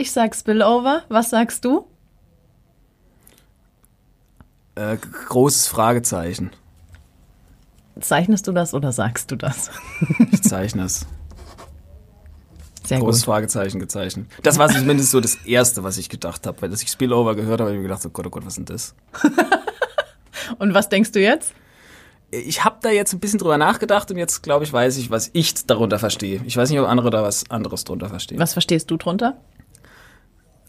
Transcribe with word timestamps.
Ich 0.00 0.12
sag 0.12 0.34
Spillover. 0.34 1.02
Was 1.10 1.28
sagst 1.28 1.62
du? 1.66 1.86
Äh, 4.74 4.96
großes 4.96 5.66
Fragezeichen. 5.66 6.52
Zeichnest 8.00 8.48
du 8.48 8.52
das 8.52 8.72
oder 8.72 8.92
sagst 8.92 9.30
du 9.30 9.36
das? 9.36 9.70
Ich 10.32 10.42
zeichne 10.42 10.84
es. 10.84 11.04
Sehr 12.82 12.98
Großes 12.98 13.20
gut. 13.20 13.26
Fragezeichen 13.26 13.78
gezeichnet. 13.78 14.30
Das 14.42 14.56
war 14.56 14.70
zumindest 14.70 15.10
so 15.10 15.20
das 15.20 15.34
Erste, 15.44 15.84
was 15.84 15.98
ich 15.98 16.08
gedacht 16.08 16.46
habe. 16.46 16.62
Weil 16.62 16.70
als 16.70 16.82
ich 16.82 16.88
Spillover 16.88 17.34
gehört 17.36 17.60
habe, 17.60 17.64
habe 17.64 17.72
ich 17.72 17.82
mir 17.82 17.88
gedacht, 17.88 18.02
oh 18.06 18.08
Gott, 18.08 18.26
oh 18.26 18.30
Gott, 18.30 18.46
was 18.46 18.56
ist 18.56 18.70
denn 18.70 18.74
das? 18.74 18.94
Und 20.58 20.72
was 20.72 20.88
denkst 20.88 21.12
du 21.12 21.20
jetzt? 21.20 21.52
Ich 22.30 22.64
habe 22.64 22.78
da 22.80 22.88
jetzt 22.88 23.12
ein 23.12 23.20
bisschen 23.20 23.38
drüber 23.38 23.58
nachgedacht 23.58 24.10
und 24.10 24.16
jetzt, 24.16 24.42
glaube 24.42 24.64
ich, 24.64 24.72
weiß 24.72 24.96
ich, 24.98 25.10
was 25.10 25.30
ich 25.32 25.66
darunter 25.66 25.98
verstehe. 25.98 26.40
Ich 26.46 26.56
weiß 26.56 26.70
nicht, 26.70 26.78
ob 26.78 26.88
andere 26.88 27.10
da 27.10 27.24
was 27.24 27.50
anderes 27.50 27.82
drunter 27.82 28.08
verstehen. 28.08 28.38
Was 28.38 28.52
verstehst 28.52 28.88
du 28.90 28.96
drunter? 28.96 29.36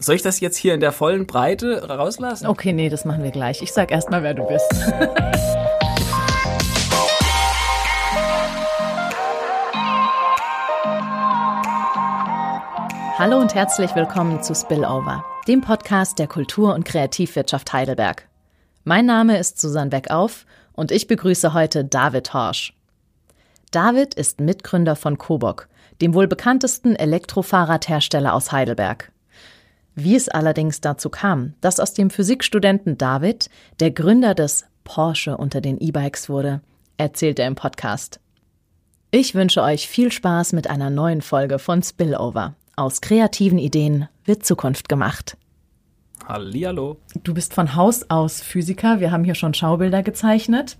Soll 0.02 0.16
ich 0.16 0.22
das 0.22 0.40
jetzt 0.40 0.56
hier 0.56 0.74
in 0.74 0.80
der 0.80 0.90
vollen 0.90 1.28
Breite 1.28 1.88
rauslassen? 1.88 2.48
Okay, 2.48 2.72
nee, 2.72 2.88
das 2.88 3.04
machen 3.04 3.22
wir 3.22 3.30
gleich. 3.30 3.62
Ich 3.62 3.72
sag 3.72 3.92
erst 3.92 4.10
mal, 4.10 4.24
wer 4.24 4.34
du 4.34 4.44
bist. 4.44 4.68
Hallo 13.16 13.38
und 13.38 13.54
herzlich 13.54 13.94
willkommen 13.94 14.42
zu 14.42 14.56
Spillover, 14.56 15.24
dem 15.46 15.60
Podcast 15.60 16.18
der 16.18 16.26
Kultur- 16.26 16.74
und 16.74 16.84
Kreativwirtschaft 16.84 17.72
Heidelberg. 17.72 18.26
Mein 18.82 19.06
Name 19.06 19.38
ist 19.38 19.60
Susanne 19.60 19.90
Beckauf 19.90 20.46
und 20.72 20.90
ich 20.90 21.06
begrüße 21.06 21.54
heute 21.54 21.84
David 21.84 22.34
Horsch. 22.34 22.74
David 23.70 24.14
ist 24.14 24.40
Mitgründer 24.40 24.96
von 24.96 25.16
Kobok, 25.16 25.68
dem 26.00 26.14
wohl 26.14 26.26
bekanntesten 26.26 26.96
Elektrofahrradhersteller 26.96 28.34
aus 28.34 28.50
Heidelberg. 28.50 29.11
Wie 29.94 30.16
es 30.16 30.28
allerdings 30.28 30.80
dazu 30.80 31.10
kam, 31.10 31.54
dass 31.60 31.80
aus 31.80 31.92
dem 31.92 32.10
Physikstudenten 32.10 32.96
David 32.96 33.50
der 33.80 33.90
Gründer 33.90 34.34
des 34.34 34.66
Porsche 34.84 35.36
unter 35.36 35.60
den 35.60 35.78
E-Bikes 35.78 36.28
wurde, 36.28 36.62
erzählt 36.96 37.38
er 37.38 37.46
im 37.46 37.54
Podcast. 37.54 38.20
Ich 39.10 39.34
wünsche 39.34 39.62
euch 39.62 39.88
viel 39.88 40.10
Spaß 40.10 40.54
mit 40.54 40.70
einer 40.70 40.88
neuen 40.88 41.20
Folge 41.20 41.58
von 41.58 41.82
Spillover. 41.82 42.54
Aus 42.76 43.02
kreativen 43.02 43.58
Ideen 43.58 44.08
wird 44.24 44.46
Zukunft 44.46 44.88
gemacht. 44.88 45.36
Hallihallo. 46.26 46.96
Du 47.22 47.34
bist 47.34 47.52
von 47.52 47.76
Haus 47.76 48.08
aus 48.08 48.40
Physiker. 48.40 49.00
Wir 49.00 49.10
haben 49.10 49.24
hier 49.24 49.34
schon 49.34 49.52
Schaubilder 49.52 50.02
gezeichnet. 50.02 50.78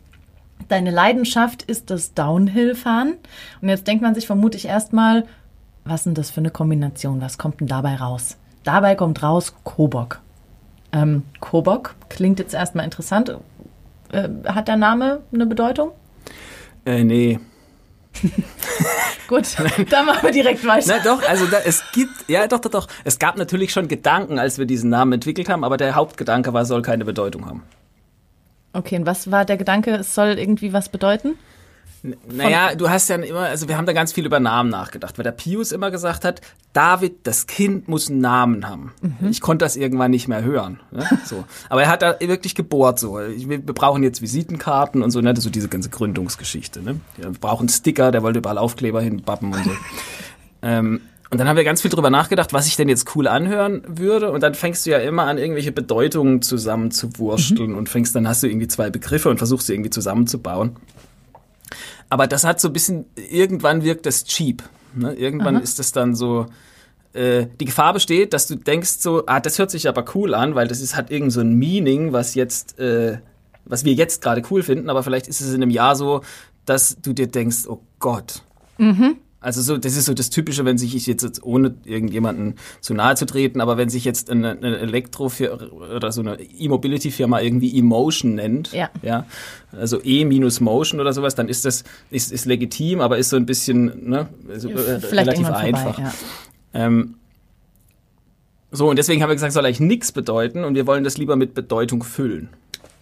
Deine 0.68 0.90
Leidenschaft 0.90 1.62
ist 1.62 1.90
das 1.90 2.14
Downhill-Fahren. 2.14 3.16
Und 3.60 3.68
jetzt 3.68 3.86
denkt 3.86 4.02
man 4.02 4.14
sich 4.14 4.26
vermutlich 4.26 4.64
erstmal, 4.64 5.26
was 5.84 6.04
sind 6.04 6.16
das 6.16 6.30
für 6.30 6.40
eine 6.40 6.50
Kombination? 6.50 7.20
Was 7.20 7.36
kommt 7.36 7.60
denn 7.60 7.66
dabei 7.66 7.96
raus? 7.96 8.38
Dabei 8.64 8.94
kommt 8.94 9.22
raus 9.22 9.54
Kobok. 9.64 10.20
Ähm, 10.92 11.24
Kobok 11.40 11.94
klingt 12.08 12.38
jetzt 12.38 12.54
erstmal 12.54 12.84
interessant. 12.84 13.36
Äh, 14.12 14.28
hat 14.46 14.68
der 14.68 14.76
Name 14.76 15.22
eine 15.32 15.46
Bedeutung? 15.46 15.92
Äh, 16.84 17.04
nee. 17.04 17.40
Gut, 19.28 19.46
dann 19.90 20.04
machen 20.04 20.22
wir 20.22 20.32
direkt 20.32 20.66
weiter. 20.66 20.98
Na 20.98 21.02
doch, 21.02 21.26
also 21.26 21.46
da, 21.46 21.58
es 21.64 21.82
gibt, 21.92 22.28
ja 22.28 22.46
doch, 22.46 22.58
doch, 22.58 22.70
doch. 22.70 22.88
Es 23.04 23.18
gab 23.18 23.38
natürlich 23.38 23.72
schon 23.72 23.88
Gedanken, 23.88 24.38
als 24.38 24.58
wir 24.58 24.66
diesen 24.66 24.90
Namen 24.90 25.14
entwickelt 25.14 25.48
haben, 25.48 25.64
aber 25.64 25.78
der 25.78 25.94
Hauptgedanke 25.94 26.52
war, 26.52 26.66
soll 26.66 26.82
keine 26.82 27.06
Bedeutung 27.06 27.46
haben. 27.46 27.62
Okay, 28.74 28.96
und 28.96 29.06
was 29.06 29.30
war 29.30 29.44
der 29.44 29.56
Gedanke? 29.56 29.92
Es 29.92 30.14
soll 30.14 30.38
irgendwie 30.38 30.72
was 30.72 30.90
bedeuten? 30.90 31.38
Naja, 32.02 32.74
du 32.74 32.90
hast 32.90 33.08
ja 33.08 33.16
immer, 33.16 33.40
also 33.40 33.68
wir 33.68 33.76
haben 33.76 33.86
da 33.86 33.92
ganz 33.92 34.12
viel 34.12 34.26
über 34.26 34.40
Namen 34.40 34.70
nachgedacht, 34.70 35.18
weil 35.18 35.22
der 35.22 35.30
Pius 35.30 35.70
immer 35.70 35.92
gesagt 35.92 36.24
hat, 36.24 36.40
David, 36.72 37.26
das 37.26 37.46
Kind 37.46 37.86
muss 37.86 38.10
einen 38.10 38.20
Namen 38.20 38.68
haben. 38.68 38.92
Ich 39.30 39.40
konnte 39.40 39.64
das 39.64 39.76
irgendwann 39.76 40.10
nicht 40.10 40.26
mehr 40.26 40.42
hören. 40.42 40.80
Ne? 40.90 41.06
So. 41.24 41.44
Aber 41.68 41.82
er 41.82 41.88
hat 41.88 42.02
da 42.02 42.18
wirklich 42.18 42.54
gebohrt 42.54 42.98
so. 42.98 43.16
Wir, 43.16 43.60
brauchen 43.60 44.02
jetzt 44.02 44.20
Visitenkarten 44.20 45.02
und 45.02 45.12
so, 45.12 45.20
ne? 45.20 45.34
so 45.36 45.50
diese 45.50 45.68
ganze 45.68 45.88
Gründungsgeschichte. 45.88 46.82
Ne? 46.82 47.00
Wir 47.16 47.30
brauchen 47.30 47.68
Sticker, 47.68 48.10
der 48.10 48.22
wollte 48.22 48.40
überall 48.40 48.58
Aufkleber 48.58 49.00
hinbappen 49.00 49.52
und 49.52 49.64
so. 49.64 49.70
ähm, 50.62 51.00
und 51.30 51.38
dann 51.38 51.48
haben 51.48 51.56
wir 51.56 51.64
ganz 51.64 51.80
viel 51.80 51.90
drüber 51.90 52.10
nachgedacht, 52.10 52.52
was 52.52 52.66
ich 52.66 52.76
denn 52.76 52.88
jetzt 52.88 53.14
cool 53.14 53.26
anhören 53.26 53.82
würde. 53.86 54.32
Und 54.32 54.42
dann 54.42 54.54
fängst 54.54 54.84
du 54.84 54.90
ja 54.90 54.98
immer 54.98 55.24
an, 55.24 55.38
irgendwelche 55.38 55.72
Bedeutungen 55.72 56.42
zusammen 56.42 56.90
zu 56.90 57.16
wursteln 57.18 57.74
und 57.74 57.88
fängst, 57.88 58.14
dann 58.14 58.28
hast 58.28 58.42
du 58.42 58.48
irgendwie 58.48 58.68
zwei 58.68 58.90
Begriffe 58.90 59.30
und 59.30 59.38
versuchst 59.38 59.68
sie 59.68 59.72
irgendwie 59.72 59.90
zusammenzubauen. 59.90 60.76
Aber 62.12 62.26
das 62.26 62.44
hat 62.44 62.60
so 62.60 62.68
ein 62.68 62.74
bisschen, 62.74 63.06
irgendwann 63.16 63.84
wirkt 63.84 64.04
das 64.04 64.24
cheap. 64.24 64.62
Ne? 64.94 65.14
Irgendwann 65.14 65.56
ist 65.62 65.78
das 65.78 65.92
dann 65.92 66.14
so, 66.14 66.44
äh, 67.14 67.46
die 67.58 67.64
Gefahr 67.64 67.94
besteht, 67.94 68.34
dass 68.34 68.46
du 68.46 68.56
denkst 68.56 68.98
so, 68.98 69.22
ah, 69.24 69.40
das 69.40 69.58
hört 69.58 69.70
sich 69.70 69.88
aber 69.88 70.04
cool 70.14 70.34
an, 70.34 70.54
weil 70.54 70.68
das 70.68 70.82
ist, 70.82 70.94
hat 70.94 71.10
irgend 71.10 71.32
so 71.32 71.40
ein 71.40 71.54
Meaning, 71.54 72.12
was 72.12 72.34
jetzt, 72.34 72.78
äh, 72.78 73.16
was 73.64 73.86
wir 73.86 73.94
jetzt 73.94 74.20
gerade 74.20 74.42
cool 74.50 74.62
finden, 74.62 74.90
aber 74.90 75.02
vielleicht 75.02 75.26
ist 75.26 75.40
es 75.40 75.54
in 75.54 75.62
einem 75.62 75.70
Jahr 75.70 75.96
so, 75.96 76.20
dass 76.66 76.98
du 77.00 77.14
dir 77.14 77.28
denkst, 77.28 77.66
oh 77.66 77.80
Gott. 77.98 78.42
Also 79.42 79.60
so, 79.60 79.76
das 79.76 79.96
ist 79.96 80.06
so 80.06 80.14
das 80.14 80.30
Typische, 80.30 80.64
wenn 80.64 80.78
sich 80.78 80.94
ich 80.94 81.06
jetzt, 81.06 81.42
ohne 81.42 81.74
irgendjemanden 81.84 82.54
zu 82.80 82.94
nahe 82.94 83.16
zu 83.16 83.26
treten, 83.26 83.60
aber 83.60 83.76
wenn 83.76 83.88
sich 83.88 84.04
jetzt 84.04 84.30
eine, 84.30 84.52
eine 84.52 84.78
Elektro 84.78 85.30
oder 85.96 86.12
so 86.12 86.20
eine 86.20 86.40
E-Mobility-Firma 86.40 87.40
irgendwie 87.40 87.76
Emotion 87.78 88.36
nennt, 88.36 88.72
Ja. 88.72 88.88
ja, 89.02 89.26
also 89.72 90.00
E 90.02 90.24
minus 90.24 90.60
Motion 90.60 91.00
oder 91.00 91.12
sowas, 91.12 91.34
dann 91.34 91.48
ist 91.48 91.64
das 91.64 91.84
ist, 92.10 92.32
ist 92.32 92.44
legitim, 92.46 93.00
aber 93.00 93.18
ist 93.18 93.30
so 93.30 93.36
ein 93.36 93.46
bisschen 93.46 94.08
ne, 94.08 94.28
so, 94.56 94.68
äh, 94.68 95.00
Vielleicht 95.00 95.12
relativ 95.12 95.46
einfach. 95.48 95.94
Vorbei, 95.96 96.02
ja. 96.02 96.86
Ähm, 96.86 97.14
so, 98.70 98.88
und 98.88 98.96
deswegen 98.96 99.22
haben 99.22 99.28
wir 99.28 99.34
gesagt, 99.34 99.52
soll 99.52 99.66
eigentlich 99.66 99.80
nichts 99.80 100.12
bedeuten 100.12 100.64
und 100.64 100.74
wir 100.74 100.86
wollen 100.86 101.04
das 101.04 101.18
lieber 101.18 101.36
mit 101.36 101.52
Bedeutung 101.52 102.02
füllen. 102.02 102.48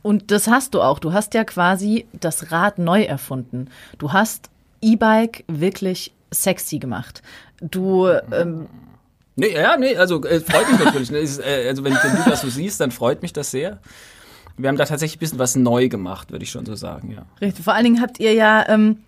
Und 0.03 0.31
das 0.31 0.49
hast 0.49 0.75
du 0.75 0.81
auch. 0.81 0.99
Du 0.99 1.13
hast 1.13 1.35
ja 1.35 1.45
quasi 1.45 2.07
das 2.13 2.51
Rad 2.51 2.79
neu 2.79 3.03
erfunden. 3.03 3.69
Du 3.99 4.13
hast 4.13 4.51
E-Bike 4.81 5.45
wirklich 5.47 6.13
sexy 6.33 6.79
gemacht. 6.79 7.23
Du, 7.61 8.09
ähm, 8.33 8.69
Nee, 9.37 9.55
ja, 9.55 9.77
nee, 9.79 9.97
also 9.97 10.23
äh, 10.25 10.41
freut 10.41 10.71
mich 10.71 10.85
natürlich. 10.85 11.11
Ne? 11.11 11.19
Ist, 11.19 11.39
äh, 11.39 11.67
also 11.67 11.83
wenn, 11.83 11.95
wenn 11.95 12.17
du 12.17 12.29
das 12.29 12.43
so 12.43 12.51
siehst, 12.51 12.79
dann 12.81 12.91
freut 12.91 13.23
mich 13.23 13.33
das 13.33 13.51
sehr. 13.51 13.79
Wir 14.59 14.69
haben 14.69 14.77
da 14.77 14.85
tatsächlich 14.85 15.17
ein 15.17 15.21
bisschen 15.21 15.39
was 15.39 15.57
neu 15.57 15.89
gemacht, 15.89 16.31
würde 16.31 16.45
ich 16.45 16.51
schon 16.51 16.67
so 16.67 16.75
sagen, 16.75 17.13
ja. 17.13 17.25
richtig. 17.41 17.65
Vor 17.65 17.73
allen 17.73 17.85
Dingen 17.85 18.03
habt 18.03 18.21
ihr 18.21 18.35
ja 18.35 18.69
ähm, 18.69 18.99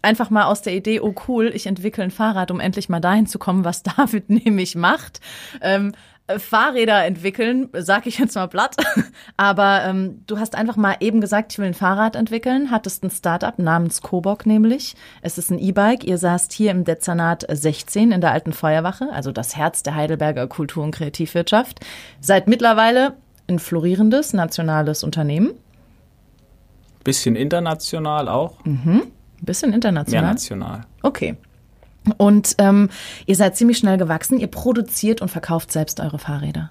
einfach 0.00 0.30
mal 0.30 0.44
aus 0.44 0.62
der 0.62 0.74
Idee, 0.74 1.00
oh 1.00 1.14
cool, 1.28 1.50
ich 1.54 1.66
entwickle 1.66 2.04
ein 2.04 2.10
Fahrrad, 2.10 2.50
um 2.50 2.60
endlich 2.60 2.88
mal 2.88 3.00
dahin 3.00 3.26
zu 3.26 3.38
kommen, 3.38 3.64
was 3.64 3.82
David 3.96 4.30
nämlich 4.30 4.74
macht. 4.74 5.20
Ähm, 5.60 5.92
äh, 5.92 5.96
Fahrräder 6.36 7.04
entwickeln, 7.04 7.68
sag 7.72 8.06
ich 8.06 8.18
jetzt 8.18 8.34
mal 8.34 8.48
platt. 8.48 8.76
Aber 9.36 9.82
ähm, 9.84 10.22
du 10.26 10.38
hast 10.38 10.54
einfach 10.54 10.76
mal 10.76 10.96
eben 11.00 11.20
gesagt, 11.20 11.52
ich 11.52 11.58
will 11.58 11.66
ein 11.66 11.74
Fahrrad 11.74 12.16
entwickeln, 12.16 12.70
hattest 12.70 13.02
ein 13.02 13.10
Startup 13.10 13.58
namens 13.58 14.02
Kobok 14.02 14.44
nämlich. 14.44 14.94
Es 15.22 15.38
ist 15.38 15.50
ein 15.50 15.58
E-Bike. 15.58 16.04
Ihr 16.04 16.18
saßt 16.18 16.52
hier 16.52 16.70
im 16.70 16.84
Dezernat 16.84 17.46
16 17.48 18.12
in 18.12 18.20
der 18.20 18.32
alten 18.32 18.52
Feuerwache, 18.52 19.08
also 19.12 19.32
das 19.32 19.56
Herz 19.56 19.82
der 19.82 19.94
Heidelberger 19.94 20.46
Kultur- 20.46 20.84
und 20.84 20.90
Kreativwirtschaft. 20.94 21.80
Seid 22.20 22.46
mittlerweile 22.46 23.16
ein 23.48 23.58
florierendes 23.58 24.34
nationales 24.34 25.02
Unternehmen. 25.02 25.52
Bisschen 27.04 27.36
international 27.36 28.28
auch, 28.28 28.62
Ein 28.66 29.10
bisschen 29.40 29.70
mehr 29.70 29.76
international. 29.76 30.32
national. 30.32 30.80
Okay. 31.02 31.36
Und 32.16 32.54
ähm, 32.58 32.88
ihr 33.26 33.36
seid 33.36 33.56
ziemlich 33.56 33.78
schnell 33.78 33.98
gewachsen. 33.98 34.38
Ihr 34.38 34.46
produziert 34.48 35.20
und 35.20 35.30
verkauft 35.30 35.72
selbst 35.72 36.00
eure 36.00 36.18
Fahrräder. 36.18 36.70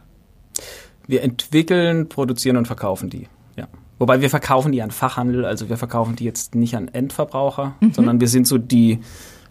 Wir 1.08 1.24
entwickeln, 1.24 2.10
produzieren 2.10 2.58
und 2.58 2.66
verkaufen 2.66 3.10
die, 3.10 3.28
ja. 3.56 3.68
Wobei 4.00 4.22
wir 4.22 4.30
verkaufen 4.30 4.72
die 4.72 4.82
an 4.82 4.92
Fachhandel, 4.92 5.46
also 5.46 5.70
wir 5.70 5.78
verkaufen 5.78 6.16
die 6.16 6.26
jetzt 6.26 6.54
nicht 6.54 6.76
an 6.76 6.90
Endverbraucher, 6.90 7.76
sondern 7.94 8.20
wir 8.20 8.28
sind 8.28 8.46
so 8.46 8.58
die, 8.58 9.00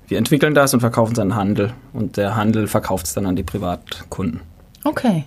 wir 0.07 0.19
entwickeln 0.19 0.55
das 0.55 0.75
und 0.75 0.81
verkaufen 0.81 1.15
es 1.15 1.19
an 1.19 1.35
Handel 1.35 1.73
und 1.93 2.17
der 2.17 2.37
Handel 2.37 2.69
verkauft 2.69 3.07
es 3.07 3.15
dann 3.15 3.27
an 3.27 3.37
die 3.37 3.43
Privatkunden. 3.43 4.41
Okay. 4.85 5.25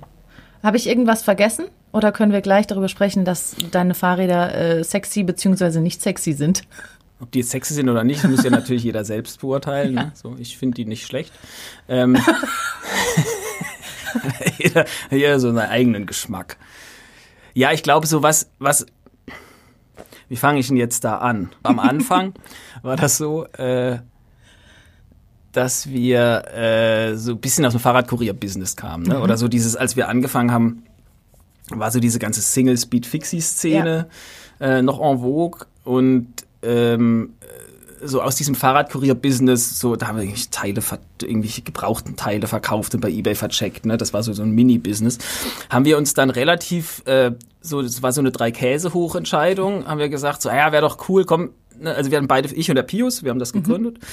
Habe 0.63 0.77
ich 0.77 0.87
irgendwas 0.87 1.23
vergessen? 1.23 1.65
Oder 1.91 2.11
können 2.11 2.31
wir 2.31 2.41
gleich 2.41 2.67
darüber 2.67 2.87
sprechen, 2.87 3.25
dass 3.25 3.55
deine 3.71 3.95
Fahrräder 3.95 4.53
äh, 4.53 4.83
sexy 4.83 5.23
bzw. 5.23 5.79
nicht 5.79 6.01
sexy 6.01 6.33
sind? 6.33 6.61
Ob 7.21 7.31
die 7.31 7.39
jetzt 7.39 7.51
sexy 7.51 7.73
sind 7.73 7.89
oder 7.89 8.03
nicht, 8.03 8.23
muss 8.23 8.43
ja 8.43 8.49
natürlich 8.49 8.83
jeder 8.83 9.03
selbst 9.03 9.41
beurteilen. 9.41 9.95
Ne? 9.95 10.11
So, 10.15 10.35
ich 10.39 10.57
finde 10.57 10.75
die 10.75 10.85
nicht 10.85 11.05
schlecht. 11.05 11.33
Ähm, 11.89 12.17
jeder, 14.57 14.85
jeder 15.11 15.39
so 15.39 15.53
seinen 15.53 15.69
eigenen 15.69 16.05
Geschmack. 16.05 16.57
Ja, 17.53 17.73
ich 17.73 17.83
glaube, 17.83 18.07
so 18.07 18.23
was, 18.23 18.49
was, 18.59 18.85
wie 20.29 20.37
fange 20.37 20.59
ich 20.59 20.67
denn 20.67 20.77
jetzt 20.77 21.03
da 21.03 21.17
an? 21.17 21.49
Am 21.63 21.79
Anfang 21.79 22.33
war 22.83 22.95
das 22.95 23.17
so, 23.17 23.45
äh, 23.47 23.99
dass 25.51 25.89
wir 25.89 26.47
äh, 26.53 27.17
so 27.17 27.33
ein 27.33 27.39
bisschen 27.39 27.65
aus 27.65 27.73
dem 27.73 27.81
Fahrradkurier-Business 27.81 28.77
kamen. 28.77 29.07
Ne? 29.07 29.19
Oder 29.19 29.37
so 29.37 29.47
dieses, 29.47 29.75
als 29.75 29.95
wir 29.95 30.07
angefangen 30.07 30.51
haben, 30.51 30.83
war 31.69 31.91
so 31.91 31.99
diese 31.99 32.19
ganze 32.19 32.41
Single-Speed-Fixie-Szene 32.41 34.07
äh, 34.59 34.81
noch 34.81 35.01
en 35.01 35.19
vogue 35.19 35.65
und 35.83 36.27
ähm, 36.61 37.33
so 38.01 38.21
aus 38.21 38.35
diesem 38.35 38.55
Fahrradkurier-Business, 38.55 39.79
so, 39.79 39.95
da 39.95 40.07
haben 40.07 40.21
wir 40.21 40.33
Teile, 40.51 40.81
irgendwelche 41.21 41.61
gebrauchten 41.61 42.15
Teile 42.15 42.47
verkauft 42.47 42.95
und 42.95 43.01
bei 43.01 43.09
Ebay 43.09 43.35
vercheckt, 43.35 43.85
ne? 43.85 43.97
Das 43.97 44.13
war 44.13 44.23
so, 44.23 44.33
so 44.33 44.43
ein 44.43 44.51
Mini-Business. 44.51 45.17
Haben 45.69 45.85
wir 45.85 45.97
uns 45.97 46.13
dann 46.13 46.29
relativ, 46.29 47.03
äh, 47.05 47.31
so, 47.61 47.81
das 47.81 48.01
war 48.01 48.11
so 48.11 48.21
eine 48.21 48.31
Drei-Käse-Hoch-Entscheidung, 48.31 49.85
haben 49.87 49.99
wir 49.99 50.09
gesagt, 50.09 50.41
so, 50.41 50.49
ja, 50.49 50.71
wäre 50.71 50.81
doch 50.81 51.09
cool, 51.09 51.25
komm, 51.25 51.49
ne? 51.79 51.93
also 51.93 52.11
wir 52.11 52.17
haben 52.17 52.27
beide, 52.27 52.53
ich 52.53 52.69
und 52.69 52.75
der 52.75 52.83
Pius, 52.83 53.23
wir 53.23 53.31
haben 53.31 53.39
das 53.39 53.53
gegründet. 53.53 53.97
Mhm. 53.99 54.05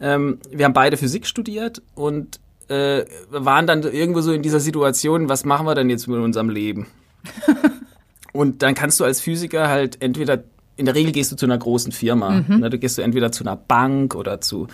Ähm, 0.00 0.38
wir 0.50 0.64
haben 0.64 0.74
beide 0.74 0.96
Physik 0.96 1.26
studiert 1.26 1.82
und 1.94 2.40
äh, 2.68 3.04
waren 3.30 3.66
dann 3.66 3.82
irgendwo 3.82 4.20
so 4.20 4.32
in 4.32 4.42
dieser 4.42 4.60
Situation, 4.60 5.28
was 5.28 5.44
machen 5.44 5.66
wir 5.66 5.74
denn 5.74 5.90
jetzt 5.90 6.06
mit 6.06 6.20
unserem 6.20 6.50
Leben? 6.50 6.86
und 8.32 8.62
dann 8.62 8.74
kannst 8.74 9.00
du 9.00 9.04
als 9.04 9.20
Physiker 9.20 9.68
halt 9.68 10.00
entweder 10.02 10.44
in 10.80 10.86
der 10.86 10.94
Regel 10.94 11.12
gehst 11.12 11.30
du 11.30 11.36
zu 11.36 11.46
einer 11.46 11.58
großen 11.58 11.92
Firma. 11.92 12.30
Mhm. 12.30 12.60
Ne, 12.60 12.70
du 12.70 12.78
gehst 12.78 12.98
du 12.98 13.02
entweder 13.02 13.30
zu 13.30 13.44
einer 13.44 13.56
Bank 13.56 14.14
oder 14.14 14.40
zu 14.40 14.66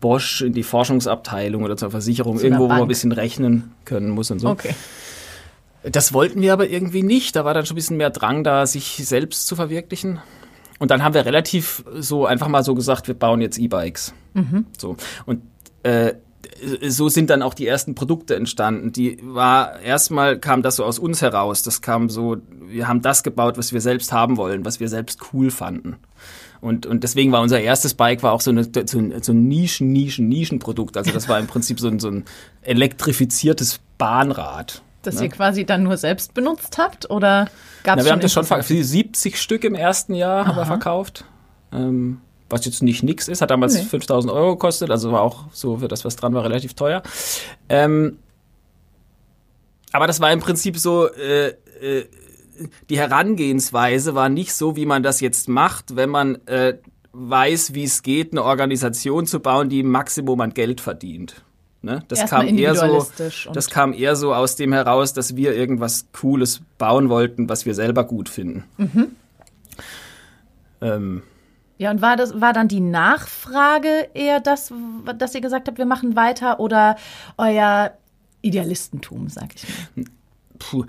Bosch 0.00 0.42
in 0.42 0.52
die 0.52 0.62
Forschungsabteilung 0.62 1.64
oder 1.64 1.76
zur 1.76 1.90
Versicherung, 1.90 2.36
zu 2.36 2.44
irgendwo, 2.44 2.64
wo 2.64 2.68
man 2.68 2.82
ein 2.82 2.88
bisschen 2.88 3.12
rechnen 3.12 3.72
können 3.84 4.10
muss 4.10 4.30
und 4.30 4.38
so. 4.38 4.48
Okay. 4.48 4.74
Das 5.82 6.12
wollten 6.12 6.42
wir 6.42 6.52
aber 6.52 6.68
irgendwie 6.68 7.02
nicht. 7.02 7.34
Da 7.36 7.44
war 7.44 7.54
dann 7.54 7.64
schon 7.64 7.74
ein 7.74 7.76
bisschen 7.76 7.96
mehr 7.96 8.10
Drang 8.10 8.44
da, 8.44 8.66
sich 8.66 9.00
selbst 9.04 9.46
zu 9.46 9.56
verwirklichen. 9.56 10.20
Und 10.78 10.90
dann 10.90 11.02
haben 11.02 11.14
wir 11.14 11.24
relativ 11.24 11.84
so 11.94 12.26
einfach 12.26 12.48
mal 12.48 12.62
so 12.62 12.74
gesagt, 12.74 13.08
wir 13.08 13.14
bauen 13.14 13.40
jetzt 13.40 13.58
E-Bikes. 13.58 14.12
Mhm. 14.34 14.66
So. 14.76 14.96
Und 15.24 15.42
äh, 15.82 16.14
so 16.88 17.08
sind 17.08 17.30
dann 17.30 17.42
auch 17.42 17.54
die 17.54 17.66
ersten 17.66 17.94
Produkte 17.94 18.36
entstanden. 18.36 18.92
Die 18.92 19.18
war 19.22 19.80
erstmal 19.80 20.38
kam 20.38 20.62
das 20.62 20.76
so 20.76 20.84
aus 20.84 20.98
uns 20.98 21.22
heraus. 21.22 21.62
Das 21.62 21.82
kam 21.82 22.08
so, 22.08 22.36
wir 22.68 22.88
haben 22.88 23.02
das 23.02 23.22
gebaut, 23.22 23.58
was 23.58 23.72
wir 23.72 23.80
selbst 23.80 24.12
haben 24.12 24.36
wollen, 24.36 24.64
was 24.64 24.80
wir 24.80 24.88
selbst 24.88 25.20
cool 25.32 25.50
fanden. 25.50 25.96
Und, 26.60 26.86
und 26.86 27.04
deswegen 27.04 27.32
war 27.32 27.42
unser 27.42 27.60
erstes 27.60 27.94
Bike 27.94 28.22
war 28.22 28.32
auch 28.32 28.40
so, 28.40 28.50
eine, 28.50 28.64
so, 28.64 28.98
ein, 28.98 29.22
so 29.22 29.32
ein 29.32 29.46
Nischen, 29.46 29.92
Nischen, 29.92 30.28
Nischenprodukt. 30.28 30.96
Also 30.96 31.12
das 31.12 31.28
war 31.28 31.38
im 31.38 31.46
Prinzip 31.46 31.78
so 31.78 31.88
ein, 31.88 31.98
so 32.00 32.08
ein 32.08 32.24
elektrifiziertes 32.62 33.80
Bahnrad. 33.98 34.82
Das 35.02 35.16
ne? 35.16 35.24
ihr 35.24 35.28
quasi 35.28 35.64
dann 35.64 35.82
nur 35.84 35.96
selbst 35.96 36.34
benutzt 36.34 36.78
habt 36.78 37.08
oder 37.10 37.48
gab 37.84 37.98
es 37.98 38.04
Wir 38.04 38.12
haben 38.12 38.20
das 38.20 38.32
schon 38.32 38.44
70 38.44 39.40
Stück 39.40 39.64
im 39.64 39.74
ersten 39.74 40.14
Jahr 40.14 40.46
haben 40.46 40.56
wir 40.56 40.66
verkauft. 40.66 41.24
Ähm, 41.72 42.20
was 42.48 42.64
jetzt 42.64 42.82
nicht 42.82 43.02
nix 43.02 43.28
ist, 43.28 43.40
hat 43.40 43.50
damals 43.50 43.74
nee. 43.74 43.82
5000 43.82 44.32
Euro 44.32 44.52
gekostet, 44.52 44.90
also 44.90 45.12
war 45.12 45.22
auch 45.22 45.44
so 45.52 45.78
für 45.78 45.88
das, 45.88 46.04
was 46.04 46.16
dran 46.16 46.34
war, 46.34 46.44
relativ 46.44 46.74
teuer. 46.74 47.02
Ähm, 47.68 48.18
aber 49.92 50.06
das 50.06 50.20
war 50.20 50.32
im 50.32 50.40
Prinzip 50.40 50.78
so, 50.78 51.08
äh, 51.08 51.48
äh, 51.80 52.06
die 52.88 52.98
Herangehensweise 52.98 54.14
war 54.14 54.28
nicht 54.28 54.54
so, 54.54 54.76
wie 54.76 54.86
man 54.86 55.02
das 55.02 55.20
jetzt 55.20 55.48
macht, 55.48 55.96
wenn 55.96 56.10
man 56.10 56.36
äh, 56.46 56.74
weiß, 57.12 57.74
wie 57.74 57.84
es 57.84 58.02
geht, 58.02 58.32
eine 58.32 58.44
Organisation 58.44 59.26
zu 59.26 59.40
bauen, 59.40 59.68
die 59.68 59.80
im 59.80 59.90
Maximum 59.90 60.40
an 60.40 60.54
Geld 60.54 60.80
verdient. 60.80 61.44
Ne? 61.82 62.02
Das 62.08 62.28
kam 62.28 62.48
eher 62.48 62.74
so, 62.74 63.06
das 63.52 63.70
kam 63.70 63.92
eher 63.92 64.16
so 64.16 64.34
aus 64.34 64.56
dem 64.56 64.72
heraus, 64.72 65.12
dass 65.12 65.36
wir 65.36 65.54
irgendwas 65.54 66.06
Cooles 66.12 66.60
bauen 66.78 67.08
wollten, 67.08 67.48
was 67.48 67.64
wir 67.64 67.74
selber 67.74 68.04
gut 68.04 68.28
finden. 68.28 68.64
Mhm. 68.76 69.06
Ähm, 70.80 71.22
ja, 71.78 71.90
und 71.90 72.00
war 72.00 72.16
das 72.16 72.40
war 72.40 72.52
dann 72.52 72.68
die 72.68 72.80
Nachfrage 72.80 74.08
eher 74.14 74.40
das, 74.40 74.72
dass 75.18 75.34
ihr 75.34 75.40
gesagt 75.40 75.68
habt, 75.68 75.78
wir 75.78 75.86
machen 75.86 76.16
weiter 76.16 76.60
oder 76.60 76.96
euer 77.36 77.92
Idealistentum, 78.42 79.28
sag 79.28 79.54
ich 79.54 79.64
mal? 79.96 80.04
Puh. 80.58 80.84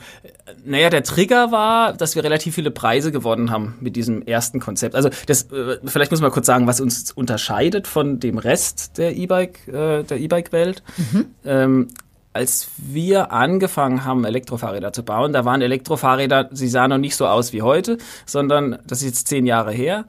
Naja, 0.65 0.89
der 0.89 1.03
Trigger 1.03 1.51
war, 1.51 1.93
dass 1.93 2.15
wir 2.15 2.23
relativ 2.23 2.55
viele 2.55 2.71
Preise 2.71 3.11
gewonnen 3.11 3.51
haben 3.51 3.75
mit 3.81 3.95
diesem 3.95 4.21
ersten 4.21 4.59
Konzept. 4.59 4.95
Also 4.95 5.09
das, 5.25 5.51
äh, 5.51 5.77
vielleicht 5.85 6.11
muss 6.11 6.21
man 6.21 6.31
kurz 6.31 6.45
sagen, 6.45 6.67
was 6.67 6.79
uns 6.79 7.11
unterscheidet 7.11 7.87
von 7.87 8.19
dem 8.19 8.37
Rest 8.37 8.97
der 8.97 9.15
E-Bike, 9.15 9.67
äh, 9.67 10.03
der 10.03 10.19
E-Bike-Welt. 10.19 10.83
Mhm. 10.97 11.25
Ähm, 11.45 11.87
als 12.33 12.69
wir 12.77 13.31
angefangen 13.31 14.05
haben, 14.05 14.23
Elektrofahrräder 14.23 14.93
zu 14.93 15.03
bauen, 15.03 15.33
da 15.33 15.43
waren 15.43 15.61
Elektrofahrräder, 15.61 16.49
sie 16.51 16.67
sahen 16.67 16.91
noch 16.91 16.99
nicht 16.99 17.15
so 17.15 17.25
aus 17.25 17.51
wie 17.51 17.63
heute, 17.63 17.97
sondern 18.27 18.77
das 18.85 18.99
ist 18.99 19.07
jetzt 19.07 19.27
zehn 19.27 19.47
Jahre 19.47 19.71
her 19.71 20.05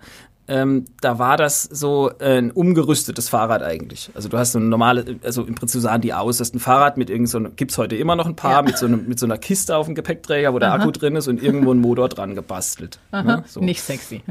ähm, 0.49 0.87
da 1.01 1.19
war 1.19 1.37
das 1.37 1.63
so 1.63 2.11
ein 2.19 2.51
umgerüstetes 2.51 3.29
Fahrrad 3.29 3.63
eigentlich. 3.63 4.11
Also 4.15 4.29
du 4.29 4.39
hast 4.39 4.53
so 4.53 4.59
ein 4.59 4.69
normales, 4.69 5.05
also 5.23 5.45
im 5.45 5.55
Prinzip 5.55 5.81
sahen 5.83 6.01
die 6.01 6.15
aus, 6.15 6.39
das 6.39 6.49
ist 6.49 6.55
ein 6.55 6.61
Fahrrad 6.61 6.97
mit 6.97 7.11
irgend 7.11 7.29
so 7.29 7.41
gibt's 7.41 7.77
heute 7.77 7.97
immer 7.97 8.17
noch 8.17 8.27
ein 8.27 8.37
paar, 8.37 8.53
ja. 8.53 8.63
mit, 8.63 8.79
so 8.79 8.87
einem, 8.87 9.07
mit 9.07 9.19
so 9.19 9.27
einer 9.27 9.37
Kiste 9.37 9.77
auf 9.77 9.87
dem 9.87 9.95
Gepäckträger, 9.95 10.55
wo 10.55 10.59
der 10.59 10.71
Aha. 10.71 10.79
Akku 10.79 10.91
drin 10.91 11.17
ist 11.17 11.29
und 11.29 11.43
irgendwo 11.43 11.73
ein 11.73 11.79
Motor 11.79 12.09
dran 12.09 12.35
gebastelt. 12.35 12.99
Ne? 13.13 13.45
So. 13.47 13.61
Nicht 13.61 13.83
sexy. 13.83 14.23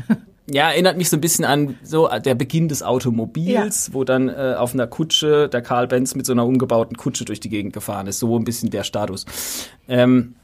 Ja, 0.49 0.69
erinnert 0.69 0.95
mich 0.97 1.09
so 1.09 1.17
ein 1.17 1.21
bisschen 1.21 1.43
an 1.43 1.75
so 1.83 2.07
der 2.07 2.33
Beginn 2.33 2.69
des 2.69 2.81
Automobils, 2.81 3.87
ja. 3.87 3.93
wo 3.93 4.05
dann 4.05 4.29
äh, 4.29 4.55
auf 4.57 4.73
einer 4.73 4.87
Kutsche 4.87 5.49
der 5.49 5.61
Karl 5.61 5.87
Benz 5.87 6.15
mit 6.15 6.25
so 6.25 6.31
einer 6.31 6.45
umgebauten 6.45 6.95
Kutsche 6.95 7.25
durch 7.25 7.41
die 7.41 7.49
Gegend 7.49 7.73
gefahren 7.73 8.07
ist. 8.07 8.19
So 8.19 8.33
ein 8.37 8.45
bisschen 8.45 8.69
der 8.69 8.83
Status. 8.83 9.25
Ähm, 9.89 10.35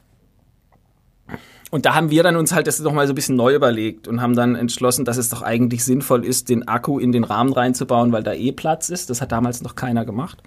und 1.74 1.88
da 1.88 1.96
haben 1.96 2.12
wir 2.12 2.22
dann 2.22 2.36
uns 2.36 2.54
halt 2.54 2.68
das 2.68 2.80
nochmal 2.81 3.08
so 3.08 3.14
ein 3.14 3.16
bisschen 3.16 3.36
neu 3.36 3.56
überlegt 3.56 4.08
und 4.08 4.22
haben 4.22 4.36
dann 4.36 4.54
entschlossen, 4.56 5.06
dass 5.06 5.18
es 5.18 5.30
doch 5.30 5.42
eigentlich 5.42 5.84
sinnvoll 5.84 6.24
ist, 6.24 6.50
den 6.50 6.68
Akku 6.68 7.00
in 7.00 7.12
den 7.12 7.24
Rahmen 7.24 7.52
reinzubauen, 7.52 8.12
weil 8.12 8.22
da 8.22 8.31
eh 8.31 8.52
Platz 8.52 8.90
ist. 8.90 9.10
Das 9.10 9.22
hat 9.22 9.31
damals 9.31 9.64
noch 9.64 9.74
keiner 9.74 10.06
gemacht. 10.06 10.38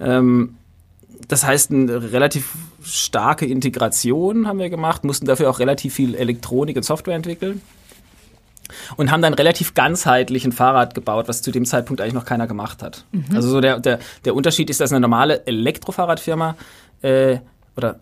Ähm, 0.00 0.54
das 1.28 1.44
heißt, 1.44 1.70
eine 1.70 2.12
relativ 2.12 2.54
starke 2.82 3.44
Integration 3.44 4.48
haben 4.48 4.58
wir 4.58 4.70
gemacht, 4.70 5.04
mussten 5.04 5.26
dafür 5.26 5.50
auch 5.50 5.58
relativ 5.58 5.92
viel 5.92 6.14
Elektronik 6.14 6.78
und 6.78 6.82
Software 6.82 7.14
entwickeln 7.14 7.60
und 8.96 9.10
haben 9.10 9.20
dann 9.20 9.34
relativ 9.34 9.74
ganzheitlich 9.74 10.46
ein 10.46 10.52
Fahrrad 10.52 10.94
gebaut, 10.94 11.28
was 11.28 11.42
zu 11.42 11.50
dem 11.50 11.66
Zeitpunkt 11.66 12.00
eigentlich 12.00 12.14
noch 12.14 12.24
keiner 12.24 12.46
gemacht 12.46 12.82
hat. 12.82 13.04
Mhm. 13.12 13.36
Also 13.36 13.50
so 13.50 13.60
der, 13.60 13.80
der, 13.80 13.98
der 14.24 14.34
Unterschied 14.34 14.70
ist, 14.70 14.80
dass 14.80 14.92
eine 14.92 15.00
normale 15.00 15.46
Elektrofahrradfirma 15.46 16.56
äh, 17.02 17.36
oder 17.76 18.00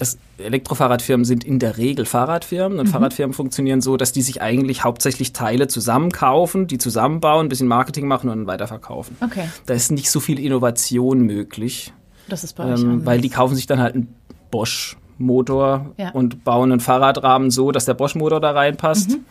dass 0.00 0.18
Elektrofahrradfirmen 0.38 1.24
sind 1.24 1.44
in 1.44 1.58
der 1.58 1.76
Regel 1.76 2.06
Fahrradfirmen 2.06 2.78
und 2.78 2.86
mhm. 2.86 2.90
Fahrradfirmen 2.90 3.34
funktionieren 3.34 3.80
so, 3.80 3.96
dass 3.96 4.12
die 4.12 4.22
sich 4.22 4.40
eigentlich 4.40 4.82
hauptsächlich 4.84 5.32
Teile 5.32 5.68
zusammenkaufen, 5.68 6.66
die 6.66 6.78
zusammenbauen, 6.78 7.46
ein 7.46 7.48
bisschen 7.48 7.68
Marketing 7.68 8.06
machen 8.06 8.30
und 8.30 8.38
dann 8.38 8.46
weiterverkaufen. 8.46 9.16
Okay. 9.20 9.48
Da 9.66 9.74
ist 9.74 9.90
nicht 9.90 10.10
so 10.10 10.20
viel 10.20 10.38
Innovation 10.38 11.20
möglich. 11.20 11.92
Das 12.28 12.44
ist 12.44 12.54
bei 12.54 12.72
euch 12.72 12.80
ähm, 12.80 13.04
Weil 13.04 13.20
die 13.20 13.28
kaufen 13.28 13.56
sich 13.56 13.66
dann 13.66 13.80
halt 13.80 13.94
einen 13.94 14.14
Bosch 14.50 14.96
Motor 15.18 15.92
ja. 15.98 16.10
und 16.10 16.44
bauen 16.44 16.72
einen 16.72 16.80
Fahrradrahmen 16.80 17.50
so, 17.50 17.72
dass 17.72 17.84
der 17.84 17.94
Bosch-Motor 17.94 18.40
da 18.40 18.52
reinpasst. 18.52 19.10
Mhm. 19.10 19.24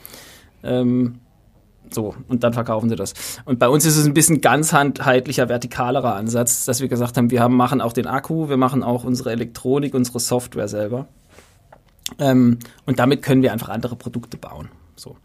Ähm, 0.62 1.16
so, 1.94 2.15
und 2.27 2.44
dann 2.44 2.53
verkaufen 2.53 2.89
sie 2.89 2.95
das. 2.95 3.13
Und 3.45 3.59
bei 3.59 3.68
uns 3.68 3.86
ist 3.86 3.97
es 3.97 4.06
ein 4.06 4.13
bisschen 4.13 4.41
ganzheitlicher, 4.41 5.50
vertikalerer 5.50 6.15
Ansatz, 6.15 6.65
dass 6.65 6.81
wir 6.81 6.88
gesagt 6.88 7.18
haben, 7.18 7.31
wir 7.31 7.41
haben, 7.41 7.56
machen 7.56 7.81
auch 7.81 7.94
den 7.94 8.07
Akku, 8.07 8.50
wir 8.50 8.57
machen 8.57 8.83
auch 8.83 9.03
unsere 9.03 9.31
Elektronik, 9.31 9.94
unsere 9.94 10.19
Software 10.19 10.68
selber. 10.68 11.07
Ähm, 12.18 12.59
und 12.85 12.99
damit 12.99 13.21
können 13.21 13.42
wir 13.42 13.54
einfach 13.54 13.69
andere 13.69 13.95
Produkte 13.95 14.37
bauen. 14.37 14.69
So. 14.95 15.18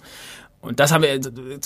Und 0.60 0.80
das 0.80 0.92
haben 0.92 1.02
wir 1.02 1.20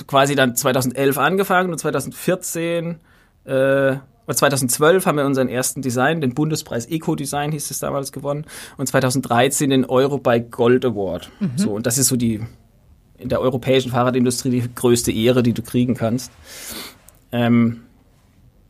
quasi 0.07 0.35
dann 0.35 0.57
2011 0.57 1.19
angefangen 1.19 1.71
und 1.71 1.79
2014 1.79 2.99
äh, 3.45 3.97
2012 4.35 5.07
haben 5.07 5.17
wir 5.17 5.25
unseren 5.25 5.49
ersten 5.49 5.81
Design, 5.81 6.21
den 6.21 6.35
Bundespreis 6.35 6.87
Eco-Design 6.87 7.53
hieß 7.53 7.71
es 7.71 7.79
damals 7.79 8.13
gewonnen 8.13 8.45
und 8.77 8.87
2013 8.87 9.71
den 9.71 9.85
Eurobike 9.85 10.51
Gold 10.51 10.85
Award. 10.85 11.31
Mhm. 11.41 11.53
So, 11.57 11.73
und 11.73 11.87
das 11.87 11.99
ist 11.99 12.09
so 12.09 12.17
die 12.17 12.43
in 13.19 13.29
der 13.29 13.41
europäischen 13.41 13.91
Fahrradindustrie 13.91 14.51
die 14.51 14.75
größte 14.75 15.13
Ehre, 15.13 15.43
die 15.43 15.53
du 15.53 15.63
kriegen 15.63 15.95
kannst. 15.95 16.33
Ähm, 17.33 17.83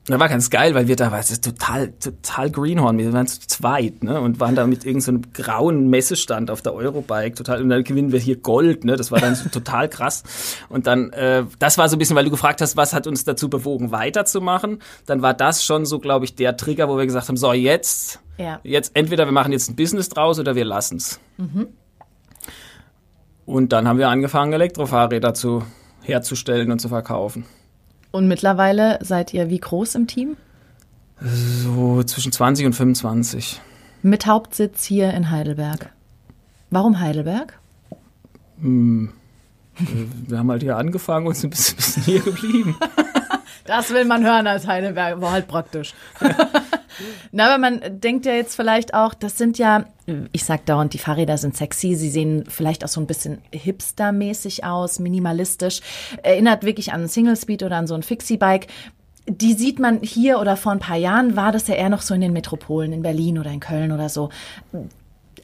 das 0.09 0.19
war 0.19 0.29
ganz 0.31 0.49
geil, 0.49 0.75
weil 0.75 0.89
wir 0.89 0.97
da, 0.97 1.13
war 1.13 1.19
es 1.19 1.39
total, 1.41 1.93
total 1.93 2.51
Greenhorn. 2.51 2.97
Wir 2.97 3.13
waren 3.13 3.27
zu 3.27 3.41
zweit, 3.41 4.03
ne, 4.03 4.19
und 4.21 4.41
waren 4.41 4.55
da 4.55 4.67
mit 4.67 4.87
irgendeinem 4.87 5.23
so 5.23 5.43
grauen 5.43 5.91
Messestand 5.91 6.51
auf 6.51 6.63
der 6.63 6.73
Eurobike, 6.73 7.35
total, 7.35 7.61
und 7.61 7.69
dann 7.69 7.85
gewinnen 7.85 8.11
wir 8.11 8.19
hier 8.19 8.37
Gold, 8.37 8.85
ne, 8.85 8.97
das 8.97 9.13
war 9.13 9.21
dann 9.21 9.35
so 9.35 9.49
total 9.53 9.89
krass. 9.91 10.23
Und 10.71 10.87
dann, 10.87 11.11
äh, 11.13 11.45
das 11.59 11.77
war 11.77 11.91
so 11.91 11.97
ein 11.97 11.99
bisschen, 11.99 12.17
weil 12.17 12.25
du 12.25 12.31
gefragt 12.31 12.63
hast, 12.63 12.77
was 12.79 12.95
hat 12.95 13.07
uns 13.07 13.25
dazu 13.25 13.51
bewogen, 13.51 13.91
weiterzumachen, 13.91 14.79
dann 15.05 15.21
war 15.21 15.35
das 15.35 15.63
schon 15.63 15.85
so, 15.85 15.99
glaube 15.99 16.25
ich, 16.25 16.35
der 16.35 16.57
Trigger, 16.57 16.89
wo 16.89 16.97
wir 16.97 17.05
gesagt 17.05 17.29
haben, 17.29 17.37
so, 17.37 17.53
jetzt, 17.53 18.21
ja. 18.39 18.61
jetzt, 18.63 18.93
entweder 18.95 19.27
wir 19.27 19.33
machen 19.33 19.53
jetzt 19.53 19.69
ein 19.69 19.77
Business 19.77 20.09
draus 20.09 20.39
oder 20.39 20.55
wir 20.55 20.65
lassen's. 20.65 21.21
Mhm. 21.37 21.67
Und 23.49 23.73
dann 23.73 23.89
haben 23.89 23.99
wir 23.99 24.11
angefangen, 24.11 24.53
Elektrofahrräder 24.53 25.33
zu, 25.33 25.63
herzustellen 26.03 26.71
und 26.71 26.81
zu 26.81 26.91
verkaufen. 26.91 27.47
Und 28.11 28.29
mittlerweile 28.29 28.99
seid 29.03 29.33
ihr 29.33 29.49
wie 29.49 29.59
groß 29.59 29.95
im 29.95 30.07
Team? 30.07 30.37
So 31.19 32.03
zwischen 32.03 32.31
20 32.31 32.67
und 32.67 32.73
25. 32.75 33.59
Mit 34.03 34.27
Hauptsitz 34.27 34.85
hier 34.85 35.15
in 35.15 35.31
Heidelberg. 35.31 35.91
Warum 36.69 37.01
Heidelberg? 37.01 37.59
Hm. 38.61 39.15
Wir 40.27 40.39
haben 40.39 40.51
halt 40.51 40.63
hier 40.63 40.77
angefangen 40.77 41.27
und 41.27 41.35
sind 41.35 41.49
bis, 41.49 41.73
bis 41.75 42.05
hier 42.05 42.21
geblieben. 42.21 42.77
Das 43.69 43.91
will 43.91 44.07
man 44.07 44.25
hören 44.25 44.47
als 44.47 44.67
Heidelberg, 44.67 45.21
war 45.21 45.31
halt 45.31 45.47
praktisch. 45.47 45.93
Na, 47.33 47.49
aber 47.49 47.59
man 47.59 48.01
denkt 48.01 48.25
ja 48.25 48.33
jetzt 48.33 48.57
vielleicht 48.57 48.95
auch, 48.95 49.13
das 49.13 49.37
sind 49.37 49.59
ja, 49.59 49.85
ich 50.33 50.45
sag 50.45 50.65
dauernd, 50.65 50.95
die 50.95 50.99
Fahrräder 50.99 51.37
sind 51.37 51.55
sexy, 51.55 51.95
sie 51.95 52.09
sehen 52.09 52.45
vielleicht 52.49 52.83
auch 52.83 52.89
so 52.89 52.99
ein 52.99 53.07
bisschen 53.07 53.43
hipstermäßig 53.53 54.65
aus, 54.65 55.01
minimalistisch, 55.01 55.83
erinnert 56.23 56.65
wirklich 56.65 56.95
an 56.95 57.03
ein 57.03 57.09
Single 57.09 57.37
Speed 57.37 57.63
oder 57.63 57.77
an 57.77 57.87
so 57.87 57.95
ein 57.95 58.03
Fixie-Bike. 58.03 58.69
Die 59.27 59.53
sieht 59.53 59.79
man 59.79 60.01
hier 60.01 60.41
oder 60.41 60.57
vor 60.57 60.73
ein 60.73 60.79
paar 60.79 60.97
Jahren 60.97 61.37
war 61.37 61.53
das 61.53 61.69
ja 61.69 61.75
eher 61.75 61.91
noch 61.91 62.01
so 62.01 62.15
in 62.15 62.23
den 62.23 62.33
Metropolen, 62.33 62.95
in 62.95 63.03
Berlin 63.03 63.39
oder 63.39 63.51
in 63.51 63.61
Köln 63.61 63.93
oder 63.93 64.09
so. 64.09 64.31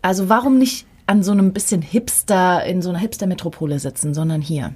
Also 0.01 0.31
warum 0.31 0.57
nicht 0.57 0.87
an 1.07 1.23
so 1.23 1.33
einem 1.33 1.53
bisschen 1.53 1.83
Hipster, 1.83 2.65
in 2.65 2.81
so 2.81 2.89
einer 2.89 3.01
Hipster-Metropole 3.01 3.79
sitzen, 3.79 4.15
sondern 4.15 4.41
hier? 4.41 4.75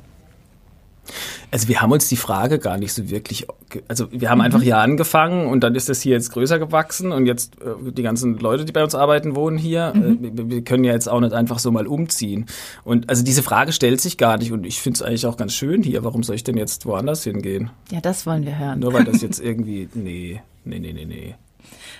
Also 1.51 1.69
wir 1.69 1.81
haben 1.81 1.93
uns 1.93 2.09
die 2.09 2.17
Frage 2.17 2.59
gar 2.59 2.77
nicht 2.77 2.93
so 2.93 3.11
wirklich, 3.11 3.47
also 3.89 4.09
wir 4.11 4.31
haben 4.31 4.39
mhm. 4.39 4.45
einfach 4.45 4.63
hier 4.63 4.79
angefangen 4.79 5.47
und 5.47 5.61
dann 5.61 5.75
ist 5.75 5.89
das 5.89 6.01
hier 6.03 6.13
jetzt 6.13 6.33
größer 6.33 6.59
gewachsen 6.59 7.13
und 7.13 7.27
jetzt 7.27 7.61
äh, 7.61 7.93
die 7.93 8.03
ganzen 8.03 8.39
Leute, 8.39 8.65
die 8.65 8.73
bei 8.73 8.85
uns 8.85 8.95
arbeiten, 8.95 9.35
wohnen 9.35 9.59
hier. 9.59 9.93
Mhm. 9.95 10.25
Äh, 10.25 10.37
wir, 10.37 10.51
wir, 10.51 10.65
können 10.65 10.85
ja 10.85 10.93
jetzt 10.93 11.09
auch 11.09 11.21
nicht 11.21 11.33
einfach 11.33 11.59
so 11.59 11.71
mal 11.71 11.87
umziehen. 11.87 12.47
Und 12.85 13.09
also 13.09 13.25
diese 13.25 13.43
Frage 13.43 13.73
stellt 13.73 14.01
sich 14.01 14.19
gar 14.19 14.39
nicht 14.39 14.53
und 14.53 14.67
ich 14.67 14.81
finde 14.81 14.97
es 14.97 15.03
eigentlich 15.03 15.27
auch 15.27 15.37
ganz 15.37 15.55
schön 15.55 15.83
hier. 15.83 16.05
Warum 16.05 16.23
soll 16.23 16.37
ich 16.37 16.45
denn 16.45 16.57
jetzt 16.57 16.87
woanders 16.87 17.25
hingehen? 17.25 17.71
Ja, 17.91 18.01
das 18.01 18.27
wollen 18.27 18.45
wir 18.45 18.59
hören. 18.59 18.81
Nur 18.81 18.93
weil 18.93 19.05
das 19.05 19.23
jetzt 19.23 19.41
irgendwie, 19.43 19.89
nee, 19.95 20.41
nee, 20.65 20.79
nee, 20.79 20.93
nee, 20.93 21.05
nee. 21.05 21.35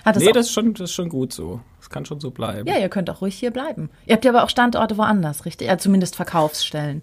Hat 0.05 0.15
das 0.15 0.23
nee, 0.23 0.31
das 0.31 0.47
ist, 0.47 0.53
schon, 0.53 0.73
das 0.73 0.89
ist 0.89 0.93
schon 0.93 1.09
gut 1.09 1.33
so. 1.33 1.61
Das 1.79 1.89
kann 1.89 2.05
schon 2.05 2.19
so 2.19 2.31
bleiben. 2.31 2.67
Ja, 2.67 2.77
ihr 2.77 2.89
könnt 2.89 3.09
auch 3.09 3.21
ruhig 3.21 3.35
hier 3.35 3.51
bleiben. 3.51 3.89
Ihr 4.05 4.15
habt 4.15 4.25
ja 4.25 4.31
aber 4.31 4.43
auch 4.43 4.49
Standorte 4.49 4.97
woanders, 4.97 5.45
richtig? 5.45 5.67
Ja, 5.67 5.77
zumindest 5.77 6.15
Verkaufsstellen. 6.15 7.01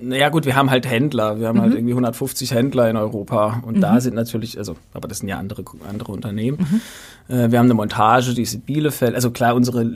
Naja 0.00 0.28
gut, 0.28 0.46
wir 0.46 0.54
haben 0.54 0.70
halt 0.70 0.86
Händler. 0.88 1.40
Wir 1.40 1.48
haben 1.48 1.60
halt 1.60 1.70
mhm. 1.70 1.72
halt 1.72 1.78
irgendwie 1.80 1.92
150 1.92 2.52
Händler 2.52 2.88
in 2.88 2.96
Europa. 2.96 3.62
Und 3.66 3.76
mhm. 3.76 3.80
da 3.80 4.00
sind 4.00 4.14
natürlich, 4.14 4.56
also, 4.56 4.76
aber 4.94 5.08
das 5.08 5.18
sind 5.18 5.28
ja 5.28 5.38
andere, 5.38 5.64
andere 5.88 6.12
Unternehmen. 6.12 6.58
Mhm. 6.58 7.34
Äh, 7.34 7.50
wir 7.50 7.58
haben 7.58 7.66
eine 7.66 7.74
Montage, 7.74 8.34
die 8.34 8.42
ist 8.42 8.54
in 8.54 8.60
Bielefeld. 8.60 9.14
Also 9.14 9.30
klar, 9.30 9.54
unsere 9.54 9.90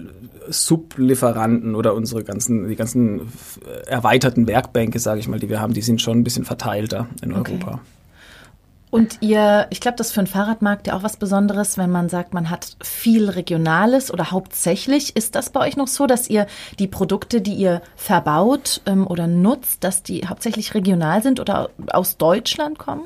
Sublieferanten 0.49 1.75
oder 1.75 1.95
unsere 1.95 2.25
ganzen, 2.25 2.69
die 2.69 2.77
ganzen 2.77 3.23
erweiterten 3.87 4.47
Werkbänke, 4.49 4.99
sage 4.99 5.21
ich 5.21 5.29
mal, 5.29 5.39
die 5.39 5.49
wir 5.49 5.61
haben, 5.61 5.73
die 5.73 5.83
sind 5.83 6.03
schon 6.03 6.19
ein 6.19 6.25
bisschen 6.25 6.45
verteilter 6.45 7.07
in 7.23 7.33
okay. 7.33 7.53
Europa. 7.53 7.81
Und 8.93 9.23
ihr, 9.23 9.69
ich 9.71 9.81
glaube, 9.81 9.97
das 9.97 10.09
ist 10.09 10.13
für 10.13 10.21
einen 10.21 10.27
Fahrradmarkt 10.27 10.87
ja 10.87 10.95
auch 10.95 11.03
was 11.03 11.17
Besonderes, 11.17 11.79
wenn 11.79 11.91
man 11.91 12.11
sagt, 12.11 12.35
man 12.35 12.51
hat 12.51 12.77
viel 12.83 13.31
Regionales 13.31 14.13
oder 14.13 14.31
hauptsächlich. 14.31 15.17
Ist 15.17 15.35
das 15.35 15.49
bei 15.49 15.61
euch 15.61 15.79
noch 15.79 15.89
so, 15.89 16.07
dass 16.07 16.29
ihr 16.29 16.47
die 16.79 16.89
Produkte, 16.89 17.41
die 17.41 17.55
ihr 17.55 17.81
verbaut 17.97 18.83
ähm, 18.85 19.07
oder 19.07 19.27
nutzt, 19.27 19.83
dass 19.83 20.03
die 20.03 20.29
hauptsächlich 20.29 20.75
regional 20.75 21.23
sind 21.23 21.41
oder 21.41 21.71
aus 21.91 22.19
Deutschland 22.19 22.79
kommen? 22.79 23.05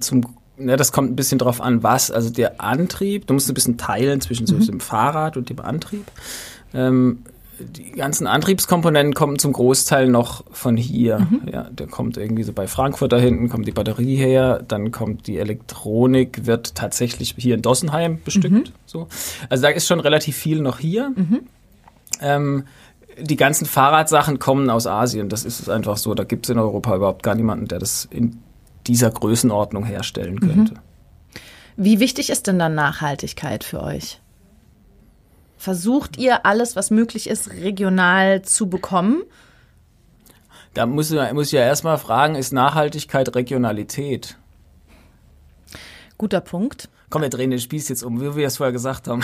Zum 0.00 0.26
ja, 0.58 0.76
das 0.76 0.92
kommt 0.92 1.10
ein 1.10 1.16
bisschen 1.16 1.38
drauf 1.38 1.62
an, 1.62 1.82
was. 1.82 2.10
Also 2.10 2.28
der 2.28 2.60
Antrieb, 2.60 3.26
du 3.26 3.32
musst 3.32 3.48
ein 3.50 3.54
bisschen 3.54 3.78
teilen 3.78 4.20
zwischen 4.20 4.46
so 4.46 4.54
mhm. 4.54 4.66
dem 4.66 4.80
Fahrrad 4.80 5.38
und 5.38 5.48
dem 5.48 5.60
Antrieb. 5.60 6.04
Ähm, 6.74 7.24
die 7.58 7.92
ganzen 7.92 8.26
Antriebskomponenten 8.26 9.14
kommen 9.14 9.38
zum 9.38 9.52
Großteil 9.52 10.08
noch 10.08 10.44
von 10.50 10.76
hier. 10.76 11.20
Mhm. 11.20 11.42
Ja, 11.52 11.64
der 11.70 11.86
kommt 11.86 12.16
irgendwie 12.16 12.42
so 12.42 12.52
bei 12.52 12.66
Frankfurt 12.66 13.12
da 13.12 13.18
hinten, 13.18 13.48
kommt 13.48 13.66
die 13.66 13.72
Batterie 13.72 14.16
her, 14.16 14.62
dann 14.66 14.90
kommt 14.90 15.26
die 15.26 15.38
Elektronik, 15.38 16.46
wird 16.46 16.74
tatsächlich 16.74 17.34
hier 17.38 17.54
in 17.54 17.62
Dossenheim 17.62 18.20
bestückt. 18.24 18.50
Mhm. 18.50 18.64
So. 18.86 19.08
Also 19.48 19.62
da 19.62 19.68
ist 19.68 19.86
schon 19.86 20.00
relativ 20.00 20.36
viel 20.36 20.60
noch 20.60 20.78
hier. 20.78 21.12
Mhm. 21.14 21.40
Ähm, 22.20 22.64
die 23.20 23.36
ganzen 23.36 23.66
Fahrradsachen 23.66 24.38
kommen 24.38 24.70
aus 24.70 24.86
Asien. 24.86 25.28
Das 25.28 25.44
ist 25.44 25.68
einfach 25.68 25.96
so. 25.96 26.14
Da 26.14 26.24
gibt 26.24 26.46
es 26.46 26.50
in 26.50 26.58
Europa 26.58 26.96
überhaupt 26.96 27.22
gar 27.22 27.34
niemanden, 27.34 27.68
der 27.68 27.78
das 27.78 28.08
in 28.10 28.40
dieser 28.86 29.10
Größenordnung 29.10 29.84
herstellen 29.84 30.40
könnte. 30.40 30.74
Mhm. 30.74 30.78
Wie 31.76 32.00
wichtig 32.00 32.30
ist 32.30 32.46
denn 32.46 32.58
dann 32.58 32.74
Nachhaltigkeit 32.74 33.64
für 33.64 33.82
euch? 33.82 34.20
Versucht 35.56 36.16
ihr 36.16 36.44
alles, 36.44 36.76
was 36.76 36.90
möglich 36.90 37.28
ist, 37.28 37.50
regional 37.50 38.42
zu 38.42 38.68
bekommen? 38.68 39.22
Da 40.74 40.86
muss, 40.86 41.10
muss 41.32 41.46
ich 41.46 41.52
ja 41.52 41.60
erstmal 41.60 41.98
fragen, 41.98 42.34
ist 42.34 42.52
Nachhaltigkeit 42.52 43.34
Regionalität? 43.34 44.36
Guter 46.18 46.40
Punkt. 46.40 46.88
Komm, 47.10 47.22
wir 47.22 47.28
drehen 47.28 47.50
den 47.50 47.60
Spieß 47.60 47.88
jetzt 47.88 48.02
um, 48.02 48.20
wie 48.20 48.34
wir 48.34 48.46
es 48.46 48.56
vorher 48.56 48.72
gesagt 48.72 49.06
haben. 49.06 49.22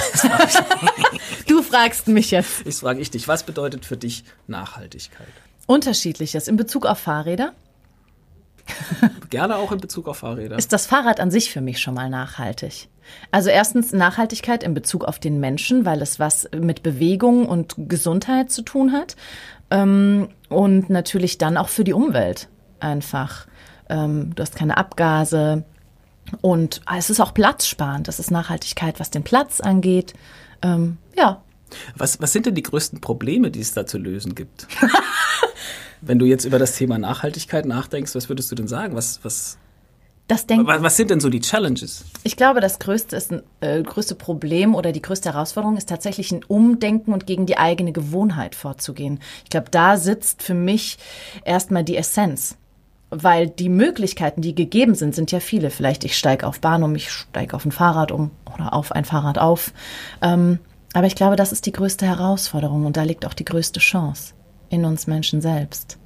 du 1.49 1.63
fragst 1.63 2.07
mich 2.07 2.31
jetzt. 2.31 2.65
Ich 2.65 2.77
frage 2.77 3.01
ich 3.01 3.11
dich, 3.11 3.27
was 3.27 3.43
bedeutet 3.43 3.85
für 3.85 3.97
dich 3.97 4.25
Nachhaltigkeit? 4.47 5.27
Unterschiedliches 5.67 6.47
in 6.47 6.57
Bezug 6.57 6.87
auf 6.87 6.99
Fahrräder. 6.99 7.53
Gerne 9.31 9.57
auch 9.57 9.73
in 9.73 9.79
Bezug 9.79 10.09
auf 10.09 10.19
Fahrräder. 10.19 10.59
Ist 10.59 10.73
das 10.73 10.87
Fahrrad 10.87 11.21
an 11.21 11.31
sich 11.31 11.51
für 11.51 11.61
mich 11.61 11.81
schon 11.81 11.95
mal 11.95 12.11
nachhaltig? 12.11 12.89
Also 13.31 13.51
erstens 13.51 13.93
Nachhaltigkeit 13.93 14.63
in 14.63 14.75
Bezug 14.75 15.05
auf 15.05 15.19
den 15.19 15.41
Menschen, 15.41 15.85
weil 15.85 16.03
es 16.03 16.19
was 16.19 16.49
mit 16.57 16.83
Bewegung 16.83 17.47
und 17.47 17.75
Gesundheit 17.77 18.51
zu 18.51 18.63
tun 18.63 18.93
hat. 18.93 19.17
Ähm, 19.71 20.29
und 20.49 20.91
natürlich 20.91 21.39
dann 21.39 21.57
auch 21.57 21.69
für 21.69 21.85
die 21.85 21.93
Umwelt 21.93 22.49
einfach. 22.81 23.47
Ähm, 23.89 24.35
du 24.35 24.43
hast 24.43 24.57
keine 24.57 24.77
Abgase. 24.77 25.65
Und 26.41 26.81
es 26.97 27.11
ist 27.11 27.21
auch 27.21 27.35
platzsparend. 27.35 28.09
Das 28.09 28.19
ist 28.19 28.31
Nachhaltigkeit, 28.31 29.01
was 29.01 29.11
den 29.11 29.25
Platz 29.25 29.61
angeht. 29.61 30.15
Ähm, 30.63 30.99
ja. 31.17 31.43
Was, 31.97 32.21
was 32.21 32.33
sind 32.33 32.47
denn 32.47 32.55
die 32.55 32.63
größten 32.63 33.01
Probleme, 33.01 33.51
die 33.51 33.61
es 33.61 33.73
da 33.73 33.87
zu 33.87 33.99
lösen 33.99 34.35
gibt? 34.35 34.67
Wenn 36.03 36.19
du 36.19 36.27
jetzt 36.27 36.45
über 36.45 36.59
das 36.59 36.77
Thema 36.77 36.99
Nachhaltigkeit 36.99 37.67
nachdenkst, 37.67 38.15
was 38.15 38.29
würdest 38.29 38.51
du 38.51 38.55
denn 38.55 38.69
sagen? 38.69 38.95
Was, 38.95 39.21
was, 39.23 39.59
was, 40.31 40.47
was 40.83 40.97
sind 40.97 41.11
denn 41.11 41.21
so 41.21 41.29
die 41.29 41.41
Challenges? 41.41 42.05
Ich 42.23 42.37
glaube, 42.37 42.61
das 42.61 42.79
größte, 42.79 43.17
ist 43.17 43.35
äh, 43.61 43.83
größte 43.83 44.15
Problem 44.15 44.75
oder 44.75 44.93
die 44.93 45.03
größte 45.03 45.33
Herausforderung 45.33 45.77
ist 45.77 45.89
tatsächlich 45.89 46.31
ein 46.31 46.45
Umdenken 46.45 47.13
und 47.13 47.27
gegen 47.27 47.47
die 47.47 47.59
eigene 47.59 47.93
Gewohnheit 47.93 48.55
vorzugehen. 48.55 49.19
Ich 49.45 49.51
glaube, 49.51 49.71
da 49.71 49.97
sitzt 49.97 50.43
für 50.43 50.55
mich 50.55 50.99
erstmal 51.45 51.85
die 51.85 51.97
Essenz. 51.97 52.57
Weil 53.13 53.49
die 53.49 53.69
Möglichkeiten, 53.69 54.41
die 54.41 54.55
gegeben 54.55 54.95
sind, 54.95 55.17
sind 55.17 55.33
ja 55.33 55.41
viele. 55.41 55.71
Vielleicht 55.71 56.05
ich 56.05 56.17
steige 56.17 56.47
auf 56.47 56.61
Bahn 56.61 56.85
um, 56.85 56.95
ich 56.95 57.11
steige 57.11 57.57
auf 57.57 57.65
ein 57.65 57.73
Fahrrad 57.73 58.13
um 58.13 58.31
oder 58.55 58.73
auf 58.73 58.93
ein 58.93 59.05
Fahrrad 59.05 59.37
auf. 59.37 59.73
Ähm, 60.23 60.61
aber 60.93 61.09
ich 61.09 61.17
glaube, 61.17 61.35
das 61.35 61.51
ist 61.51 61.67
die 61.67 61.73
größte 61.73 62.07
Herausforderung 62.07 62.87
und 62.87 62.97
da 62.97 63.03
liegt 63.03 63.27
auch 63.27 63.35
die 63.35 63.45
größte 63.45 63.81
Chance 63.81 64.35
in 64.71 64.85
uns 64.85 65.07
Menschen 65.07 65.41
selbst. 65.43 65.99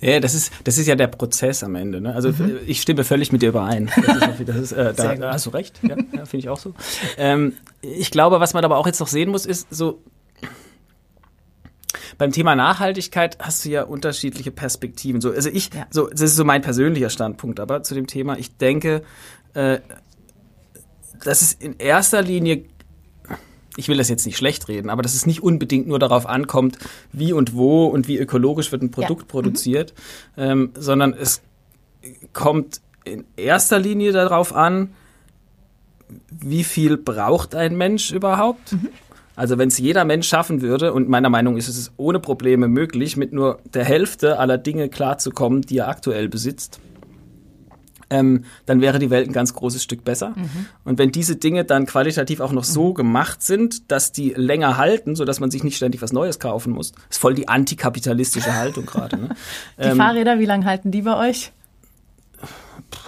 Ja, 0.00 0.20
das 0.20 0.34
ist, 0.34 0.52
das 0.64 0.78
ist 0.78 0.86
ja 0.86 0.94
der 0.94 1.08
Prozess 1.08 1.64
am 1.64 1.74
Ende. 1.74 2.00
Ne? 2.00 2.14
Also 2.14 2.30
mhm. 2.30 2.58
ich 2.66 2.80
stimme 2.80 3.04
völlig 3.04 3.32
mit 3.32 3.42
dir 3.42 3.48
überein. 3.48 3.90
Das 3.96 4.38
ist, 4.40 4.48
das 4.48 4.56
ist, 4.56 4.72
äh, 4.72 4.94
da, 4.96 5.14
da, 5.14 5.32
hast 5.32 5.46
du 5.46 5.50
recht. 5.50 5.80
Ja, 5.82 5.96
ja 5.96 6.24
finde 6.24 6.38
ich 6.38 6.48
auch 6.48 6.58
so. 6.58 6.74
Ähm, 7.18 7.54
ich 7.82 8.10
glaube, 8.10 8.40
was 8.40 8.54
man 8.54 8.64
aber 8.64 8.78
auch 8.78 8.86
jetzt 8.86 9.00
noch 9.00 9.08
sehen 9.08 9.30
muss, 9.30 9.44
ist 9.44 9.66
so, 9.70 10.02
beim 12.18 12.32
Thema 12.32 12.54
Nachhaltigkeit 12.54 13.38
hast 13.40 13.64
du 13.64 13.70
ja 13.70 13.82
unterschiedliche 13.82 14.50
Perspektiven. 14.50 15.20
So, 15.20 15.32
also 15.32 15.50
ich, 15.50 15.72
ja. 15.74 15.86
so, 15.90 16.08
das 16.08 16.22
ist 16.22 16.36
so 16.36 16.44
mein 16.44 16.62
persönlicher 16.62 17.10
Standpunkt, 17.10 17.60
aber 17.60 17.82
zu 17.82 17.94
dem 17.94 18.06
Thema, 18.06 18.38
ich 18.38 18.56
denke, 18.56 19.02
äh, 19.54 19.80
dass 21.24 21.42
es 21.42 21.52
in 21.52 21.76
erster 21.78 22.22
Linie 22.22 22.64
ich 23.76 23.88
will 23.88 23.98
das 23.98 24.08
jetzt 24.08 24.26
nicht 24.26 24.36
schlecht 24.36 24.68
reden, 24.68 24.90
aber 24.90 25.02
dass 25.02 25.14
es 25.14 25.26
nicht 25.26 25.42
unbedingt 25.42 25.86
nur 25.86 25.98
darauf 25.98 26.26
ankommt, 26.26 26.78
wie 27.12 27.32
und 27.32 27.54
wo 27.54 27.86
und 27.86 28.08
wie 28.08 28.18
ökologisch 28.18 28.72
wird 28.72 28.82
ein 28.82 28.90
Produkt 28.90 29.22
ja. 29.22 29.28
produziert, 29.28 29.94
mhm. 30.36 30.42
ähm, 30.42 30.70
sondern 30.74 31.12
es 31.12 31.42
kommt 32.32 32.80
in 33.04 33.24
erster 33.36 33.78
Linie 33.78 34.12
darauf 34.12 34.54
an, 34.54 34.90
wie 36.30 36.64
viel 36.64 36.96
braucht 36.96 37.54
ein 37.54 37.76
Mensch 37.76 38.12
überhaupt? 38.12 38.72
Mhm. 38.72 38.88
Also 39.34 39.58
wenn 39.58 39.68
es 39.68 39.78
jeder 39.78 40.04
Mensch 40.04 40.28
schaffen 40.28 40.62
würde, 40.62 40.94
und 40.94 41.08
meiner 41.08 41.28
Meinung 41.28 41.54
nach 41.54 41.58
ist 41.58 41.68
es 41.68 41.92
ohne 41.98 42.20
Probleme 42.20 42.68
möglich, 42.68 43.16
mit 43.16 43.32
nur 43.32 43.58
der 43.74 43.84
Hälfte 43.84 44.38
aller 44.38 44.56
Dinge 44.56 44.88
klarzukommen, 44.88 45.60
die 45.60 45.78
er 45.78 45.88
aktuell 45.88 46.28
besitzt, 46.28 46.80
ähm, 48.10 48.44
dann 48.66 48.80
wäre 48.80 48.98
die 48.98 49.10
Welt 49.10 49.28
ein 49.28 49.32
ganz 49.32 49.54
großes 49.54 49.82
Stück 49.82 50.04
besser. 50.04 50.30
Mhm. 50.36 50.66
Und 50.84 50.98
wenn 50.98 51.10
diese 51.10 51.36
Dinge 51.36 51.64
dann 51.64 51.86
qualitativ 51.86 52.40
auch 52.40 52.52
noch 52.52 52.64
so 52.64 52.90
mhm. 52.90 52.94
gemacht 52.94 53.42
sind, 53.42 53.90
dass 53.90 54.12
die 54.12 54.30
länger 54.30 54.76
halten, 54.76 55.16
so 55.16 55.24
dass 55.24 55.40
man 55.40 55.50
sich 55.50 55.64
nicht 55.64 55.76
ständig 55.76 56.02
was 56.02 56.12
Neues 56.12 56.38
kaufen 56.38 56.72
muss, 56.72 56.92
ist 57.10 57.18
voll 57.18 57.34
die 57.34 57.48
antikapitalistische 57.48 58.54
Haltung 58.54 58.86
gerade. 58.86 59.16
Ne? 59.16 59.28
Die 59.78 59.84
ähm, 59.84 59.96
Fahrräder, 59.96 60.38
wie 60.38 60.44
lange 60.44 60.64
halten 60.64 60.90
die 60.90 61.02
bei 61.02 61.16
euch? 61.28 61.52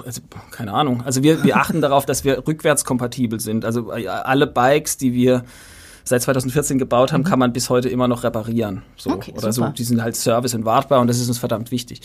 Also, 0.04 0.20
keine 0.50 0.72
Ahnung. 0.72 1.02
Also 1.04 1.22
wir, 1.22 1.44
wir 1.44 1.56
achten 1.56 1.80
darauf, 1.80 2.04
dass 2.06 2.24
wir 2.24 2.46
rückwärtskompatibel 2.46 3.40
sind. 3.40 3.64
Also 3.64 3.92
äh, 3.92 4.06
alle 4.06 4.46
Bikes, 4.46 4.96
die 4.96 5.12
wir 5.12 5.44
seit 6.08 6.22
2014 6.22 6.78
gebaut 6.78 7.12
haben, 7.12 7.20
mhm. 7.20 7.26
kann 7.26 7.38
man 7.38 7.52
bis 7.52 7.70
heute 7.70 7.88
immer 7.88 8.08
noch 8.08 8.24
reparieren. 8.24 8.82
So. 8.96 9.10
Okay, 9.10 9.32
Oder 9.36 9.52
super. 9.52 9.68
so, 9.68 9.72
die 9.74 9.84
sind 9.84 10.02
halt 10.02 10.16
Service 10.16 10.54
und 10.54 10.64
wartbar 10.64 11.00
und 11.00 11.06
das 11.06 11.18
ist 11.18 11.28
uns 11.28 11.38
verdammt 11.38 11.70
wichtig. 11.70 12.00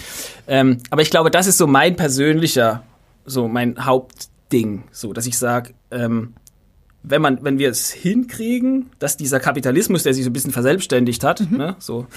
Ähm, 0.48 0.80
aber 0.90 1.02
ich 1.02 1.10
glaube, 1.10 1.32
das 1.32 1.48
ist 1.48 1.58
so 1.58 1.68
mein 1.68 1.96
persönlicher, 1.96 2.84
so 3.26 3.48
mein 3.48 3.86
Hauptding, 3.86 4.84
so, 4.92 5.14
dass 5.14 5.26
ich 5.26 5.38
sage, 5.38 5.74
ähm, 5.92 6.34
wenn 7.04 7.22
man, 7.22 7.44
wenn 7.44 7.60
wir 7.60 7.70
es 7.70 7.92
hinkriegen, 7.92 8.90
dass 9.00 9.18
dieser 9.18 9.40
Kapitalismus, 9.40 10.04
der 10.04 10.14
sich 10.14 10.24
so 10.24 10.30
ein 10.30 10.34
bisschen 10.34 10.54
verselbstständigt 10.54 11.24
hat, 11.24 11.50
mhm. 11.50 11.58
ne, 11.58 11.76
so, 11.80 12.08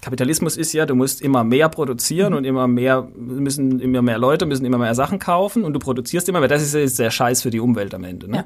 Kapitalismus 0.00 0.56
ist 0.56 0.72
ja, 0.72 0.86
du 0.86 0.94
musst 0.94 1.20
immer 1.20 1.42
mehr 1.42 1.68
produzieren 1.68 2.32
mhm. 2.32 2.38
und 2.38 2.44
immer 2.44 2.68
mehr 2.68 3.08
müssen 3.16 3.80
immer 3.80 4.02
mehr 4.02 4.18
Leute 4.18 4.46
müssen 4.46 4.64
immer 4.64 4.78
mehr 4.78 4.94
Sachen 4.94 5.18
kaufen 5.18 5.64
und 5.64 5.72
du 5.72 5.80
produzierst 5.80 6.28
immer 6.28 6.38
mehr. 6.40 6.48
Das 6.48 6.62
ist 6.62 6.74
ja 6.74 6.86
sehr 6.86 7.10
scheiß 7.10 7.42
für 7.42 7.50
die 7.50 7.60
Umwelt 7.60 7.94
am 7.94 8.04
Ende. 8.04 8.30
Ne? 8.30 8.38
Ja. 8.38 8.44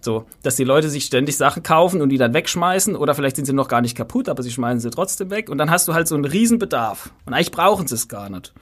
So, 0.00 0.26
dass 0.42 0.56
die 0.56 0.64
Leute 0.64 0.90
sich 0.90 1.04
ständig 1.04 1.36
Sachen 1.36 1.62
kaufen 1.62 2.02
und 2.02 2.10
die 2.10 2.18
dann 2.18 2.34
wegschmeißen 2.34 2.94
oder 2.96 3.14
vielleicht 3.14 3.36
sind 3.36 3.46
sie 3.46 3.52
noch 3.52 3.68
gar 3.68 3.80
nicht 3.80 3.96
kaputt, 3.96 4.28
aber 4.28 4.42
sie 4.42 4.50
schmeißen 4.50 4.80
sie 4.80 4.90
trotzdem 4.90 5.30
weg 5.30 5.48
und 5.48 5.58
dann 5.58 5.70
hast 5.70 5.88
du 5.88 5.94
halt 5.94 6.08
so 6.08 6.14
einen 6.14 6.24
Riesenbedarf 6.24 7.10
und 7.24 7.32
eigentlich 7.32 7.52
brauchen 7.52 7.86
sie 7.86 7.94
es 7.94 8.08
gar 8.08 8.28
nicht. 8.28 8.52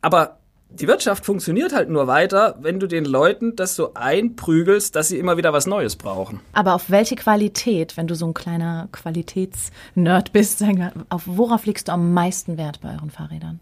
Aber 0.00 0.39
die 0.72 0.88
Wirtschaft 0.88 1.24
funktioniert 1.24 1.74
halt 1.74 1.88
nur 1.88 2.06
weiter, 2.06 2.56
wenn 2.60 2.80
du 2.80 2.86
den 2.86 3.04
Leuten 3.04 3.56
das 3.56 3.76
so 3.76 3.94
einprügelst, 3.94 4.94
dass 4.96 5.08
sie 5.08 5.18
immer 5.18 5.36
wieder 5.36 5.52
was 5.52 5.66
Neues 5.66 5.96
brauchen. 5.96 6.40
Aber 6.52 6.74
auf 6.74 6.90
welche 6.90 7.16
Qualität, 7.16 7.96
wenn 7.96 8.06
du 8.06 8.14
so 8.14 8.26
ein 8.26 8.34
kleiner 8.34 8.88
Qualitätsnerd 8.92 10.32
bist, 10.32 10.64
auf 11.08 11.22
worauf 11.26 11.66
legst 11.66 11.88
du 11.88 11.92
am 11.92 12.12
meisten 12.14 12.56
Wert 12.56 12.80
bei 12.80 12.92
euren 12.92 13.10
Fahrrädern? 13.10 13.60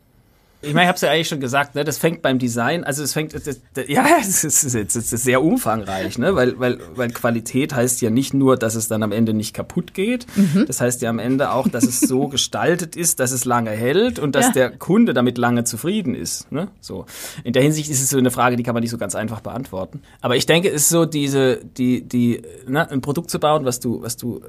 Ich 0.61 0.75
meine, 0.75 0.85
ich 0.85 0.89
habe 0.89 0.97
es 0.97 1.03
ja 1.03 1.11
eigentlich 1.11 1.29
schon 1.29 1.39
gesagt, 1.39 1.77
ne, 1.77 1.85
das 1.85 1.99
fängt 1.99 2.21
beim 2.21 2.41
Design, 2.41 2.83
also 2.83 3.05
es 3.05 3.13
fängt, 3.13 3.33
das, 3.33 3.45
das, 3.45 3.59
ja, 3.87 4.05
es 4.21 4.43
ist, 4.43 4.65
es 4.65 4.75
ist, 4.75 4.97
es 4.97 5.13
ist 5.13 5.23
sehr 5.23 5.43
umfangreich, 5.43 6.19
ne, 6.19 6.35
weil, 6.35 6.59
weil, 6.59 6.79
weil 6.97 7.11
Qualität 7.11 7.75
heißt 7.75 8.01
ja 8.01 8.11
nicht 8.11 8.35
nur, 8.35 8.57
dass 8.57 8.75
es 8.75 8.89
dann 8.89 9.05
am 9.05 9.13
Ende 9.13 9.35
nicht 9.35 9.55
kaputt 9.55 9.95
geht, 9.95 10.27
mhm. 10.37 10.65
das 10.67 10.81
heißt 10.81 11.01
ja 11.03 11.11
am 11.11 11.21
Ende 11.21 11.53
auch, 11.53 11.69
dass 11.69 11.85
es 11.85 12.01
so 12.01 12.27
gestaltet 12.29 12.97
ist, 12.97 13.21
dass 13.21 13.31
es 13.31 13.45
lange 13.45 13.71
hält 13.71 14.19
und 14.19 14.35
dass 14.35 14.47
ja. 14.47 14.53
der 14.53 14.71
Kunde 14.71 15.15
damit 15.15 15.39
lange 15.39 15.63
zufrieden 15.63 16.17
ist, 16.17 16.51
ne, 16.51 16.69
so. 16.81 17.07
In 17.45 17.53
der 17.53 17.63
Hinsicht 17.63 17.89
ist 17.91 18.03
es 18.03 18.11
so 18.11 18.19
eine 18.19 18.33
Frage, 18.33 18.57
die 18.57 18.65
kann 18.65 18.75
man 18.75 18.83
nicht 18.83 18.91
so 18.91 18.99
ganz 18.99 19.15
einfach 19.15 19.41
beantworten. 19.41 20.03
Aber 20.21 20.35
ich 20.35 20.47
denke, 20.47 20.69
es 20.69 20.83
ist 20.83 20.89
so 20.89 21.05
diese, 21.05 21.61
die, 21.65 22.03
die, 22.03 22.43
ne, 22.67 22.91
ein 22.91 23.01
Produkt 23.01 23.31
zu 23.31 23.39
bauen, 23.39 23.65
was 23.65 23.79
du, 23.79 24.03
was 24.03 24.17
du, 24.17 24.41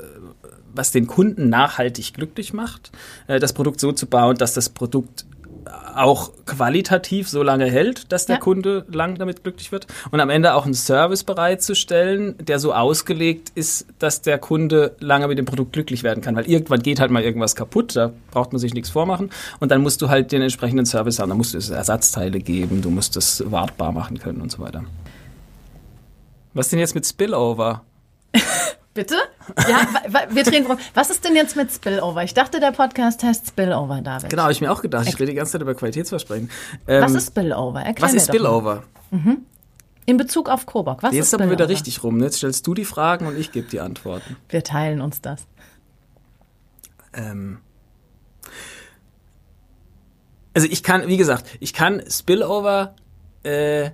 was 0.73 0.91
den 0.91 1.07
Kunden 1.07 1.49
nachhaltig 1.49 2.13
glücklich 2.13 2.53
macht, 2.53 2.91
äh, 3.27 3.39
das 3.39 3.53
Produkt 3.53 3.79
so 3.79 3.91
zu 3.91 4.07
bauen, 4.07 4.37
dass 4.37 4.53
das 4.53 4.69
Produkt 4.69 5.25
auch 5.95 6.31
qualitativ 6.45 7.29
so 7.29 7.43
lange 7.43 7.65
hält, 7.65 8.11
dass 8.11 8.25
der 8.25 8.37
ja. 8.37 8.41
Kunde 8.41 8.85
lang 8.89 9.15
damit 9.15 9.43
glücklich 9.43 9.71
wird 9.71 9.87
und 10.11 10.19
am 10.19 10.29
Ende 10.29 10.53
auch 10.53 10.65
einen 10.65 10.73
Service 10.73 11.23
bereitzustellen, 11.23 12.35
der 12.39 12.59
so 12.59 12.73
ausgelegt 12.73 13.51
ist, 13.55 13.87
dass 13.99 14.21
der 14.21 14.37
Kunde 14.37 14.95
lange 14.99 15.27
mit 15.27 15.37
dem 15.37 15.45
Produkt 15.45 15.73
glücklich 15.73 16.03
werden 16.03 16.21
kann, 16.21 16.35
weil 16.35 16.49
irgendwann 16.49 16.81
geht 16.81 16.99
halt 16.99 17.11
mal 17.11 17.23
irgendwas 17.23 17.55
kaputt, 17.55 17.95
da 17.95 18.11
braucht 18.31 18.51
man 18.51 18.59
sich 18.59 18.73
nichts 18.73 18.89
vormachen 18.89 19.29
und 19.59 19.71
dann 19.71 19.81
musst 19.81 20.01
du 20.01 20.09
halt 20.09 20.31
den 20.31 20.41
entsprechenden 20.41 20.85
Service 20.85 21.19
haben, 21.19 21.29
da 21.29 21.35
musst 21.35 21.53
du 21.53 21.57
es 21.57 21.69
Ersatzteile 21.69 22.39
geben, 22.39 22.81
du 22.81 22.89
musst 22.89 23.17
es 23.17 23.43
wartbar 23.45 23.91
machen 23.91 24.19
können 24.19 24.41
und 24.41 24.51
so 24.51 24.59
weiter. 24.59 24.83
Was 26.53 26.69
denn 26.69 26.79
jetzt 26.79 26.95
mit 26.95 27.05
Spillover? 27.05 27.83
Bitte? 28.99 29.15
Ja, 29.69 29.87
wir 30.29 30.43
drehen 30.43 30.65
rum. 30.65 30.77
Was 30.93 31.09
ist 31.09 31.23
denn 31.23 31.33
jetzt 31.33 31.55
mit 31.55 31.71
Spillover? 31.71 32.21
Ich 32.25 32.33
dachte, 32.33 32.59
der 32.59 32.73
Podcast 32.73 33.23
heißt 33.23 33.47
Spillover, 33.47 34.01
David. 34.01 34.29
Genau, 34.29 34.41
habe 34.41 34.51
ich 34.51 34.59
mir 34.59 34.69
auch 34.69 34.81
gedacht. 34.81 35.07
Ich 35.07 35.17
rede 35.17 35.27
die 35.27 35.35
ganze 35.35 35.53
Zeit 35.53 35.61
über 35.61 35.73
Qualitätsversprechen. 35.73 36.51
Ähm, 36.85 37.01
was 37.01 37.13
ist 37.13 37.27
Spillover? 37.27 37.79
Erklär 37.79 38.09
was 38.09 38.13
ist 38.13 38.27
Spillover? 38.27 38.83
Mhm. 39.11 39.45
In 40.05 40.17
Bezug 40.17 40.49
auf 40.49 40.65
Coburg. 40.65 41.01
Was 41.01 41.13
jetzt 41.13 41.27
ist 41.27 41.33
aber 41.33 41.49
wieder 41.49 41.69
richtig 41.69 42.03
rum. 42.03 42.21
Jetzt 42.21 42.39
stellst 42.39 42.67
du 42.67 42.73
die 42.73 42.83
Fragen 42.83 43.25
und 43.25 43.37
ich 43.37 43.53
gebe 43.53 43.69
die 43.69 43.79
Antworten. 43.79 44.35
Wir 44.49 44.65
teilen 44.65 44.99
uns 44.99 45.21
das. 45.21 45.47
Ähm. 47.13 47.59
Also 50.53 50.67
ich 50.69 50.83
kann, 50.83 51.07
wie 51.07 51.15
gesagt, 51.15 51.45
ich 51.61 51.73
kann 51.73 52.03
Spillover 52.09 52.95
äh, 53.43 53.91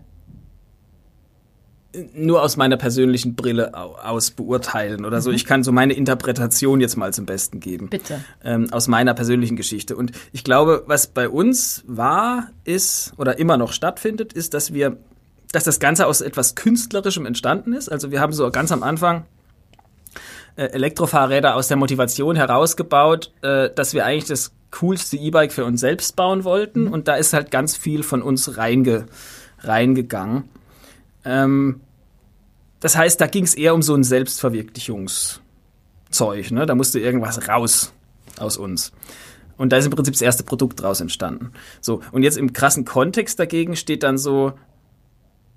nur 2.14 2.42
aus 2.42 2.58
meiner 2.58 2.78
persönlichen 2.78 3.36
Brille 3.36 3.74
aus 3.76 4.32
beurteilen 4.32 5.06
oder 5.06 5.22
so. 5.22 5.30
Mhm. 5.30 5.36
Ich 5.36 5.46
kann 5.46 5.64
so 5.64 5.72
meine 5.72 5.94
Interpretation 5.94 6.82
jetzt 6.82 6.96
mal 6.96 7.14
zum 7.14 7.26
Besten 7.26 7.60
geben. 7.60 7.90
Bitte. 7.90 8.24
Ähm, 8.44 8.72
aus 8.72 8.88
meiner 8.88 9.14
persönlichen 9.14 9.56
Geschichte. 9.56 9.96
Und 9.96 10.12
ich 10.32 10.44
glaube, 10.44 10.84
was 10.88 11.08
bei 11.08 11.30
uns 11.30 11.84
war, 11.88 12.50
ist 12.64 13.14
oder 13.18 13.40
immer 13.40 13.58
noch 13.58 13.74
stattfindet, 13.74 14.34
ist, 14.34 14.54
dass 14.54 14.74
wir, 14.74 14.98
dass 15.52 15.64
das 15.64 15.80
Ganze 15.80 16.08
aus 16.08 16.22
etwas 16.22 16.56
Künstlerischem 16.56 17.26
entstanden 17.26 17.74
ist. 17.74 17.90
Also 17.90 18.12
wir 18.12 18.20
haben 18.20 18.34
so 18.34 18.50
ganz 18.52 18.72
am 18.72 18.84
Anfang 18.84 19.26
äh, 20.56 20.66
Elektrofahrräder 20.66 21.56
aus 21.56 21.68
der 21.68 21.78
Motivation 21.78 22.36
herausgebaut, 22.36 23.32
äh, 23.42 23.70
dass 23.74 23.94
wir 23.94 24.06
eigentlich 24.06 24.26
das 24.26 24.52
coolste 24.72 25.18
E-Bike 25.18 25.54
für 25.54 25.66
uns 25.66 25.80
selbst 25.80 26.16
bauen 26.16 26.44
wollten. 26.44 26.86
Mhm. 26.86 26.94
Und 26.94 27.08
da 27.08 27.16
ist 27.16 27.34
halt 27.34 27.52
ganz 27.52 27.76
viel 27.78 28.04
von 28.04 28.22
uns 28.22 28.58
reinge 28.58 29.06
reingegangen. 29.60 30.50
Ähm, 31.26 31.82
das 32.80 32.96
heißt, 32.96 33.20
da 33.20 33.28
ging 33.28 33.44
es 33.44 33.56
eher 33.56 33.74
um 33.74 33.82
so 33.82 33.96
ein 33.96 34.04
Selbstverwirklichungszeug. 34.04 36.52
Ne? 36.52 36.66
Da 36.66 36.76
musste 36.76 37.00
irgendwas 37.00 37.48
raus 37.48 37.94
aus 38.38 38.58
uns. 38.58 38.92
Und 39.58 39.72
da 39.72 39.78
ist 39.78 39.86
im 39.86 39.92
Prinzip 39.92 40.14
das 40.14 40.22
erste 40.22 40.44
Produkt 40.44 40.82
draus 40.82 41.02
entstanden. 41.02 41.52
So, 41.82 42.02
und 42.12 42.24
jetzt 42.24 42.38
im 42.38 42.54
krassen 42.54 42.86
Kontext 42.86 43.40
dagegen 43.40 43.76
steht 43.76 44.04
dann 44.04 44.18
so 44.18 44.54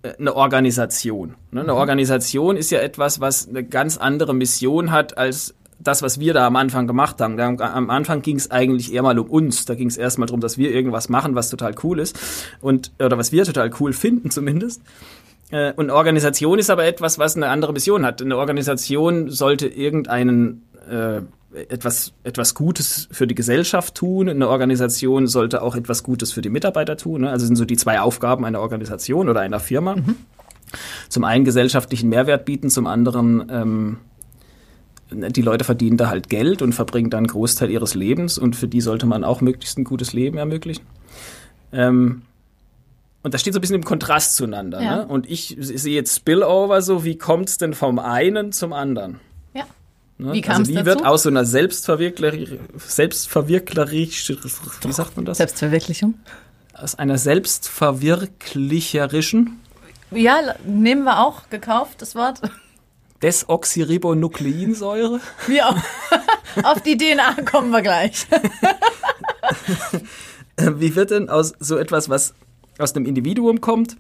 äh, 0.03 0.15
eine 0.19 0.37
Organisation. 0.37 1.35
Ne? 1.51 1.61
Eine 1.61 1.73
mhm. 1.73 1.79
Organisation 1.79 2.57
ist 2.57 2.71
ja 2.71 2.81
etwas, 2.81 3.21
was 3.21 3.49
eine 3.49 3.65
ganz 3.65 3.97
andere 3.97 4.35
Mission 4.35 4.93
hat 4.93 5.19
als 5.19 5.55
das, 5.81 6.03
was 6.03 6.19
wir 6.19 6.35
da 6.35 6.47
am 6.47 6.57
Anfang 6.57 6.87
gemacht 6.87 7.21
haben. 7.21 7.39
am 7.39 7.91
Anfang 7.91 8.23
ging 8.23 8.37
es 8.37 8.51
eigentlich 8.51 8.93
eher 8.93 9.03
mal 9.03 9.19
um 9.19 9.31
uns. 9.31 9.65
Da 9.65 9.75
ging 9.75 9.89
es 9.89 9.97
erstmal 9.97 10.27
darum, 10.27 10.41
dass 10.41 10.59
wir 10.59 10.73
irgendwas 10.73 11.09
machen, 11.09 11.37
was 11.37 11.51
total 11.51 11.75
cool 11.85 12.01
ist. 12.01 12.19
Und, 12.61 12.93
oder 12.99 13.17
was 13.17 13.31
wir 13.31 13.45
total 13.45 13.71
cool 13.79 13.93
finden 13.93 14.31
zumindest. 14.31 14.83
Äh, 15.51 15.73
und 15.75 15.91
Organisation 15.91 16.59
ist 16.59 16.71
aber 16.71 16.85
etwas, 16.85 17.19
was 17.19 17.37
eine 17.37 17.49
andere 17.49 17.73
Mission 17.73 18.05
hat. 18.05 18.23
Eine 18.23 18.37
Organisation 18.37 19.31
sollte 19.31 19.67
irgendeinen 19.67 20.69
äh, 20.91 21.21
etwas, 21.69 22.13
etwas 22.25 22.55
Gutes 22.55 23.09
für 23.11 23.27
die 23.27 23.35
Gesellschaft 23.35 23.95
tun. 23.95 24.29
Eine 24.29 24.49
Organisation 24.49 25.27
sollte 25.27 25.63
auch 25.63 25.75
etwas 25.75 26.03
Gutes 26.03 26.33
für 26.33 26.43
die 26.43 26.51
Mitarbeiter 26.51 26.97
tun. 26.97 27.23
Ne? 27.23 27.31
Also 27.31 27.47
sind 27.47 27.57
so 27.57 27.65
die 27.65 27.77
zwei 27.77 28.01
Aufgaben 28.01 28.45
einer 28.45 28.61
Organisation 28.61 29.29
oder 29.29 29.41
einer 29.41 29.61
Firma. 29.61 29.97
Mhm. 29.97 30.17
Zum 31.09 31.25
einen 31.25 31.45
gesellschaftlichen 31.47 32.11
Mehrwert 32.11 32.45
bieten, 32.45 32.69
zum 32.69 32.87
anderen 32.87 33.47
ähm, 33.51 33.97
die 35.11 35.41
Leute 35.41 35.65
verdienen 35.65 35.97
da 35.97 36.09
halt 36.09 36.29
Geld 36.29 36.61
und 36.61 36.75
verbringen 36.75 37.09
dann 37.09 37.19
einen 37.19 37.29
Großteil 37.29 37.71
ihres 37.71 37.95
Lebens 37.95 38.37
und 38.37 38.57
für 38.57 38.69
die 38.69 38.83
sollte 38.83 39.07
man 39.07 39.25
auch 39.25 39.41
möglichst 39.41 39.79
ein 39.79 39.85
gutes 39.85 40.13
Leben 40.13 40.37
ermöglichen. 40.37 40.85
Ähm, 41.73 42.23
und 43.23 43.35
das 43.35 43.41
steht 43.41 43.53
so 43.53 43.59
ein 43.59 43.61
bisschen 43.61 43.77
im 43.77 43.85
Kontrast 43.85 44.37
zueinander. 44.37 44.81
Ja. 44.81 44.97
Ne? 44.97 45.07
Und 45.07 45.29
ich 45.29 45.57
sehe 45.59 45.95
jetzt 45.95 46.17
Spillover 46.17 46.81
so, 46.83 47.05
wie 47.05 47.19
kommt 47.19 47.49
es 47.49 47.59
denn 47.59 47.75
vom 47.75 47.99
einen 47.99 48.53
zum 48.53 48.73
anderen? 48.73 49.19
Ja. 49.55 49.65
Ne? 50.19 50.33
Wie 50.33 50.41
kam 50.41 50.59
also 50.59 50.71
wie 50.71 50.77
dazu? 50.77 50.87
wird 50.87 51.05
aus 51.05 51.25
so 51.25 51.29
einer 51.29 51.45
Selbstverwirklerich, 51.45 52.49
wie 54.83 54.93
sagt 54.93 55.17
man 55.17 55.25
das? 55.25 55.39
Selbstverwirklichung. 55.39 56.15
Aus 56.75 56.95
einer 56.95 57.19
selbstverwirklicherischen. 57.19 59.59
Ja, 60.13 60.55
nehmen 60.65 61.03
wir 61.05 61.19
auch, 61.21 61.51
gekauft, 61.51 62.03
das 62.03 62.15
Wort. 62.15 62.41
Desoxyribonukleinsäure. 63.23 65.21
Wie 65.49 65.61
auch. 65.61 65.75
Auf 66.63 66.81
die 66.83 66.97
DNA 66.97 67.43
kommen 67.43 67.71
wir 67.71 67.83
gleich. 67.83 68.27
Wie 70.57 70.95
wird 70.97 71.11
denn 71.11 71.29
aus 71.29 71.53
so 71.61 71.77
etwas, 71.77 72.09
was 72.09 72.33
aus 72.79 72.95
einem 72.95 73.07
Individuum 73.07 73.61
kommt 73.61 73.97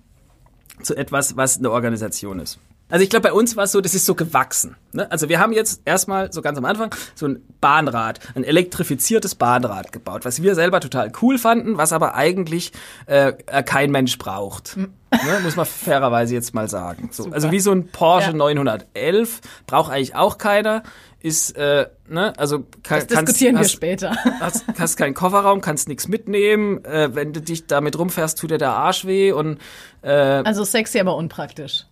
zu 0.82 0.96
etwas, 0.96 1.36
was 1.36 1.58
eine 1.58 1.70
Organisation 1.70 2.40
ist. 2.40 2.58
Also 2.88 3.02
ich 3.02 3.10
glaube, 3.10 3.28
bei 3.28 3.32
uns 3.32 3.56
war 3.56 3.64
es 3.64 3.72
so, 3.72 3.80
das 3.80 3.94
ist 3.94 4.06
so 4.06 4.14
gewachsen. 4.14 4.76
Ne? 4.92 5.10
Also 5.10 5.28
wir 5.28 5.38
haben 5.40 5.52
jetzt 5.52 5.82
erstmal 5.84 6.32
so 6.32 6.40
ganz 6.40 6.56
am 6.58 6.64
Anfang 6.64 6.94
so 7.14 7.26
ein 7.26 7.42
Bahnrad, 7.60 8.20
ein 8.34 8.44
elektrifiziertes 8.44 9.34
Bahnrad 9.34 9.92
gebaut, 9.92 10.24
was 10.24 10.42
wir 10.42 10.54
selber 10.54 10.80
total 10.80 11.12
cool 11.20 11.38
fanden, 11.38 11.76
was 11.76 11.92
aber 11.92 12.14
eigentlich 12.14 12.72
äh, 13.06 13.32
kein 13.62 13.90
Mensch 13.90 14.16
braucht. 14.18 14.76
Hm. 14.76 14.94
Ne? 15.10 15.40
Muss 15.42 15.56
man 15.56 15.66
fairerweise 15.66 16.34
jetzt 16.34 16.54
mal 16.54 16.68
sagen. 16.68 17.10
So, 17.12 17.30
also 17.30 17.50
wie 17.50 17.60
so 17.60 17.72
ein 17.72 17.88
Porsche 17.88 18.30
ja. 18.30 18.36
911 18.36 19.40
braucht 19.66 19.92
eigentlich 19.92 20.14
auch 20.14 20.38
keiner 20.38 20.82
ist, 21.20 21.56
äh, 21.56 21.88
ne, 22.08 22.32
also 22.36 22.60
kann, 22.82 23.00
das 23.00 23.06
diskutieren 23.08 23.56
kannst, 23.56 23.72
wir 23.72 23.76
später. 23.76 24.16
Hast, 24.40 24.64
hast 24.78 24.96
keinen 24.96 25.14
Kofferraum, 25.14 25.60
kannst 25.60 25.88
nichts 25.88 26.06
mitnehmen. 26.06 26.84
Äh, 26.84 27.14
wenn 27.14 27.32
du 27.32 27.40
dich 27.40 27.66
damit 27.66 27.98
rumfährst, 27.98 28.38
tut 28.38 28.52
dir 28.52 28.58
der 28.58 28.70
Arsch 28.70 29.04
weh 29.04 29.32
und 29.32 29.58
äh, 30.02 30.10
also 30.10 30.62
sexy, 30.64 31.00
aber 31.00 31.16
unpraktisch. 31.16 31.86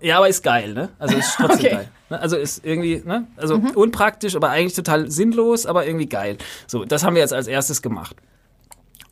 Ja, 0.00 0.18
aber 0.18 0.28
ist 0.28 0.42
geil, 0.42 0.72
ne? 0.72 0.90
Also 0.98 1.16
ist 1.16 1.34
trotzdem 1.36 1.58
okay. 1.58 1.70
geil. 1.70 1.88
Ne? 2.10 2.20
Also 2.20 2.36
ist 2.36 2.64
irgendwie, 2.64 3.02
ne? 3.04 3.26
Also 3.36 3.58
mhm. 3.58 3.70
unpraktisch, 3.70 4.36
aber 4.36 4.50
eigentlich 4.50 4.74
total 4.74 5.10
sinnlos, 5.10 5.66
aber 5.66 5.86
irgendwie 5.86 6.06
geil. 6.06 6.38
So, 6.66 6.84
das 6.84 7.04
haben 7.04 7.14
wir 7.14 7.22
jetzt 7.22 7.32
als 7.32 7.46
erstes 7.46 7.82
gemacht. 7.82 8.16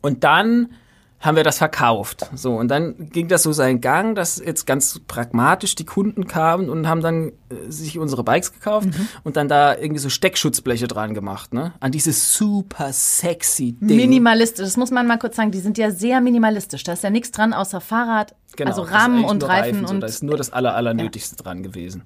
Und 0.01 0.23
dann 0.23 0.69
haben 1.25 1.35
wir 1.35 1.43
das 1.43 1.57
verkauft. 1.57 2.29
So, 2.35 2.55
und 2.55 2.69
dann 2.69 3.09
ging 3.09 3.27
das 3.27 3.43
so 3.43 3.51
seinen 3.51 3.81
Gang, 3.81 4.15
dass 4.15 4.37
jetzt 4.37 4.65
ganz 4.65 4.99
pragmatisch 5.07 5.75
die 5.75 5.85
Kunden 5.85 6.27
kamen 6.27 6.69
und 6.69 6.87
haben 6.87 7.01
dann 7.01 7.29
äh, 7.49 7.69
sich 7.69 7.97
unsere 7.97 8.23
Bikes 8.23 8.53
gekauft 8.53 8.87
mhm. 8.87 9.07
und 9.23 9.35
dann 9.37 9.47
da 9.47 9.75
irgendwie 9.75 9.99
so 9.99 10.09
Steckschutzbleche 10.09 10.87
dran 10.87 11.13
gemacht, 11.13 11.53
ne? 11.53 11.73
An 11.79 11.91
dieses 11.91 12.33
super 12.33 12.93
sexy 12.93 13.73
Ding. 13.73 13.97
Minimalistisch, 13.97 14.65
das 14.65 14.77
muss 14.77 14.91
man 14.91 15.07
mal 15.07 15.17
kurz 15.17 15.35
sagen, 15.35 15.51
die 15.51 15.59
sind 15.59 15.77
ja 15.77 15.91
sehr 15.91 16.21
minimalistisch. 16.21 16.83
Da 16.83 16.93
ist 16.93 17.03
ja 17.03 17.09
nichts 17.09 17.31
dran 17.31 17.53
außer 17.53 17.81
Fahrrad, 17.81 18.35
genau, 18.55 18.71
also 18.71 18.81
Rahmen 18.83 19.25
und 19.25 19.43
Reifen, 19.43 19.81
und. 19.81 19.87
So, 19.87 19.97
da 19.99 20.07
ist 20.07 20.23
nur 20.23 20.37
das 20.37 20.53
aller, 20.53 20.75
allernötigste 20.75 21.35
ja. 21.37 21.43
dran 21.43 21.63
gewesen. 21.63 22.03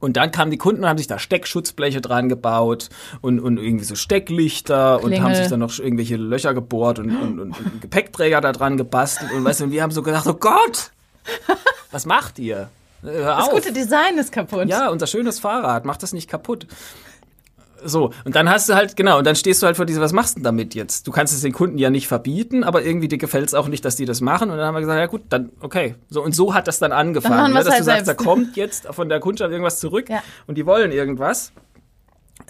Und 0.00 0.16
dann 0.16 0.30
kamen 0.30 0.50
die 0.50 0.58
Kunden 0.58 0.82
und 0.84 0.88
haben 0.88 0.98
sich 0.98 1.08
da 1.08 1.18
Steckschutzbleche 1.18 2.00
dran 2.00 2.28
gebaut 2.28 2.88
und, 3.20 3.40
und 3.40 3.58
irgendwie 3.58 3.84
so 3.84 3.96
Stecklichter 3.96 4.98
Klingel. 5.00 5.18
und 5.18 5.24
haben 5.24 5.34
sich 5.34 5.48
dann 5.48 5.60
noch 5.60 5.76
irgendwelche 5.78 6.16
Löcher 6.16 6.54
gebohrt 6.54 6.98
und, 7.00 7.10
und, 7.16 7.40
und, 7.40 7.58
und 7.58 7.80
Gepäckträger 7.80 8.40
da 8.40 8.52
dran 8.52 8.76
gebastelt. 8.76 9.32
Und 9.32 9.44
weißt 9.44 9.60
du, 9.60 9.64
und 9.64 9.70
wir 9.72 9.82
haben 9.82 9.90
so 9.90 10.02
gedacht, 10.02 10.26
oh 10.26 10.34
Gott, 10.34 10.92
was 11.90 12.06
macht 12.06 12.38
ihr? 12.38 12.68
Hör 13.02 13.36
Das 13.36 13.46
auf. 13.48 13.54
gute 13.54 13.72
Design 13.72 14.18
ist 14.18 14.32
kaputt. 14.32 14.68
Ja, 14.68 14.88
unser 14.88 15.06
schönes 15.06 15.38
Fahrrad, 15.38 15.84
mach 15.84 15.96
das 15.96 16.12
nicht 16.12 16.28
kaputt. 16.28 16.66
So, 17.84 18.12
und 18.24 18.34
dann 18.34 18.48
hast 18.50 18.68
du 18.68 18.74
halt, 18.74 18.96
genau, 18.96 19.18
und 19.18 19.26
dann 19.26 19.36
stehst 19.36 19.62
du 19.62 19.66
halt 19.66 19.76
vor 19.76 19.86
dieser, 19.86 20.00
was 20.00 20.12
machst 20.12 20.34
du 20.34 20.40
denn 20.40 20.44
damit 20.44 20.74
jetzt? 20.74 21.06
Du 21.06 21.12
kannst 21.12 21.32
es 21.34 21.42
den 21.42 21.52
Kunden 21.52 21.78
ja 21.78 21.90
nicht 21.90 22.08
verbieten, 22.08 22.64
aber 22.64 22.82
irgendwie 22.82 23.08
dir 23.08 23.18
gefällt 23.18 23.48
es 23.48 23.54
auch 23.54 23.68
nicht, 23.68 23.84
dass 23.84 23.96
die 23.96 24.04
das 24.04 24.20
machen. 24.20 24.50
Und 24.50 24.56
dann 24.58 24.66
haben 24.66 24.74
wir 24.74 24.80
gesagt, 24.80 24.98
ja 24.98 25.06
gut, 25.06 25.22
dann, 25.28 25.50
okay. 25.60 25.94
So, 26.10 26.22
und 26.22 26.34
so 26.34 26.54
hat 26.54 26.68
das 26.68 26.78
dann 26.78 26.92
angefangen, 26.92 27.36
machen 27.36 27.52
ne, 27.54 27.58
dass 27.60 27.70
halt 27.70 27.80
du 27.80 27.84
sagst, 27.84 28.06
selbst. 28.06 28.20
da 28.20 28.24
kommt 28.24 28.56
jetzt 28.56 28.86
von 28.86 29.08
der 29.08 29.20
Kundschaft 29.20 29.50
irgendwas 29.50 29.80
zurück 29.80 30.08
Ja. 30.08 30.22
und 30.46 30.56
die 30.58 30.66
wollen 30.66 30.92
irgendwas. 30.92 31.52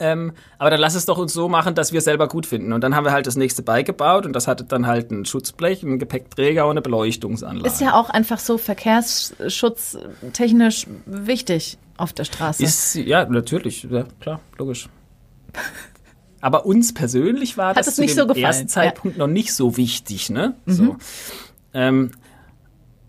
Ähm, 0.01 0.33
aber 0.59 0.71
dann 0.71 0.79
lass 0.81 0.95
es 0.95 1.07
doch 1.07 1.19
uns 1.19 1.33
so 1.33 1.49
machen, 1.49 1.75
dass 1.75 1.91
wir 1.93 1.99
es 1.99 2.05
selber 2.05 2.29
gut 2.29 2.47
finden. 2.47 2.73
Und 2.73 2.83
dann 2.85 2.95
haben 2.95 3.05
wir 3.05 3.11
halt 3.13 3.27
das 3.27 3.35
nächste 3.37 3.63
beigebaut 3.63 4.27
und 4.27 4.33
das 4.35 4.47
hatte 4.47 4.63
dann 4.65 4.87
halt 4.87 5.11
ein 5.11 5.25
Schutzblech, 5.25 5.83
einen 5.83 5.99
Gepäckträger 5.99 6.67
und 6.67 6.73
eine 6.73 6.83
Beleuchtungsanlage. 6.83 7.67
Ist 7.67 7.81
ja 7.81 7.95
auch 7.95 8.11
einfach 8.11 8.39
so 8.39 8.59
verkehrsschutztechnisch 8.59 10.87
wichtig 11.07 11.79
auf 11.97 12.13
der 12.13 12.25
Straße. 12.25 12.63
Ist, 12.63 12.97
ja, 12.97 13.25
natürlich, 13.25 13.89
ja, 13.91 14.05
klar, 14.21 14.41
logisch. 14.59 14.91
Aber 16.41 16.67
uns 16.67 16.95
persönlich 16.95 17.57
war 17.57 17.71
Hat 17.71 17.79
das 17.79 17.97
zu 17.97 18.07
dem 18.07 18.11
so 18.11 18.27
ersten 18.29 18.69
Zeitpunkt 18.69 19.19
noch 19.19 19.27
nicht 19.27 19.53
so 19.53 19.77
wichtig, 19.77 20.31
ne? 20.31 20.55
So. 20.67 20.97
Ähm, 21.75 22.13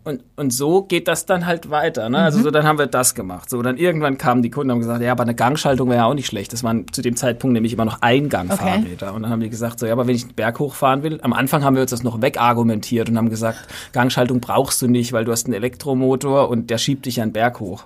und, 0.05 0.23
und 0.37 0.51
so 0.51 0.83
geht 0.83 1.07
das 1.07 1.25
dann 1.25 1.45
halt 1.45 1.69
weiter. 1.69 2.09
Ne? 2.09 2.17
Also 2.17 2.41
so, 2.41 2.51
dann 2.51 2.65
haben 2.65 2.79
wir 2.79 2.87
das 2.87 3.13
gemacht. 3.13 3.49
So, 3.49 3.61
dann 3.61 3.77
irgendwann 3.77 4.17
kamen 4.17 4.41
die 4.41 4.49
Kunden 4.49 4.71
und 4.71 4.75
haben 4.75 4.79
gesagt, 4.79 5.01
ja, 5.01 5.11
aber 5.11 5.23
eine 5.23 5.35
Gangschaltung 5.35 5.89
wäre 5.89 5.99
ja 5.99 6.05
auch 6.05 6.13
nicht 6.13 6.25
schlecht. 6.25 6.51
Das 6.51 6.63
waren 6.63 6.85
zu 6.91 7.01
dem 7.01 7.15
Zeitpunkt 7.15 7.53
nämlich 7.53 7.73
immer 7.73 7.85
noch 7.85 8.01
Eingangfahrräder. 8.01 9.13
Und 9.13 9.23
dann 9.23 9.31
haben 9.31 9.41
die 9.41 9.49
gesagt, 9.49 9.77
so, 9.77 9.85
ja, 9.85 9.93
aber 9.93 10.07
wenn 10.07 10.15
ich 10.15 10.25
den 10.25 10.35
Berg 10.35 10.57
hochfahren 10.59 11.03
will, 11.03 11.19
am 11.21 11.33
Anfang 11.33 11.63
haben 11.63 11.75
wir 11.75 11.81
uns 11.81 11.91
das 11.91 12.01
noch 12.01 12.21
wegargumentiert 12.21 13.09
und 13.09 13.17
haben 13.17 13.29
gesagt, 13.29 13.59
Gangschaltung 13.91 14.39
brauchst 14.39 14.81
du 14.81 14.87
nicht, 14.87 15.13
weil 15.13 15.25
du 15.25 15.31
hast 15.31 15.45
einen 15.45 15.53
Elektromotor 15.53 16.49
und 16.49 16.69
der 16.69 16.79
schiebt 16.79 17.05
dich 17.05 17.21
einen 17.21 17.33
Berg 17.33 17.59
hoch. 17.59 17.83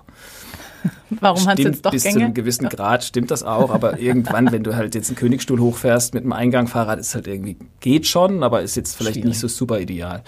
Warum 1.20 1.46
hat 1.46 1.58
es 1.58 1.64
jetzt 1.64 1.86
doch 1.86 1.90
bis 1.90 2.02
zu 2.02 2.08
Gänge? 2.10 2.24
einem 2.26 2.34
gewissen 2.34 2.68
Grad 2.68 3.04
stimmt 3.04 3.30
das 3.30 3.42
auch, 3.42 3.70
aber 3.70 3.98
irgendwann, 4.00 4.50
wenn 4.52 4.62
du 4.64 4.76
halt 4.76 4.94
jetzt 4.94 5.08
einen 5.08 5.16
Königstuhl 5.16 5.60
hochfährst 5.60 6.14
mit 6.14 6.22
einem 6.24 6.32
Eingangfahrrad, 6.32 6.98
ist 6.98 7.14
halt 7.14 7.26
irgendwie, 7.26 7.56
geht 7.80 8.06
schon, 8.06 8.42
aber 8.42 8.62
ist 8.62 8.76
jetzt 8.76 8.96
vielleicht 8.96 9.14
Schwierig. 9.14 9.28
nicht 9.30 9.40
so 9.40 9.48
super 9.48 9.80
ideal. 9.80 10.22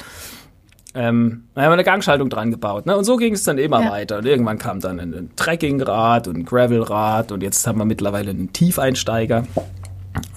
Ähm, 0.95 1.45
dann 1.55 1.65
haben 1.65 1.71
wir 1.71 1.75
eine 1.75 1.85
Gangschaltung 1.85 2.31
dran 2.31 2.51
gebaut. 2.51 2.87
Ne? 2.87 2.97
Und 2.97 3.05
so 3.05 3.17
ging 3.19 3.35
es 3.35 3.45
dann 3.45 3.59
immer 3.59 3.83
Ja. 3.83 3.91
weiter. 3.91 4.19
Und 4.19 4.25
irgendwann 4.27 4.59
kam 4.59 4.81
dann 4.81 4.99
ein, 4.99 5.13
ein 5.13 5.31
Trekkingrad 5.37 6.27
und 6.27 6.39
ein 6.39 6.45
Gravelrad 6.47 7.33
und 7.33 7.43
jetzt 7.43 7.67
haben 7.67 7.79
wir 7.79 7.85
mittlerweile 7.85 8.31
einen 8.31 8.53
Tiefeinsteiger. 8.55 9.45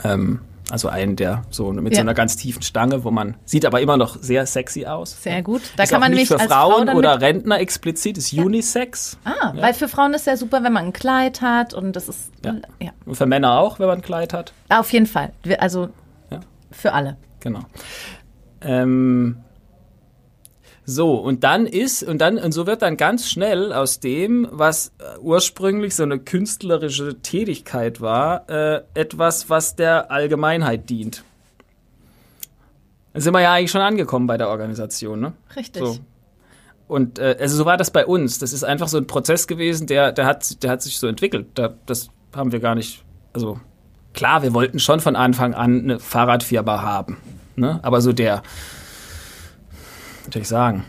Ähm, 0.03 0.39
also 0.71 0.87
einen, 0.89 1.15
der 1.15 1.43
so 1.49 1.71
mit 1.71 1.93
Ja. 1.93 1.97
so 1.97 2.01
einer 2.01 2.13
ganz 2.13 2.35
tiefen 2.35 2.61
Stange, 2.61 3.03
wo 3.03 3.11
man 3.11 3.35
sieht 3.45 3.65
aber 3.65 3.81
immer 3.81 3.97
noch 3.97 4.17
sehr 4.21 4.45
sexy 4.45 4.85
aus. 4.85 5.21
Sehr 5.23 5.41
gut. 5.41 5.61
Da 5.75 5.83
ist 5.83 5.89
kann 5.89 5.99
man 6.01 6.11
nicht 6.11 6.27
für 6.27 6.37
Frau 6.39 6.69
Frauen 6.71 6.87
dann 6.87 6.97
oder 6.97 7.19
Rentner 7.21 7.59
explizit, 7.59 8.17
ist 8.17 8.33
Unisex. 8.33 9.17
Ah, 9.23 9.53
weil 9.55 9.73
für 9.73 9.87
Frauen 9.87 10.13
ist 10.13 10.27
ja 10.27 10.37
super, 10.37 10.63
wenn 10.63 10.73
man 10.73 10.85
ein 10.87 10.93
Kleid 10.93 11.41
hat 11.41 11.73
und 11.73 11.95
das 11.95 12.07
ist 12.09 12.31
Ja. 12.45 12.55
ja. 12.81 12.91
Und 13.05 13.15
für 13.15 13.25
Männer 13.25 13.59
auch, 13.59 13.79
wenn 13.79 13.87
man 13.87 13.99
ein 13.99 14.01
Kleid 14.03 14.33
hat. 14.33 14.53
Auf 14.69 14.91
jeden 14.93 15.05
Fall. 15.07 15.31
Also 15.59 15.89
Ja. 16.31 16.39
für 16.71 16.93
alle. 16.93 17.17
Genau. 17.39 17.61
Ähm, 18.61 19.37
so, 20.89 21.13
und 21.13 21.43
dann 21.43 21.67
ist, 21.67 22.01
und 22.01 22.19
dann, 22.19 22.39
und 22.39 22.51
so 22.51 22.65
wird 22.65 22.81
dann 22.81 22.97
ganz 22.97 23.29
schnell 23.29 23.71
aus 23.73 23.99
dem, 23.99 24.47
was 24.49 24.87
äh, 24.97 25.19
ursprünglich 25.19 25.95
so 25.95 26.01
eine 26.01 26.17
künstlerische 26.17 27.21
Tätigkeit 27.21 28.01
war, 28.01 28.49
äh, 28.49 28.81
etwas, 28.95 29.51
was 29.51 29.75
der 29.75 30.09
Allgemeinheit 30.09 30.89
dient. 30.89 31.23
Da 33.13 33.21
sind 33.21 33.33
wir 33.33 33.41
ja 33.41 33.53
eigentlich 33.53 33.69
schon 33.69 33.81
angekommen 33.81 34.25
bei 34.25 34.37
der 34.37 34.49
Organisation, 34.49 35.19
ne? 35.19 35.33
Richtig. 35.55 35.83
So. 35.83 35.99
Und 36.87 37.19
äh, 37.19 37.37
also 37.39 37.55
so 37.55 37.65
war 37.65 37.77
das 37.77 37.91
bei 37.91 38.07
uns. 38.07 38.39
Das 38.39 38.51
ist 38.51 38.63
einfach 38.63 38.87
so 38.87 38.97
ein 38.97 39.05
Prozess 39.05 39.45
gewesen, 39.45 39.85
der, 39.85 40.11
der, 40.11 40.25
hat, 40.25 40.63
der 40.63 40.71
hat 40.71 40.81
sich 40.81 40.97
so 40.97 41.05
entwickelt. 41.05 41.49
Da, 41.53 41.75
das 41.85 42.09
haben 42.35 42.51
wir 42.51 42.59
gar 42.59 42.73
nicht. 42.73 43.03
Also 43.33 43.59
klar, 44.13 44.41
wir 44.41 44.55
wollten 44.55 44.79
schon 44.79 45.01
von 45.01 45.15
Anfang 45.15 45.53
an 45.53 45.83
eine 45.83 45.99
Fahrradfirma 45.99 46.81
haben. 46.81 47.17
Ne? 47.55 47.79
Aber 47.83 48.01
so 48.01 48.11
der, 48.11 48.41
soll 50.31 50.41
ich 50.41 50.47
sagen, 50.47 50.85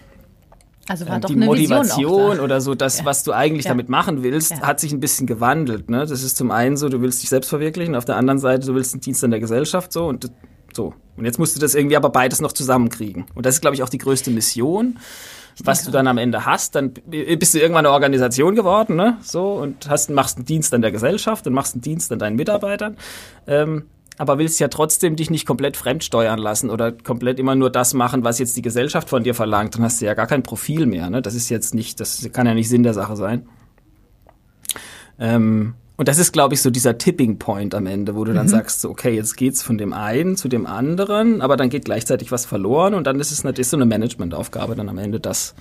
Also 0.89 1.07
war 1.09 1.17
äh, 1.17 1.21
doch 1.21 1.29
die 1.29 1.35
eine 1.37 1.47
Motivation 1.47 2.37
da. 2.39 2.43
oder 2.43 2.61
so, 2.61 2.75
das, 2.75 2.99
Ja. 3.01 3.05
was 3.05 3.23
du 3.23 3.33
eigentlich 3.33 3.65
Ja. 3.67 3.71
damit 3.71 3.89
machen 3.89 4.23
willst, 4.23 4.51
Ja. 4.53 4.61
hat 4.63 4.81
sich 4.81 4.93
ein 4.93 5.01
bisschen 5.01 5.27
gewandelt. 5.27 5.89
Ne? 5.91 6.01
Das 6.07 6.23
ist 6.23 6.37
zum 6.37 6.51
einen 6.51 6.77
so, 6.77 6.89
du 6.89 7.01
willst 7.01 7.23
dich 7.23 7.29
selbst 7.29 7.49
verwirklichen, 7.49 7.95
auf 7.95 8.05
der 8.05 8.17
anderen 8.17 8.39
Seite, 8.39 8.67
du 8.67 8.75
willst 8.75 8.95
einen 8.95 9.01
Dienst 9.01 9.23
an 9.25 9.31
der 9.31 9.41
Gesellschaft 9.41 9.93
so 9.93 10.07
und 10.07 10.31
so. 10.73 10.95
Und 11.17 11.25
jetzt 11.25 11.39
musst 11.39 11.55
du 11.57 11.61
das 11.61 11.75
irgendwie 11.75 11.97
aber 11.97 12.11
beides 12.11 12.41
noch 12.41 12.53
zusammenkriegen. 12.53 13.27
Und 13.35 13.45
das 13.47 13.57
ist, 13.57 13.61
glaube 13.61 13.75
ich, 13.77 13.83
auch 13.83 13.89
die 13.89 13.99
größte 13.99 14.31
Mission. 14.31 14.99
Was 15.63 15.85
du 15.85 15.91
dann 15.91 16.07
am 16.07 16.17
Ende 16.17 16.47
hast, 16.47 16.75
dann 16.75 16.93
bist 16.95 17.53
du 17.55 17.59
irgendwann 17.59 17.85
eine 17.85 17.93
Organisation 17.93 18.55
geworden, 18.55 18.97
ne? 18.97 19.19
So, 19.21 19.53
und 19.55 19.91
hast, 19.91 20.09
machst 20.09 20.39
einen 20.39 20.47
Dienst 20.47 20.73
an 20.73 20.81
der 20.81 20.91
Gesellschaft 20.91 21.47
und 21.47 21.53
machst 21.53 21.75
einen 21.75 21.83
Dienst 21.83 22.11
an 22.13 22.19
deinen 22.19 22.37
Mitarbeitern. 22.37 22.97
Ähm, 23.47 23.85
aber 24.19 24.39
willst 24.39 24.61
ja 24.61 24.69
trotzdem 24.69 25.17
dich 25.17 25.31
nicht 25.31 25.47
komplett 25.47 25.77
fremdsteuern 25.77 26.39
lassen 26.39 26.71
oder 26.71 26.93
komplett 26.93 27.39
immer 27.39 27.55
nur 27.55 27.71
das 27.71 27.95
machen, 27.95 28.23
was 28.25 28.39
jetzt 28.39 28.57
die 28.57 28.63
Gesellschaft 28.63 29.09
von 29.09 29.25
dir 29.25 29.35
verlangt. 29.35 29.75
Dann 29.75 29.83
hast 29.83 30.01
du 30.01 30.07
ja 30.07 30.15
gar 30.15 30.27
kein 30.27 30.43
Profil 30.43 30.87
mehr. 30.87 31.09
Ne? 31.09 31.23
Das 31.23 31.35
ist 31.35 31.49
jetzt 31.49 31.75
nicht, 31.75 32.01
das 32.01 32.29
kann 32.33 32.47
ja 32.47 32.55
nicht 32.55 32.69
Sinn 32.69 32.83
der 32.83 32.95
Sache 32.95 33.17
sein. 33.17 33.49
Ähm, 35.19 35.75
und 35.97 36.09
das 36.09 36.19
ist, 36.19 36.33
glaube 36.33 36.55
ich, 36.55 36.63
so 36.63 36.71
dieser 36.71 36.97
Tipping 36.97 37.39
Point 37.39 37.75
am 37.75 37.85
Ende, 37.85 38.17
wo 38.17 38.25
du 38.25 38.33
dann 38.33 38.49
sagst, 38.49 38.81
so, 38.81 38.89
okay, 38.89 39.15
jetzt 39.15 39.37
geht's 39.37 39.63
von 39.63 39.77
dem 39.77 39.93
einen 39.93 40.35
zu 40.37 40.49
dem 40.49 40.65
anderen, 40.65 41.43
aber 41.43 41.59
dann 41.59 41.69
geht 41.69 41.85
gleichzeitig 41.85 42.33
was 42.33 42.47
verloren 42.47 42.95
und 42.95 43.07
dann 43.07 43.21
ist 43.21 43.31
es 43.31 43.45
natürlich 43.45 43.69
so 43.69 43.77
eine 43.77 43.85
Managementaufgabe, 43.85 44.75
dann 44.75 44.89
am 44.89 44.97
Ende 44.97 45.21
das 45.21 45.55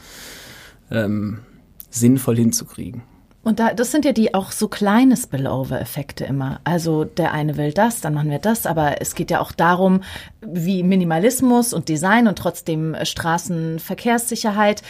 ähm, 0.92 1.40
sinnvoll 1.90 2.38
hinzukriegen. 2.38 3.04
Und 3.42 3.60
da, 3.60 3.74
das 3.74 3.92
sind 3.92 4.06
ja 4.06 4.12
die 4.12 4.34
auch 4.34 4.52
so 4.52 4.68
kleine 4.68 5.16
Spillover-Effekte 5.16 6.26
immer. 6.26 6.60
Also 6.66 7.06
der 7.06 7.32
eine 7.32 7.56
will 7.58 7.72
das, 7.72 8.02
dann 8.02 8.14
machen 8.14 8.30
wir 8.30 8.40
das, 8.40 8.66
aber 8.66 9.02
es 9.02 9.16
geht 9.16 9.32
ja 9.32 9.40
auch 9.40 9.54
darum, 9.54 10.02
wie 10.42 10.84
Minimalismus 10.84 11.74
und 11.74 11.88
Design 11.88 12.28
und 12.28 12.38
trotzdem 12.38 12.98
Straßenverkehrssicherheit 13.02 14.82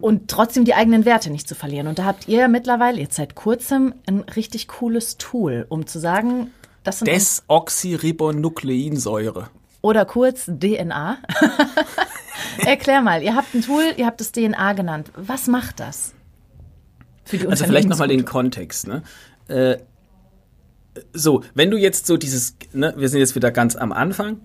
und 0.00 0.28
trotzdem 0.28 0.64
die 0.64 0.74
eigenen 0.74 1.04
Werte 1.04 1.30
nicht 1.30 1.48
zu 1.48 1.54
verlieren. 1.54 1.86
Und 1.86 2.00
da 2.00 2.04
habt 2.04 2.26
ihr 2.26 2.48
mittlerweile 2.48 3.00
jetzt 3.00 3.14
seit 3.14 3.36
kurzem 3.36 3.94
ein 4.06 4.20
richtig 4.20 4.66
cooles 4.68 5.16
Tool, 5.16 5.64
um 5.68 5.86
zu 5.86 6.00
sagen, 6.00 6.50
das 6.82 6.98
sind 6.98 7.06
Desoxyribonukleinsäure. 7.08 9.50
oder 9.82 10.04
kurz 10.04 10.46
DNA. 10.46 11.18
Erklär 12.66 13.02
mal, 13.02 13.22
ihr 13.22 13.36
habt 13.36 13.54
ein 13.54 13.62
Tool, 13.62 13.84
ihr 13.96 14.06
habt 14.06 14.20
es 14.20 14.32
DNA 14.32 14.72
genannt. 14.74 15.10
Was 15.16 15.46
macht 15.46 15.78
das? 15.80 16.12
Für 17.24 17.38
die 17.38 17.46
Also 17.46 17.64
vielleicht 17.64 17.88
nochmal 17.88 18.08
den? 18.08 18.24
Kontext. 18.24 18.86
Ne? 18.86 19.02
Äh, 19.48 19.78
so, 21.12 21.42
wenn 21.54 21.70
du 21.70 21.76
jetzt 21.76 22.06
so 22.06 22.16
dieses, 22.16 22.56
ne, 22.72 22.94
wir 22.96 23.08
sind 23.08 23.20
jetzt 23.20 23.34
wieder 23.34 23.50
ganz 23.50 23.76
am 23.76 23.92
Anfang, 23.92 24.40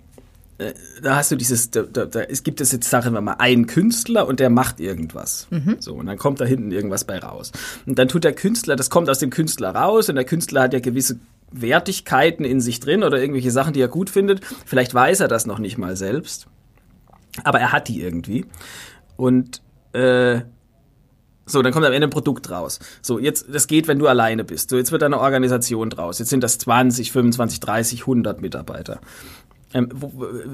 äh, 0.57 0.73
da 1.01 1.15
hast 1.15 1.31
du 1.31 1.35
dieses, 1.35 1.71
da, 1.71 1.83
da, 1.83 2.05
da, 2.05 2.21
es 2.21 2.43
gibt 2.43 2.61
es 2.61 2.71
jetzt, 2.71 2.89
sagen 2.89 3.13
wir 3.13 3.21
mal, 3.21 3.33
einen 3.33 3.67
Künstler 3.67 4.27
und 4.27 4.39
der 4.39 4.49
macht 4.49 4.79
irgendwas. 4.79 5.47
So, 5.79 5.93
und 5.95 6.05
dann 6.05 6.17
kommt 6.17 6.41
da 6.41 6.45
hinten 6.45 6.71
irgendwas 6.71 7.05
bei 7.05 7.19
raus. 7.19 7.51
Und 7.85 7.97
dann 7.97 8.07
tut 8.07 8.23
der 8.23 8.33
Künstler, 8.33 8.75
das 8.75 8.89
kommt 8.89 9.09
aus 9.09 9.19
dem 9.19 9.29
Künstler 9.29 9.69
raus 9.69 10.09
und 10.09 10.15
der 10.15 10.25
Künstler 10.25 10.63
hat 10.63 10.73
ja 10.73 10.79
gewisse 10.79 11.19
Wertigkeiten 11.51 12.45
in 12.45 12.61
sich 12.61 12.79
drin 12.79 13.03
oder 13.03 13.19
irgendwelche 13.19 13.51
Sachen, 13.51 13.73
die 13.73 13.81
er 13.81 13.87
gut 13.87 14.09
findet. 14.09 14.41
Vielleicht 14.65 14.93
weiß 14.93 15.21
er 15.21 15.27
das 15.27 15.45
noch 15.45 15.59
nicht 15.59 15.77
mal 15.77 15.95
selbst, 15.95 16.47
aber 17.43 17.59
er 17.59 17.71
hat 17.71 17.87
die 17.87 18.01
irgendwie. 18.01 18.45
Und 19.17 19.61
äh, 19.93 20.41
so, 21.49 21.61
dann 21.61 21.73
kommt 21.73 21.85
am 21.85 21.93
Ende 21.93 22.07
ein 22.07 22.11
Produkt 22.11 22.49
raus. 22.49 22.79
So, 23.01 23.19
jetzt, 23.19 23.47
das 23.51 23.67
geht, 23.67 23.87
wenn 23.87 23.99
du 23.99 24.07
alleine 24.07 24.43
bist. 24.43 24.69
So, 24.69 24.77
jetzt 24.77 24.91
wird 24.91 25.03
eine 25.03 25.19
Organisation 25.19 25.89
draus. 25.89 26.19
Jetzt 26.19 26.29
sind 26.29 26.43
das 26.43 26.57
20, 26.59 27.11
25, 27.11 27.59
30, 27.59 28.01
100 28.01 28.41
Mitarbeiter. 28.41 28.99
Ähm, 29.73 29.89
wo, 29.93 30.11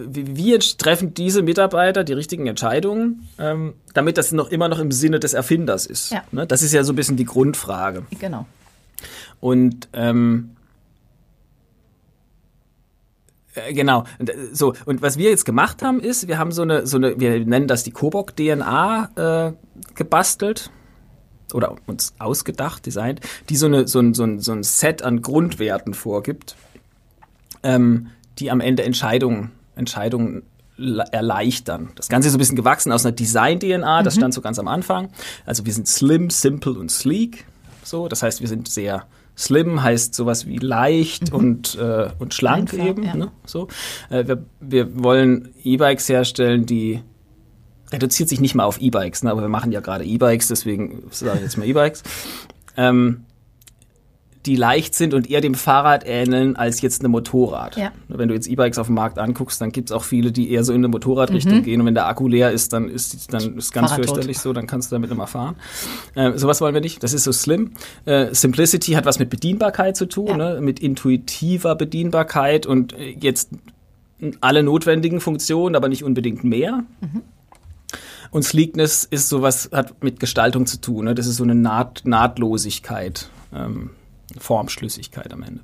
wie, 0.07 0.57
treffen 0.57 1.13
diese 1.13 1.41
Mitarbeiter 1.41 2.03
die 2.03 2.13
richtigen 2.13 2.47
Entscheidungen, 2.47 3.27
ähm, 3.39 3.73
damit 3.93 4.17
das 4.17 4.31
noch 4.31 4.49
immer 4.49 4.67
noch 4.67 4.79
im 4.79 4.91
Sinne 4.91 5.19
des 5.19 5.33
Erfinders 5.33 5.85
ist? 5.85 6.11
Ja. 6.11 6.23
Ne? 6.31 6.45
Das 6.45 6.61
ist 6.61 6.73
ja 6.73 6.83
so 6.83 6.91
ein 6.91 6.97
bisschen 6.97 7.15
die 7.15 7.25
Grundfrage. 7.25 8.03
Genau. 8.19 8.45
Und 9.39 9.87
ähm, 9.93 10.55
äh, 13.53 13.73
Genau. 13.73 14.03
Äh, 14.19 14.33
so 14.51 14.73
und 14.85 15.01
was 15.01 15.17
wir 15.17 15.29
jetzt 15.29 15.45
gemacht 15.45 15.81
haben, 15.81 16.01
ist, 16.01 16.27
wir 16.27 16.37
haben 16.37 16.51
so 16.51 16.63
eine, 16.63 16.85
so 16.85 16.97
eine, 16.97 17.17
wir 17.17 17.45
nennen 17.45 17.67
das 17.67 17.83
die 17.83 17.91
Kobok 17.91 18.35
DNA 18.35 19.09
äh, 19.15 19.93
gebastelt 19.95 20.71
oder 21.55 21.75
uns 21.87 22.13
ausgedacht, 22.19 22.85
designt, 22.85 23.21
die 23.49 23.55
so 23.55 23.65
eine, 23.65 23.87
so 23.87 23.99
ein, 23.99 24.13
so 24.13 24.23
ein, 24.23 24.39
so 24.39 24.51
ein 24.51 24.63
Set 24.63 25.01
an 25.01 25.21
Grundwerten 25.21 25.93
vorgibt, 25.93 26.55
ähm, 27.63 28.07
die 28.37 28.51
am 28.51 28.59
Ende 28.59 28.83
Entscheidungen, 28.83 29.51
Entscheidungen 29.75 30.43
le- 30.77 31.05
erleichtern. 31.11 31.89
Das 31.95 32.09
Ganze 32.09 32.27
ist 32.27 32.33
so 32.33 32.37
ein 32.37 32.39
bisschen 32.39 32.57
gewachsen 32.57 32.91
aus 32.91 33.05
einer 33.05 33.15
Design-DNA, 33.15 34.03
das 34.03 34.15
stand 34.15 34.33
so 34.33 34.41
ganz 34.41 34.59
am 34.59 34.67
Anfang. 34.67 35.09
Also 35.45 35.65
wir 35.65 35.73
sind 35.73 35.87
slim, 35.87 36.29
simple 36.29 36.73
und 36.73 36.91
sleek. 36.91 37.45
So, 37.83 38.07
das 38.07 38.21
heißt, 38.21 38.41
wir 38.41 38.47
sind 38.47 38.67
sehr 38.67 39.05
Slim 39.37 39.83
heißt 39.83 40.15
sowas 40.15 40.47
wie 40.47 40.57
leicht 40.57 41.31
mhm. 41.31 41.37
und, 41.37 41.75
äh, 41.75 42.07
und 42.19 42.33
schlank 42.33 42.73
Einfach, 42.73 42.85
eben. 42.85 43.03
Ja. 43.03 43.15
Ne? 43.15 43.31
So. 43.45 43.67
Äh, 44.09 44.25
wir, 44.27 44.45
wir 44.61 45.03
wollen 45.03 45.49
E-Bikes 45.63 46.07
herstellen, 46.07 46.65
die 46.65 47.01
reduziert 47.95 48.29
sich 48.29 48.39
nicht 48.39 48.55
mal 48.55 48.65
auf 48.65 48.79
E-Bikes, 48.79 49.23
ne? 49.23 49.31
aber 49.31 49.41
wir 49.41 49.49
machen 49.49 49.71
ja 49.71 49.79
gerade 49.79 50.05
E-Bikes, 50.05 50.47
deswegen 50.47 51.03
sage 51.11 51.37
ich 51.37 51.43
jetzt 51.43 51.57
mal 51.57 51.67
E-Bikes. 51.67 52.03
Ähm, 52.77 53.25
die 54.45 54.55
leicht 54.55 54.93
sind 54.93 55.13
und 55.13 55.29
eher 55.29 55.41
dem 55.41 55.55
Fahrrad 55.55 56.03
ähneln 56.05 56.55
als 56.55 56.81
jetzt 56.81 57.01
einem 57.01 57.11
Motorrad. 57.11 57.77
Ja. 57.77 57.91
Wenn 58.07 58.27
du 58.27 58.35
jetzt 58.35 58.47
E-Bikes 58.47 58.77
auf 58.77 58.87
dem 58.87 58.95
Markt 58.95 59.17
anguckst, 59.17 59.59
dann 59.59 59.71
gibt 59.71 59.89
es 59.89 59.95
auch 59.95 60.03
viele, 60.03 60.31
die 60.31 60.51
eher 60.51 60.63
so 60.63 60.71
in 60.71 60.79
eine 60.79 60.87
Motorradrichtung 60.87 61.57
mhm. 61.57 61.63
gehen 61.63 61.81
und 61.81 61.87
wenn 61.87 61.95
der 61.95 62.07
Akku 62.07 62.27
leer 62.27 62.51
ist, 62.51 62.73
dann 62.73 62.89
ist 62.89 63.33
dann 63.33 63.57
ist 63.57 63.71
ganz 63.71 63.89
Fahrrad 63.89 64.05
fürchterlich 64.05 64.37
tot. 64.37 64.43
so, 64.43 64.53
dann 64.53 64.67
kannst 64.67 64.91
du 64.91 64.95
damit 64.95 65.11
immer 65.11 65.27
fahren. 65.27 65.55
Äh, 66.13 66.37
sowas 66.37 66.61
wollen 66.61 66.73
wir 66.73 66.81
nicht. 66.81 67.01
Das 67.01 67.13
ist 67.13 67.23
so 67.23 67.31
slim. 67.31 67.71
Äh, 68.05 68.33
Simplicity 68.33 68.91
hat 68.93 69.05
was 69.05 69.19
mit 69.19 69.29
Bedienbarkeit 69.29 69.97
zu 69.97 70.05
tun, 70.05 70.27
ja. 70.27 70.37
ne? 70.37 70.61
mit 70.61 70.79
intuitiver 70.79 71.75
Bedienbarkeit 71.75 72.65
und 72.65 72.93
äh, 72.93 73.15
jetzt 73.19 73.49
alle 74.41 74.63
notwendigen 74.63 75.21
Funktionen, 75.21 75.75
aber 75.75 75.89
nicht 75.89 76.03
unbedingt 76.03 76.43
mehr. 76.43 76.83
Mhm. 77.01 77.21
Und 78.35 78.43
Sleekness 78.43 79.05
ist 79.05 79.29
sowas, 79.29 79.69
hat 79.71 80.03
mit 80.03 80.19
Gestaltung 80.19 80.65
zu 80.65 80.81
tun. 80.81 81.05
Ne? 81.05 81.15
Das 81.15 81.25
ist 81.25 81.37
so 81.37 81.45
eine 81.45 81.55
Naht 81.55 82.01
Nahtlosigkeit. 82.03 83.29
Ähm, 83.53 83.91
Formschlüssigkeit 84.37 85.31
am 85.31 85.41
Ende. 85.41 85.61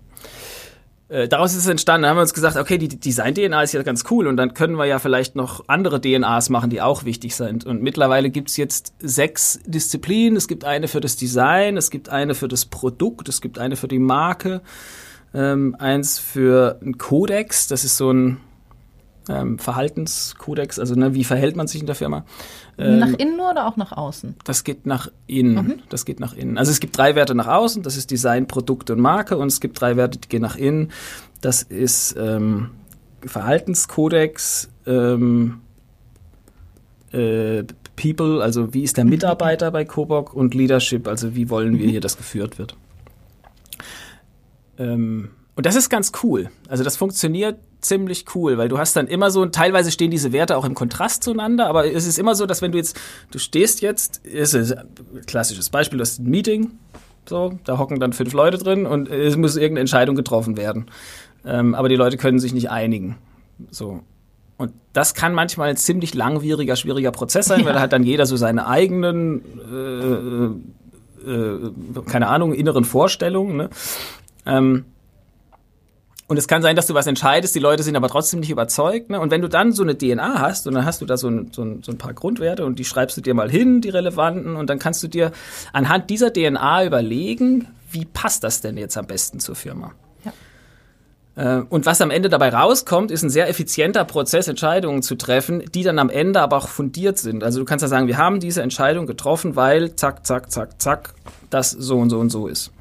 Äh, 1.09 1.27
daraus 1.27 1.51
ist 1.51 1.57
es 1.57 1.67
entstanden, 1.67 2.03
da 2.03 2.09
haben 2.11 2.15
wir 2.15 2.21
uns 2.21 2.33
gesagt, 2.33 2.55
okay, 2.55 2.77
die 2.77 2.87
Design-DNA 2.87 3.63
ist 3.63 3.73
ja 3.73 3.83
ganz 3.83 4.05
cool 4.09 4.25
und 4.25 4.37
dann 4.37 4.53
können 4.53 4.75
wir 4.75 4.85
ja 4.85 4.99
vielleicht 4.99 5.35
noch 5.35 5.65
andere 5.67 5.99
DNAs 5.99 6.47
machen, 6.47 6.69
die 6.69 6.81
auch 6.81 7.03
wichtig 7.03 7.35
sind. 7.35 7.65
Und 7.65 7.81
mittlerweile 7.81 8.29
gibt 8.29 8.49
es 8.49 8.55
jetzt 8.55 8.93
sechs 8.99 9.59
Disziplinen. 9.65 10.37
Es 10.37 10.47
gibt 10.47 10.63
eine 10.63 10.87
für 10.87 11.01
das 11.01 11.17
Design, 11.17 11.75
es 11.75 11.89
gibt 11.89 12.07
eine 12.07 12.35
für 12.35 12.47
das 12.47 12.63
Produkt, 12.63 13.27
es 13.27 13.41
gibt 13.41 13.59
eine 13.59 13.75
für 13.75 13.89
die 13.89 13.99
Marke, 13.99 14.61
ähm, 15.33 15.75
eins 15.77 16.19
für 16.19 16.79
einen 16.81 16.97
Kodex, 16.97 17.67
das 17.67 17.83
ist 17.83 17.97
so 17.97 18.13
ein 18.13 18.37
ähm, 19.29 19.59
Verhaltenskodex, 19.59 20.79
also 20.79 20.95
ne, 20.95 21.13
wie 21.13 21.23
verhält 21.23 21.55
man 21.55 21.67
sich 21.67 21.81
in 21.81 21.87
der 21.87 21.95
Firma. 21.95 22.25
Ähm, 22.77 22.99
nach 22.99 23.13
innen 23.13 23.39
oder 23.39 23.67
auch 23.67 23.77
nach 23.77 23.91
außen? 23.91 24.35
Das 24.43 24.63
geht 24.63 24.85
nach 24.85 25.09
innen. 25.27 25.55
Mhm. 25.55 25.79
Das 25.89 26.05
geht 26.05 26.19
nach 26.19 26.33
innen. 26.33 26.57
Also 26.57 26.71
es 26.71 26.79
gibt 26.79 26.97
drei 26.97 27.15
Werte 27.15 27.35
nach 27.35 27.47
außen, 27.47 27.83
das 27.83 27.97
ist 27.97 28.11
Design, 28.11 28.47
Produkt 28.47 28.89
und 28.89 28.99
Marke 28.99 29.37
und 29.37 29.47
es 29.47 29.59
gibt 29.59 29.79
drei 29.79 29.95
Werte, 29.95 30.17
die 30.17 30.27
gehen 30.27 30.41
nach 30.41 30.55
innen. 30.55 30.91
Das 31.41 31.61
ist 31.61 32.15
ähm, 32.17 32.71
Verhaltenskodex, 33.21 34.69
ähm, 34.85 35.61
äh, 37.11 37.63
People, 37.95 38.41
also 38.41 38.73
wie 38.73 38.83
ist 38.83 38.97
der 38.97 39.05
Mitarbeiter 39.05 39.69
bei 39.69 39.85
Coburg 39.85 40.33
und 40.33 40.55
Leadership, 40.55 41.07
also 41.07 41.35
wie 41.35 41.49
wollen 41.49 41.77
wir 41.77 41.85
mhm. 41.85 41.91
hier, 41.91 42.01
dass 42.01 42.17
geführt 42.17 42.57
wird. 42.57 42.75
Ähm, 44.79 45.29
und 45.55 45.65
das 45.65 45.75
ist 45.75 45.89
ganz 45.89 46.11
cool. 46.23 46.49
Also 46.67 46.83
das 46.83 46.97
funktioniert 46.97 47.59
ziemlich 47.81 48.25
cool, 48.35 48.57
weil 48.57 48.69
du 48.69 48.77
hast 48.77 48.95
dann 48.95 49.07
immer 49.07 49.31
so, 49.31 49.45
teilweise 49.47 49.91
stehen 49.91 50.11
diese 50.11 50.31
Werte 50.31 50.57
auch 50.57 50.65
im 50.65 50.75
Kontrast 50.75 51.23
zueinander, 51.23 51.67
aber 51.67 51.91
es 51.91 52.05
ist 52.05 52.19
immer 52.19 52.35
so, 52.35 52.45
dass 52.45 52.61
wenn 52.61 52.71
du 52.71 52.77
jetzt, 52.77 52.99
du 53.31 53.39
stehst 53.39 53.81
jetzt, 53.81 54.17
ist 54.25 54.55
ein 54.55 54.87
klassisches 55.25 55.69
Beispiel, 55.69 55.97
du 55.97 56.01
hast 56.03 56.19
ein 56.19 56.29
Meeting, 56.29 56.71
so, 57.27 57.59
da 57.63 57.77
hocken 57.77 57.99
dann 57.99 58.13
fünf 58.13 58.33
Leute 58.33 58.57
drin 58.57 58.85
und 58.85 59.09
es 59.09 59.37
muss 59.37 59.55
irgendeine 59.55 59.81
Entscheidung 59.81 60.15
getroffen 60.15 60.57
werden. 60.57 60.87
Ähm, 61.45 61.75
aber 61.75 61.89
die 61.89 61.95
Leute 61.95 62.17
können 62.17 62.39
sich 62.39 62.53
nicht 62.53 62.69
einigen. 62.69 63.17
So. 63.69 64.01
Und 64.57 64.73
das 64.93 65.13
kann 65.13 65.33
manchmal 65.33 65.69
ein 65.69 65.77
ziemlich 65.77 66.13
langwieriger, 66.13 66.75
schwieriger 66.75 67.11
Prozess 67.11 67.47
sein, 67.47 67.61
ja. 67.61 67.65
weil 67.65 67.73
da 67.73 67.79
hat 67.81 67.93
dann 67.93 68.03
jeder 68.03 68.25
so 68.25 68.35
seine 68.35 68.67
eigenen, 68.67 69.41
äh, 71.25 71.29
äh, 71.31 71.71
keine 72.05 72.27
Ahnung, 72.27 72.53
inneren 72.53 72.83
Vorstellungen. 72.83 73.57
Ne? 73.57 73.69
Ähm, 74.45 74.85
und 76.31 76.37
es 76.37 76.47
kann 76.47 76.61
sein, 76.61 76.77
dass 76.77 76.87
du 76.87 76.93
was 76.93 77.07
entscheidest, 77.07 77.53
die 77.55 77.59
Leute 77.59 77.83
sind 77.83 77.97
aber 77.97 78.07
trotzdem 78.07 78.39
nicht 78.39 78.51
überzeugt. 78.51 79.09
Ne? 79.09 79.19
Und 79.19 79.31
wenn 79.31 79.41
du 79.41 79.49
dann 79.49 79.73
so 79.73 79.83
eine 79.83 79.97
DNA 79.97 80.39
hast 80.39 80.65
und 80.65 80.73
dann 80.73 80.85
hast 80.85 81.01
du 81.01 81.05
da 81.05 81.17
so 81.17 81.27
ein, 81.27 81.51
so, 81.51 81.61
ein, 81.61 81.83
so 81.83 81.91
ein 81.91 81.97
paar 81.97 82.13
Grundwerte 82.13 82.63
und 82.63 82.79
die 82.79 82.85
schreibst 82.85 83.17
du 83.17 83.21
dir 83.21 83.33
mal 83.33 83.51
hin, 83.51 83.81
die 83.81 83.89
relevanten, 83.89 84.55
und 84.55 84.69
dann 84.69 84.79
kannst 84.79 85.03
du 85.03 85.09
dir 85.09 85.33
anhand 85.73 86.09
dieser 86.09 86.31
DNA 86.31 86.85
überlegen, 86.85 87.67
wie 87.91 88.05
passt 88.05 88.45
das 88.45 88.61
denn 88.61 88.77
jetzt 88.77 88.97
am 88.97 89.07
besten 89.07 89.41
zur 89.41 89.55
Firma? 89.55 89.91
Ja. 90.23 91.57
Äh, 91.57 91.63
und 91.67 91.85
was 91.85 91.99
am 91.99 92.11
Ende 92.11 92.29
dabei 92.29 92.47
rauskommt, 92.47 93.11
ist 93.11 93.23
ein 93.23 93.29
sehr 93.29 93.49
effizienter 93.49 94.05
Prozess, 94.05 94.47
Entscheidungen 94.47 95.03
zu 95.03 95.15
treffen, 95.15 95.61
die 95.73 95.83
dann 95.83 95.99
am 95.99 96.09
Ende 96.09 96.39
aber 96.39 96.55
auch 96.55 96.69
fundiert 96.69 97.17
sind. 97.17 97.43
Also 97.43 97.59
du 97.59 97.65
kannst 97.65 97.83
ja 97.83 97.89
sagen, 97.89 98.07
wir 98.07 98.17
haben 98.17 98.39
diese 98.39 98.61
Entscheidung 98.61 99.05
getroffen, 99.05 99.57
weil 99.57 99.97
zack, 99.97 100.25
zack, 100.25 100.49
zack, 100.49 100.81
zack, 100.81 101.13
das 101.49 101.71
so 101.71 101.97
und 101.97 102.09
so 102.09 102.19
und 102.19 102.29
so 102.29 102.47
ist. 102.47 102.71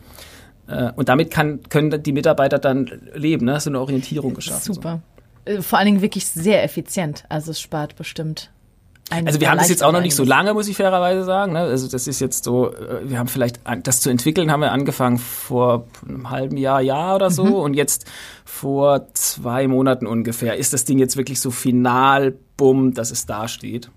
Äh, 0.70 0.92
und 0.96 1.08
damit 1.08 1.30
kann, 1.30 1.60
können 1.68 2.02
die 2.02 2.12
Mitarbeiter 2.12 2.58
dann 2.58 2.90
leben, 3.14 3.46
ne? 3.46 3.58
so 3.60 3.70
eine 3.70 3.80
Orientierung 3.80 4.34
geschaffen. 4.34 4.74
Super. 4.74 5.02
So. 5.46 5.52
Äh, 5.52 5.62
vor 5.62 5.78
allen 5.78 5.86
Dingen 5.86 6.02
wirklich 6.02 6.26
sehr 6.26 6.62
effizient. 6.62 7.24
Also 7.28 7.50
es 7.50 7.60
spart 7.60 7.96
bestimmt 7.96 8.50
also 9.10 9.40
wir 9.40 9.50
haben 9.50 9.58
das 9.58 9.68
jetzt 9.68 9.82
auch 9.82 9.92
noch 9.92 10.00
nicht 10.00 10.14
so 10.14 10.24
lange, 10.24 10.54
muss 10.54 10.68
ich 10.68 10.76
fairerweise 10.76 11.24
sagen. 11.24 11.52
Ne? 11.52 11.60
Also 11.60 11.88
das 11.88 12.06
ist 12.06 12.20
jetzt 12.20 12.44
so, 12.44 12.72
äh, 12.72 13.08
wir 13.08 13.18
haben 13.18 13.26
vielleicht, 13.26 13.60
das 13.82 14.00
zu 14.00 14.10
entwickeln, 14.10 14.52
haben 14.52 14.60
wir 14.60 14.72
angefangen 14.72 15.18
vor 15.18 15.86
einem 16.06 16.30
halben 16.30 16.56
Jahr, 16.56 16.80
Jahr 16.80 17.16
oder 17.16 17.30
so. 17.30 17.44
Mhm. 17.44 17.54
Und 17.54 17.74
jetzt 17.74 18.06
vor 18.44 19.12
zwei 19.14 19.66
Monaten 19.66 20.06
ungefähr 20.06 20.56
ist 20.56 20.72
das 20.72 20.84
Ding 20.84 20.98
jetzt 20.98 21.16
wirklich 21.16 21.40
so 21.40 21.50
final, 21.50 22.36
bumm, 22.56 22.94
dass 22.94 23.10
es 23.10 23.26
da 23.26 23.48
steht. 23.48 23.90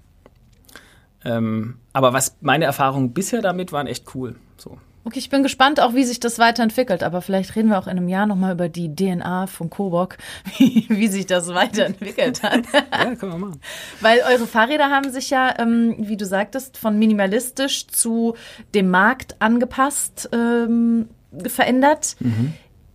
Ähm, 1.24 1.76
aber 1.94 2.14
was 2.14 2.36
meine 2.42 2.66
Erfahrungen 2.66 3.14
bisher 3.14 3.42
damit 3.42 3.72
waren, 3.72 3.88
echt 3.88 4.16
cool. 4.16 4.36
So. 4.58 4.78
Okay, 5.06 5.20
ich 5.20 5.30
bin 5.30 5.44
gespannt 5.44 5.82
auch, 5.82 5.94
wie 5.96 6.06
sich 6.06 6.22
das 6.22 6.40
weiterentwickelt, 6.40 7.04
aber 7.04 7.22
vielleicht 7.22 7.58
reden 7.58 7.70
wir 7.70 7.78
auch 7.78 7.88
in 7.88 7.98
einem 7.98 8.08
Jahr 8.08 8.26
nochmal 8.26 8.54
über 8.54 8.70
die 8.70 8.96
DNA 8.96 9.48
von 9.48 9.70
Kobok, 9.70 10.18
wie, 10.58 10.86
wie 10.88 11.08
sich 11.10 11.26
das 11.26 11.50
weiterentwickelt 11.50 12.42
hat. 12.42 12.62
ja, 12.74 13.16
können 13.16 13.32
wir 13.34 13.38
machen. 13.38 13.62
Weil 14.00 14.22
eure 14.22 14.48
Fahrräder 14.48 14.90
haben 14.90 15.12
sich 15.12 15.30
ja, 15.30 15.60
ähm, 15.60 15.96
wie 15.98 16.16
du 16.16 16.26
sagtest, 16.26 16.78
von 16.78 16.98
minimalistisch 16.98 17.88
zu 17.88 18.36
dem 18.74 18.90
Markt 18.90 19.42
angepasst 19.42 20.30
ähm, 20.32 21.10
verändert. 21.48 22.16
Mhm. 22.20 22.54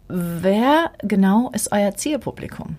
Wer 0.08 0.92
genau 1.02 1.50
ist 1.52 1.72
euer 1.72 1.94
Zielpublikum? 1.94 2.78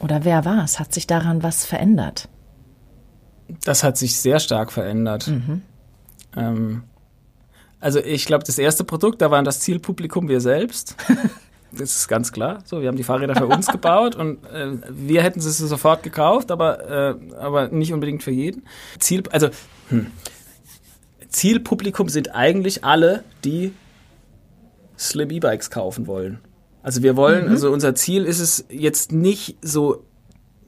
Oder 0.00 0.24
wer 0.24 0.44
war 0.44 0.64
es? 0.64 0.80
Hat 0.80 0.92
sich 0.92 1.06
daran 1.06 1.44
was 1.44 1.64
verändert? 1.64 2.28
Das 3.62 3.84
hat 3.84 3.96
sich 3.96 4.18
sehr 4.18 4.40
stark 4.40 4.72
verändert. 4.72 5.28
Mhm. 5.28 5.62
Ähm, 6.36 6.82
also 7.80 8.00
ich 8.00 8.26
glaube, 8.26 8.44
das 8.44 8.58
erste 8.58 8.84
Produkt, 8.84 9.22
da 9.22 9.30
waren 9.30 9.44
das 9.44 9.60
Zielpublikum 9.60 10.28
wir 10.28 10.40
selbst. 10.40 10.96
Das 11.72 11.94
ist 11.94 12.08
ganz 12.08 12.32
klar. 12.32 12.60
So, 12.64 12.80
wir 12.80 12.88
haben 12.88 12.96
die 12.96 13.02
Fahrräder 13.02 13.34
für 13.34 13.48
uns 13.48 13.66
gebaut 13.66 14.14
und 14.14 14.42
äh, 14.46 14.78
wir 14.88 15.22
hätten 15.22 15.40
sie 15.40 15.50
sofort 15.50 16.02
gekauft, 16.02 16.50
aber, 16.50 16.88
äh, 16.88 17.34
aber 17.36 17.68
nicht 17.68 17.92
unbedingt 17.92 18.22
für 18.22 18.30
jeden. 18.30 18.62
Ziel, 18.98 19.24
also 19.30 19.48
hm. 19.88 20.06
Zielpublikum 21.28 22.08
sind 22.08 22.34
eigentlich 22.34 22.84
alle, 22.84 23.24
die 23.44 23.72
Slim 24.98 25.30
E-Bikes 25.30 25.70
kaufen 25.70 26.06
wollen. 26.06 26.38
Also 26.82 27.02
wir 27.02 27.16
wollen, 27.16 27.46
mhm. 27.46 27.50
also 27.50 27.72
unser 27.72 27.94
Ziel 27.94 28.24
ist 28.24 28.40
es 28.40 28.64
jetzt 28.70 29.12
nicht 29.12 29.56
so 29.60 30.04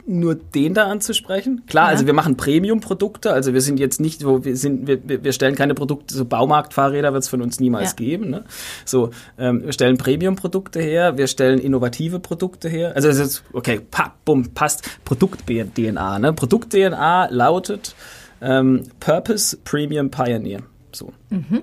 nur 0.09 0.35
den 0.35 0.75
da 0.75 0.87
anzusprechen. 0.87 1.65
Klar, 1.67 1.87
ja. 1.87 1.91
also 1.91 2.07
wir 2.07 2.15
machen 2.15 2.37
Premium-Produkte, 2.37 3.33
also 3.33 3.53
wir 3.53 3.61
sind 3.61 3.79
jetzt 3.79 4.01
nicht 4.01 4.21
so, 4.21 4.45
wir 4.45 4.57
sind, 4.57 4.87
wir, 4.87 5.25
wir 5.25 5.33
stellen 5.33 5.55
keine 5.55 5.75
Produkte, 5.75 6.15
so 6.15 6.25
Baumarktfahrräder 6.25 7.13
wird 7.13 7.23
es 7.23 7.29
von 7.29 7.43
uns 7.43 7.61
niemals 7.61 7.91
ja. 7.91 7.97
geben. 7.97 8.31
Ne? 8.31 8.45
So, 8.85 9.11
ähm, 9.39 9.65
wir 9.65 9.73
stellen 9.73 9.99
Premium-Produkte 9.99 10.81
her, 10.81 11.19
wir 11.19 11.27
stellen 11.27 11.59
innovative 11.59 12.21
Produkte 12.21 12.69
her. 12.69 12.97
Also 12.97 13.09
es 13.09 13.19
ist, 13.19 13.45
okay, 13.53 13.81
pa, 13.91 14.15
bumm, 14.25 14.55
passt. 14.55 14.89
Produkt-DNA. 15.05 16.19
Ne? 16.19 16.33
Produkt-DNA 16.33 17.29
lautet 17.31 17.95
ähm, 18.41 18.85
Purpose 19.01 19.57
Premium 19.65 20.11
Pioneer. 20.11 20.61
So. 20.93 21.13
Mhm. 21.31 21.63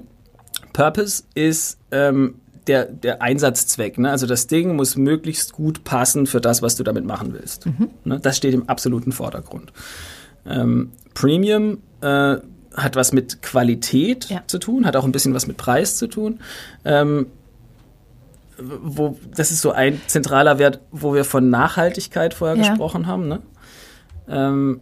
Purpose 0.73 1.23
ist 1.33 1.79
ähm, 1.91 2.35
der, 2.67 2.85
der 2.85 3.21
Einsatzzweck. 3.21 3.97
Ne? 3.97 4.09
Also 4.09 4.27
das 4.27 4.47
Ding 4.47 4.75
muss 4.75 4.95
möglichst 4.95 5.53
gut 5.53 5.83
passen 5.83 6.27
für 6.27 6.41
das, 6.41 6.61
was 6.61 6.75
du 6.75 6.83
damit 6.83 7.05
machen 7.05 7.33
willst. 7.33 7.65
Mhm. 7.65 7.89
Ne? 8.03 8.19
Das 8.19 8.37
steht 8.37 8.53
im 8.53 8.69
absoluten 8.69 9.11
Vordergrund. 9.11 9.71
Ähm, 10.45 10.91
Premium 11.13 11.79
äh, 12.01 12.37
hat 12.75 12.95
was 12.95 13.13
mit 13.13 13.41
Qualität 13.41 14.25
ja. 14.25 14.43
zu 14.47 14.59
tun, 14.59 14.85
hat 14.85 14.95
auch 14.95 15.05
ein 15.05 15.11
bisschen 15.11 15.33
was 15.33 15.47
mit 15.47 15.57
Preis 15.57 15.97
zu 15.97 16.07
tun. 16.07 16.39
Ähm, 16.83 17.27
wo, 18.57 19.17
das 19.35 19.51
ist 19.51 19.61
so 19.61 19.71
ein 19.71 20.01
zentraler 20.07 20.59
Wert, 20.59 20.79
wo 20.91 21.13
wir 21.13 21.25
von 21.25 21.49
Nachhaltigkeit 21.49 22.33
vorher 22.33 22.55
ja. 22.57 22.69
gesprochen 22.69 23.07
haben. 23.07 23.27
Ne? 23.27 23.41
Ähm, 24.29 24.81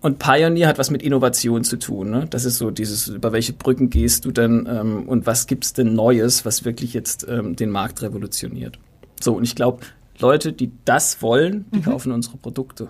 und 0.00 0.18
Pioneer 0.18 0.68
hat 0.68 0.78
was 0.78 0.90
mit 0.90 1.02
Innovation 1.02 1.62
zu 1.62 1.76
tun. 1.76 2.10
Ne? 2.10 2.26
Das 2.30 2.44
ist 2.44 2.58
so 2.58 2.70
dieses, 2.70 3.08
über 3.08 3.32
welche 3.32 3.52
Brücken 3.52 3.90
gehst 3.90 4.24
du 4.24 4.30
denn 4.30 4.66
ähm, 4.70 5.08
und 5.08 5.26
was 5.26 5.46
gibt's 5.46 5.72
denn 5.72 5.94
Neues, 5.94 6.44
was 6.44 6.64
wirklich 6.64 6.94
jetzt 6.94 7.26
ähm, 7.28 7.54
den 7.54 7.70
Markt 7.70 8.00
revolutioniert. 8.02 8.78
So, 9.20 9.34
und 9.34 9.44
ich 9.44 9.54
glaube, 9.54 9.80
Leute, 10.18 10.52
die 10.52 10.72
das 10.84 11.20
wollen, 11.22 11.66
die 11.72 11.78
mhm. 11.78 11.82
kaufen 11.82 12.12
unsere 12.12 12.38
Produkte. 12.38 12.88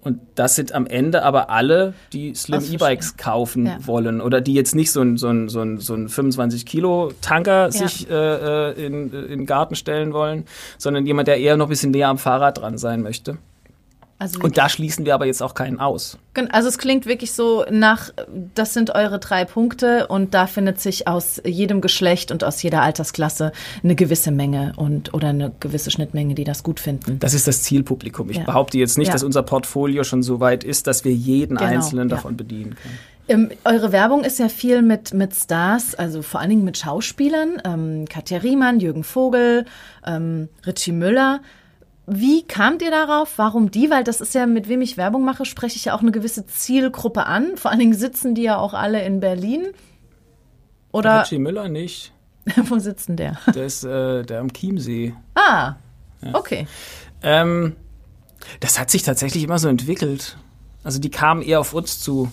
Und 0.00 0.18
das 0.34 0.56
sind 0.56 0.72
am 0.72 0.86
Ende 0.86 1.22
aber 1.22 1.48
alle, 1.48 1.94
die 2.12 2.34
Slim 2.34 2.60
E-Bikes 2.72 3.16
kaufen 3.16 3.66
ja. 3.66 3.78
wollen 3.86 4.20
oder 4.20 4.40
die 4.40 4.54
jetzt 4.54 4.74
nicht 4.74 4.90
so 4.90 5.00
ein, 5.00 5.16
so 5.16 5.28
ein, 5.28 5.48
so 5.48 5.60
ein, 5.60 5.78
so 5.78 5.94
ein 5.94 6.08
25-Kilo-Tanker 6.08 7.66
ja. 7.66 7.70
sich 7.70 8.10
äh, 8.10 8.14
äh 8.70 8.84
in, 8.84 9.12
in 9.12 9.28
den 9.28 9.46
Garten 9.46 9.76
stellen 9.76 10.12
wollen, 10.12 10.46
sondern 10.76 11.06
jemand, 11.06 11.28
der 11.28 11.38
eher 11.38 11.56
noch 11.56 11.66
ein 11.66 11.68
bisschen 11.68 11.92
näher 11.92 12.08
am 12.08 12.18
Fahrrad 12.18 12.58
dran 12.58 12.78
sein 12.78 13.02
möchte. 13.02 13.38
Also 14.22 14.38
und 14.38 14.56
da 14.56 14.68
schließen 14.68 15.04
wir 15.04 15.14
aber 15.14 15.26
jetzt 15.26 15.42
auch 15.42 15.54
keinen 15.54 15.80
aus. 15.80 16.16
Also 16.52 16.68
es 16.68 16.78
klingt 16.78 17.06
wirklich 17.06 17.32
so 17.32 17.64
nach, 17.70 18.10
das 18.54 18.72
sind 18.72 18.94
eure 18.94 19.18
drei 19.18 19.44
Punkte 19.44 20.06
und 20.06 20.32
da 20.32 20.46
findet 20.46 20.80
sich 20.80 21.08
aus 21.08 21.42
jedem 21.44 21.80
Geschlecht 21.80 22.30
und 22.30 22.44
aus 22.44 22.62
jeder 22.62 22.82
Altersklasse 22.82 23.50
eine 23.82 23.96
gewisse 23.96 24.30
Menge 24.30 24.74
und 24.76 25.12
oder 25.12 25.28
eine 25.28 25.50
gewisse 25.58 25.90
Schnittmenge, 25.90 26.36
die 26.36 26.44
das 26.44 26.62
gut 26.62 26.78
finden. 26.78 27.18
Das 27.18 27.34
ist 27.34 27.48
das 27.48 27.64
Zielpublikum. 27.64 28.30
Ich 28.30 28.36
ja. 28.36 28.44
behaupte 28.44 28.78
jetzt 28.78 28.96
nicht, 28.96 29.08
ja. 29.08 29.12
dass 29.12 29.24
unser 29.24 29.42
Portfolio 29.42 30.04
schon 30.04 30.22
so 30.22 30.38
weit 30.38 30.62
ist, 30.62 30.86
dass 30.86 31.04
wir 31.04 31.12
jeden 31.12 31.56
genau, 31.56 31.68
Einzelnen 31.68 32.08
ja. 32.08 32.14
davon 32.14 32.36
bedienen 32.36 32.76
können. 32.76 32.98
Ähm, 33.26 33.50
eure 33.64 33.90
Werbung 33.90 34.22
ist 34.22 34.38
ja 34.38 34.48
viel 34.48 34.82
mit, 34.82 35.14
mit 35.14 35.34
Stars, 35.34 35.96
also 35.96 36.22
vor 36.22 36.40
allen 36.40 36.50
Dingen 36.50 36.64
mit 36.64 36.78
Schauspielern. 36.78 37.60
Ähm, 37.64 38.04
Katja 38.08 38.38
Riemann, 38.38 38.78
Jürgen 38.78 39.02
Vogel, 39.02 39.64
ähm, 40.06 40.48
Richie 40.64 40.92
Müller. 40.92 41.40
Wie 42.06 42.42
kamt 42.42 42.82
ihr 42.82 42.90
darauf? 42.90 43.38
Warum 43.38 43.70
die? 43.70 43.90
Weil 43.90 44.02
das 44.02 44.20
ist 44.20 44.34
ja, 44.34 44.46
mit 44.46 44.68
wem 44.68 44.82
ich 44.82 44.96
Werbung 44.96 45.24
mache, 45.24 45.44
spreche 45.44 45.76
ich 45.76 45.84
ja 45.84 45.94
auch 45.94 46.00
eine 46.00 46.10
gewisse 46.10 46.46
Zielgruppe 46.46 47.26
an. 47.26 47.56
Vor 47.56 47.70
allen 47.70 47.80
Dingen 47.80 47.94
sitzen 47.94 48.34
die 48.34 48.42
ja 48.42 48.58
auch 48.58 48.74
alle 48.74 49.04
in 49.04 49.20
Berlin. 49.20 49.68
Oder? 50.90 51.22
Richie 51.22 51.38
Müller 51.38 51.68
nicht. 51.68 52.12
Wo 52.56 52.78
sitzt 52.78 53.08
denn 53.08 53.16
der? 53.16 53.38
Der 53.54 53.66
ist 53.66 53.84
äh, 53.84 54.24
der 54.24 54.40
am 54.40 54.52
Chiemsee. 54.52 55.14
Ah, 55.34 55.74
ja. 56.22 56.34
okay. 56.34 56.66
Ähm, 57.22 57.76
das 58.58 58.80
hat 58.80 58.90
sich 58.90 59.02
tatsächlich 59.02 59.44
immer 59.44 59.58
so 59.58 59.68
entwickelt. 59.68 60.36
Also 60.82 60.98
die 60.98 61.10
kamen 61.10 61.42
eher 61.42 61.60
auf 61.60 61.72
uns 61.72 62.00
zu. 62.00 62.32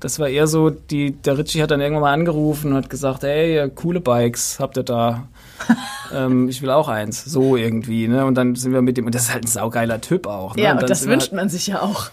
Das 0.00 0.18
war 0.18 0.28
eher 0.28 0.48
so, 0.48 0.70
die, 0.70 1.12
der 1.12 1.38
Richie 1.38 1.62
hat 1.62 1.70
dann 1.70 1.80
irgendwann 1.80 2.02
mal 2.02 2.12
angerufen 2.12 2.72
und 2.72 2.76
hat 2.76 2.90
gesagt, 2.90 3.22
hey, 3.22 3.70
coole 3.74 4.00
Bikes 4.00 4.58
habt 4.58 4.76
ihr 4.76 4.82
da 4.82 5.28
ähm, 6.12 6.48
ich 6.48 6.62
will 6.62 6.70
auch 6.70 6.88
eins. 6.88 7.24
So 7.24 7.56
irgendwie, 7.56 8.08
ne? 8.08 8.24
Und 8.24 8.34
dann 8.34 8.54
sind 8.54 8.72
wir 8.72 8.82
mit 8.82 8.96
dem, 8.96 9.06
und 9.06 9.14
das 9.14 9.24
ist 9.24 9.32
halt 9.32 9.44
ein 9.44 9.48
saugeiler 9.48 10.00
Typ 10.00 10.26
auch. 10.26 10.56
Ne? 10.56 10.62
Ja, 10.62 10.72
und, 10.72 10.80
und 10.80 10.90
das 10.90 11.06
wünscht 11.06 11.28
halt, 11.28 11.34
man 11.34 11.48
sich 11.48 11.66
ja 11.66 11.80
auch. 11.80 12.10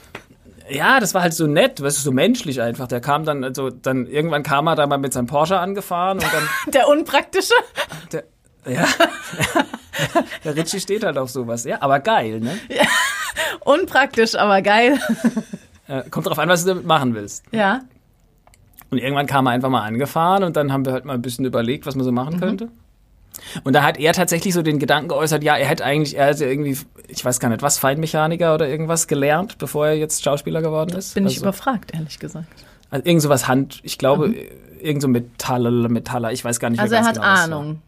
Ja, 0.69 0.99
das 0.99 1.13
war 1.13 1.21
halt 1.21 1.33
so 1.33 1.47
nett, 1.47 1.81
weißt 1.81 1.97
du, 1.97 2.01
so 2.01 2.11
menschlich 2.11 2.61
einfach. 2.61 2.87
Der 2.87 3.01
kam 3.01 3.25
dann, 3.25 3.43
also 3.43 3.69
dann 3.69 4.07
irgendwann 4.07 4.43
kam 4.43 4.67
er 4.67 4.75
da 4.75 4.87
mal 4.87 4.97
mit 4.97 5.11
seinem 5.11 5.27
Porsche 5.27 5.59
angefahren 5.59 6.19
und 6.19 6.33
dann. 6.33 6.43
der 6.73 6.87
unpraktische? 6.87 7.53
Der, 8.11 8.23
ja. 8.65 8.85
der 10.43 10.55
Ritchie 10.55 10.79
steht 10.79 11.03
halt 11.03 11.17
auf 11.17 11.29
sowas. 11.29 11.65
Ja, 11.65 11.81
aber 11.81 11.99
geil, 11.99 12.39
ne? 12.39 12.57
Ja. 12.69 12.85
Unpraktisch, 13.61 14.35
aber 14.35 14.61
geil. 14.61 14.99
Kommt 16.09 16.27
drauf 16.27 16.39
an, 16.39 16.47
was 16.47 16.63
du 16.63 16.69
damit 16.69 16.85
machen 16.85 17.13
willst. 17.15 17.43
Ja. 17.51 17.81
Und 18.91 18.97
irgendwann 18.97 19.25
kam 19.25 19.47
er 19.47 19.51
einfach 19.51 19.69
mal 19.69 19.83
angefahren 19.83 20.43
und 20.43 20.57
dann 20.57 20.71
haben 20.71 20.85
wir 20.85 20.91
halt 20.91 21.05
mal 21.05 21.13
ein 21.13 21.21
bisschen 21.21 21.45
überlegt, 21.45 21.85
was 21.85 21.95
man 21.95 22.03
so 22.03 22.11
machen 22.11 22.35
mhm. 22.35 22.39
könnte. 22.39 22.69
Und 23.63 23.73
da 23.73 23.83
hat 23.83 23.97
er 23.97 24.13
tatsächlich 24.13 24.53
so 24.53 24.61
den 24.61 24.79
Gedanken 24.79 25.09
geäußert, 25.09 25.43
ja, 25.43 25.55
er 25.55 25.67
hätte 25.67 25.83
eigentlich, 25.83 26.17
er 26.17 26.27
hätte 26.27 26.45
irgendwie, 26.45 26.77
ich 27.07 27.23
weiß 27.23 27.39
gar 27.39 27.49
nicht, 27.49 27.61
was, 27.61 27.77
Feinmechaniker 27.77 28.53
oder 28.53 28.67
irgendwas 28.67 29.07
gelernt, 29.07 29.57
bevor 29.57 29.87
er 29.87 29.93
jetzt 29.93 30.23
Schauspieler 30.23 30.61
geworden 30.61 30.95
ist. 30.95 31.13
Bin 31.13 31.23
also, 31.23 31.35
ich 31.35 31.41
überfragt, 31.41 31.93
ehrlich 31.93 32.19
gesagt. 32.19 32.47
Also 32.89 33.05
irgend 33.05 33.21
sowas 33.21 33.47
Hand, 33.47 33.79
ich 33.83 33.97
glaube, 33.97 34.29
mhm. 34.29 34.35
irgend 34.81 35.01
so 35.01 35.07
Metalle, 35.07 35.89
Metaller, 35.89 36.31
ich 36.31 36.43
weiß 36.43 36.59
gar 36.59 36.69
nicht 36.69 36.79
Also 36.79 36.95
er 36.95 37.05
hat 37.05 37.15
genau 37.15 37.25
Ahnung. 37.25 37.81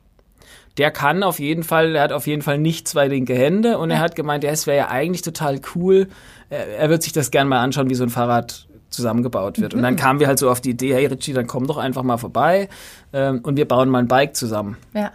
Der 0.78 0.90
kann 0.90 1.22
auf 1.22 1.40
jeden 1.40 1.64
Fall, 1.64 1.96
er 1.96 2.04
hat 2.04 2.14
auf 2.14 2.26
jeden 2.26 2.42
Fall 2.42 2.58
nicht 2.58 2.88
zwei 2.88 3.08
linke 3.08 3.36
Hände 3.36 3.78
und 3.78 3.92
ja. 3.92 3.98
er 3.98 4.02
hat 4.02 4.16
gemeint, 4.16 4.44
ja, 4.44 4.50
es 4.50 4.66
wäre 4.66 4.78
ja 4.78 4.88
eigentlich 4.90 5.22
total 5.22 5.62
cool, 5.76 6.08
er, 6.50 6.68
er 6.68 6.90
wird 6.90 7.04
sich 7.04 7.14
das 7.14 7.30
gerne 7.30 7.50
mal 7.50 7.60
anschauen, 7.60 7.90
wie 7.90 7.96
so 7.96 8.04
ein 8.04 8.10
Fahrrad 8.10 8.68
zusammengebaut 8.90 9.60
wird. 9.60 9.74
Mhm. 9.74 9.80
Und 9.80 9.84
dann 9.84 9.96
kamen 9.96 10.20
wir 10.20 10.28
halt 10.28 10.40
so 10.40 10.50
auf 10.50 10.62
die 10.62 10.72
Idee, 10.72 10.94
hey 10.94 11.06
Richie, 11.06 11.34
dann 11.34 11.48
komm 11.48 11.68
doch 11.68 11.78
einfach 11.78 12.04
mal 12.04 12.18
vorbei 12.18 12.70
ähm, 13.12 13.42
und 13.44 13.58
wir 13.58 13.68
bauen 13.68 13.90
mal 13.90 14.00
ein 14.00 14.08
Bike 14.08 14.36
zusammen. 14.36 14.78
Ja. 14.94 15.12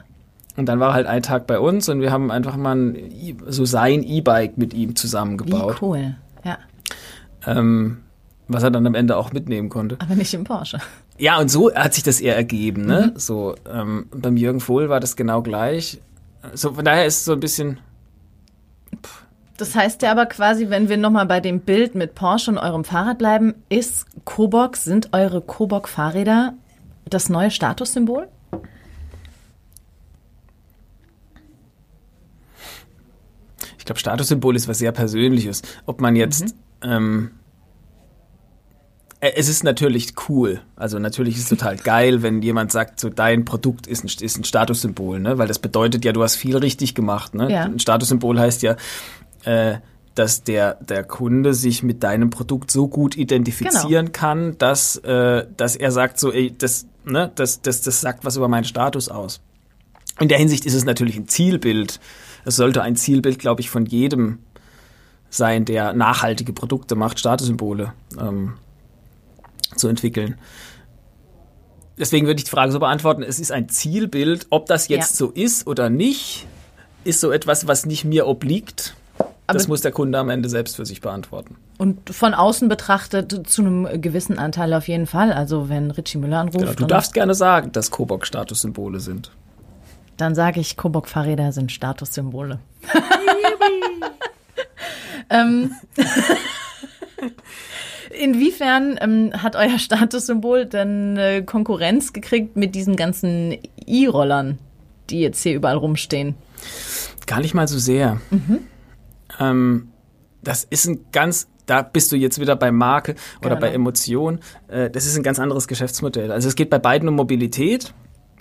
Und 0.58 0.66
dann 0.66 0.80
war 0.80 0.92
halt 0.92 1.06
ein 1.06 1.22
Tag 1.22 1.46
bei 1.46 1.60
uns 1.60 1.88
und 1.88 2.00
wir 2.00 2.10
haben 2.10 2.32
einfach 2.32 2.56
mal 2.56 2.74
ein, 2.74 2.96
so 3.46 3.64
sein 3.64 4.02
E-Bike 4.02 4.58
mit 4.58 4.74
ihm 4.74 4.96
zusammengebaut. 4.96 5.80
Wie 5.80 5.84
cool, 5.84 6.16
ja. 6.44 6.58
Ähm, 7.46 7.98
was 8.48 8.64
er 8.64 8.72
dann 8.72 8.84
am 8.84 8.96
Ende 8.96 9.16
auch 9.16 9.32
mitnehmen 9.32 9.68
konnte. 9.68 9.98
Aber 10.00 10.16
nicht 10.16 10.34
im 10.34 10.42
Porsche. 10.42 10.80
Ja, 11.16 11.38
und 11.38 11.48
so 11.48 11.72
hat 11.72 11.94
sich 11.94 12.02
das 12.02 12.20
eher 12.20 12.34
ergeben. 12.34 12.86
Ne? 12.86 13.12
Mhm. 13.12 13.18
So, 13.20 13.54
ähm, 13.72 14.06
beim 14.10 14.36
Jürgen 14.36 14.58
Vohl 14.58 14.88
war 14.88 14.98
das 14.98 15.14
genau 15.14 15.42
gleich. 15.42 16.00
So, 16.54 16.72
von 16.72 16.84
daher 16.84 17.06
ist 17.06 17.18
es 17.18 17.24
so 17.24 17.34
ein 17.34 17.40
bisschen. 17.40 17.78
Das 19.58 19.76
heißt 19.76 20.02
ja 20.02 20.10
aber 20.10 20.26
quasi, 20.26 20.70
wenn 20.70 20.88
wir 20.88 20.96
nochmal 20.96 21.26
bei 21.26 21.38
dem 21.38 21.60
Bild 21.60 21.94
mit 21.94 22.16
Porsche 22.16 22.50
und 22.50 22.58
eurem 22.58 22.82
Fahrrad 22.82 23.18
bleiben, 23.18 23.54
ist 23.68 24.06
Kobok, 24.24 24.76
sind 24.76 25.10
eure 25.12 25.40
Kobok-Fahrräder 25.40 26.54
das 27.08 27.28
neue 27.28 27.52
Statussymbol? 27.52 28.26
Glaube, 33.88 33.98
Statussymbol 33.98 34.54
ist 34.54 34.68
was 34.68 34.78
sehr 34.78 34.92
Persönliches. 34.92 35.62
Ob 35.86 36.00
man 36.00 36.14
jetzt, 36.14 36.54
mhm. 36.84 36.90
ähm, 36.90 37.30
äh, 39.20 39.32
es 39.36 39.48
ist 39.48 39.64
natürlich 39.64 40.14
cool. 40.28 40.60
Also 40.76 40.98
natürlich 40.98 41.36
ist 41.36 41.44
es 41.44 41.48
total 41.48 41.76
geil, 41.84 42.22
wenn 42.22 42.42
jemand 42.42 42.70
sagt, 42.70 43.00
so 43.00 43.08
dein 43.08 43.44
Produkt 43.44 43.86
ist 43.86 44.04
ein, 44.04 44.24
ist 44.24 44.38
ein 44.38 44.44
Statussymbol, 44.44 45.20
ne? 45.20 45.38
Weil 45.38 45.48
das 45.48 45.58
bedeutet 45.58 46.04
ja, 46.04 46.12
du 46.12 46.22
hast 46.22 46.36
viel 46.36 46.56
richtig 46.56 46.94
gemacht. 46.94 47.34
Ne? 47.34 47.50
Ja. 47.50 47.64
Ein 47.64 47.78
Statussymbol 47.78 48.38
heißt 48.38 48.62
ja, 48.62 48.76
äh, 49.44 49.78
dass 50.14 50.42
der, 50.42 50.74
der 50.74 51.04
Kunde 51.04 51.54
sich 51.54 51.82
mit 51.82 52.02
deinem 52.02 52.30
Produkt 52.30 52.70
so 52.70 52.88
gut 52.88 53.16
identifizieren 53.16 54.06
genau. 54.06 54.18
kann, 54.18 54.58
dass, 54.58 54.96
äh, 54.96 55.46
dass 55.56 55.76
er 55.76 55.92
sagt, 55.92 56.18
so, 56.18 56.32
ey, 56.32 56.52
das, 56.56 56.86
ne, 57.04 57.30
das, 57.36 57.62
das, 57.62 57.82
das 57.82 58.00
sagt 58.00 58.24
was 58.24 58.36
über 58.36 58.48
meinen 58.48 58.64
Status 58.64 59.08
aus. 59.08 59.40
In 60.18 60.28
der 60.28 60.38
Hinsicht 60.38 60.66
ist 60.66 60.74
es 60.74 60.84
natürlich 60.84 61.16
ein 61.16 61.28
Zielbild 61.28 62.00
es 62.48 62.56
sollte 62.56 62.82
ein 62.82 62.96
Zielbild, 62.96 63.38
glaube 63.38 63.60
ich, 63.60 63.68
von 63.68 63.84
jedem 63.84 64.38
sein, 65.30 65.66
der 65.66 65.92
nachhaltige 65.92 66.54
Produkte 66.54 66.94
macht, 66.94 67.18
Statussymbole 67.18 67.92
ähm, 68.18 68.54
zu 69.76 69.88
entwickeln. 69.88 70.36
Deswegen 71.98 72.26
würde 72.26 72.38
ich 72.38 72.44
die 72.44 72.50
Frage 72.50 72.72
so 72.72 72.78
beantworten, 72.78 73.22
es 73.22 73.38
ist 73.38 73.52
ein 73.52 73.68
Zielbild, 73.68 74.46
ob 74.48 74.66
das 74.66 74.88
jetzt 74.88 75.10
ja. 75.10 75.16
so 75.16 75.30
ist 75.30 75.66
oder 75.66 75.90
nicht, 75.90 76.46
ist 77.04 77.20
so 77.20 77.30
etwas, 77.30 77.66
was 77.66 77.84
nicht 77.84 78.04
mir 78.04 78.26
obliegt. 78.26 78.94
Aber 79.46 79.58
das 79.58 79.68
muss 79.68 79.82
der 79.82 79.92
Kunde 79.92 80.18
am 80.18 80.30
Ende 80.30 80.48
selbst 80.48 80.76
für 80.76 80.86
sich 80.86 81.00
beantworten. 81.00 81.56
Und 81.76 82.10
von 82.10 82.34
außen 82.34 82.68
betrachtet 82.68 83.46
zu 83.46 83.62
einem 83.62 84.00
gewissen 84.00 84.38
Anteil 84.38 84.72
auf 84.74 84.88
jeden 84.88 85.06
Fall. 85.06 85.32
Also 85.32 85.68
wenn 85.68 85.90
Richie 85.90 86.18
Müller 86.18 86.40
anruft. 86.40 86.58
Genau, 86.58 86.72
du 86.72 86.86
darfst 86.86 87.14
gerne 87.14 87.34
sagen, 87.34 87.72
dass 87.72 87.90
Kobok 87.90 88.26
Statussymbole 88.26 89.00
sind. 89.00 89.32
Dann 90.18 90.34
sage 90.34 90.60
ich, 90.60 90.76
Kobok-Fahrräder 90.76 91.52
sind 91.52 91.72
Statussymbole. 91.72 92.58
ähm, 95.30 95.70
Inwiefern 98.10 98.98
ähm, 99.00 99.32
hat 99.32 99.54
euer 99.54 99.78
Statussymbol 99.78 100.66
denn 100.66 101.16
äh, 101.16 101.42
Konkurrenz 101.42 102.12
gekriegt 102.12 102.56
mit 102.56 102.74
diesen 102.74 102.96
ganzen 102.96 103.58
E-Rollern, 103.86 104.58
die 105.08 105.20
jetzt 105.20 105.42
hier 105.42 105.54
überall 105.54 105.76
rumstehen? 105.76 106.34
Gar 107.26 107.40
nicht 107.40 107.54
mal 107.54 107.68
so 107.68 107.78
sehr. 107.78 108.20
Mhm. 108.30 108.60
Ähm, 109.38 109.88
das 110.42 110.64
ist 110.64 110.86
ein 110.86 111.04
ganz, 111.12 111.48
da 111.66 111.82
bist 111.82 112.10
du 112.10 112.16
jetzt 112.16 112.40
wieder 112.40 112.56
bei 112.56 112.72
Marke 112.72 113.14
oder 113.40 113.50
genau. 113.50 113.60
bei 113.60 113.72
Emotion. 113.72 114.40
Äh, 114.66 114.90
das 114.90 115.06
ist 115.06 115.16
ein 115.16 115.22
ganz 115.22 115.38
anderes 115.38 115.68
Geschäftsmodell. 115.68 116.32
Also 116.32 116.48
es 116.48 116.56
geht 116.56 116.70
bei 116.70 116.78
beiden 116.78 117.08
um 117.08 117.14
Mobilität. 117.14 117.94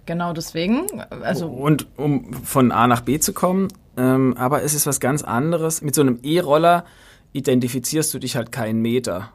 Genau 0.07 0.33
deswegen. 0.33 0.87
Also 1.21 1.47
und 1.47 1.85
um 1.97 2.33
von 2.33 2.71
A 2.71 2.87
nach 2.87 3.01
B 3.01 3.19
zu 3.19 3.33
kommen. 3.33 3.67
Ähm, 3.97 4.35
aber 4.37 4.63
es 4.63 4.73
ist 4.73 4.87
was 4.87 4.99
ganz 4.99 5.21
anderes. 5.21 5.81
Mit 5.81 5.93
so 5.93 6.01
einem 6.01 6.19
E-Roller 6.23 6.85
identifizierst 7.33 8.13
du 8.13 8.19
dich 8.19 8.35
halt 8.35 8.51
keinen 8.51 8.81
Meter. 8.81 9.31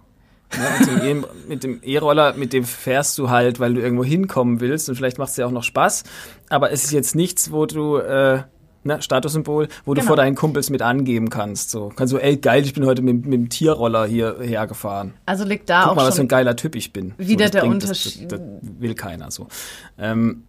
Ja, 0.55 1.05
e 1.05 1.23
mit 1.49 1.63
dem 1.63 1.81
E-Roller, 1.83 2.35
mit 2.35 2.53
dem 2.53 2.65
fährst 2.65 3.19
du 3.19 3.31
halt, 3.31 3.61
weil 3.61 3.75
du 3.75 3.81
irgendwo 3.81 4.05
hinkommen 4.05 4.61
willst 4.61 4.89
und 4.89 4.97
vielleicht 4.97 5.19
macht 5.19 5.31
es 5.31 5.35
dir 5.37 5.47
auch 5.47 5.53
noch 5.53 5.63
Spaß. 5.63 6.05
Aber 6.49 6.73
es 6.73 6.85
ist 6.85 6.93
jetzt 6.93 7.15
nichts, 7.15 7.53
wo 7.53 7.67
du 7.67 7.97
äh, 7.97 8.43
ne, 8.85 9.03
Statussymbol, 9.03 9.69
wo 9.85 9.93
genau. 9.93 10.03
du 10.03 10.07
vor 10.07 10.17
deinen 10.17 10.37
Kumpels 10.37 10.71
mit 10.71 10.81
angeben 10.81 11.29
kannst. 11.29 11.71
So 11.71 11.91
kannst 11.95 12.13
du, 12.13 12.19
ey 12.19 12.37
geil, 12.37 12.65
ich 12.65 12.73
bin 12.73 12.87
heute 12.87 13.03
mit, 13.03 13.27
mit 13.27 13.33
dem 13.33 13.49
Tierroller 13.49 14.07
hier 14.07 14.39
hergefahren. 14.41 15.15
Also 15.27 15.45
liegt 15.45 15.69
da 15.69 15.83
Guck 15.83 15.93
auch 15.93 15.97
mal, 15.97 16.07
was 16.07 16.17
für 16.17 16.23
ein 16.23 16.29
geiler 16.29 16.57
Typ 16.57 16.77
ich 16.77 16.93
bin. 16.93 17.15
Wieder 17.19 17.47
so, 17.47 17.53
der 17.53 17.67
Unterschied. 17.67 18.33
Das, 18.33 18.39
das, 18.39 18.49
das, 18.61 18.81
will 18.81 18.95
keiner 18.95 19.31
so. 19.31 19.49
Ähm, 19.99 20.45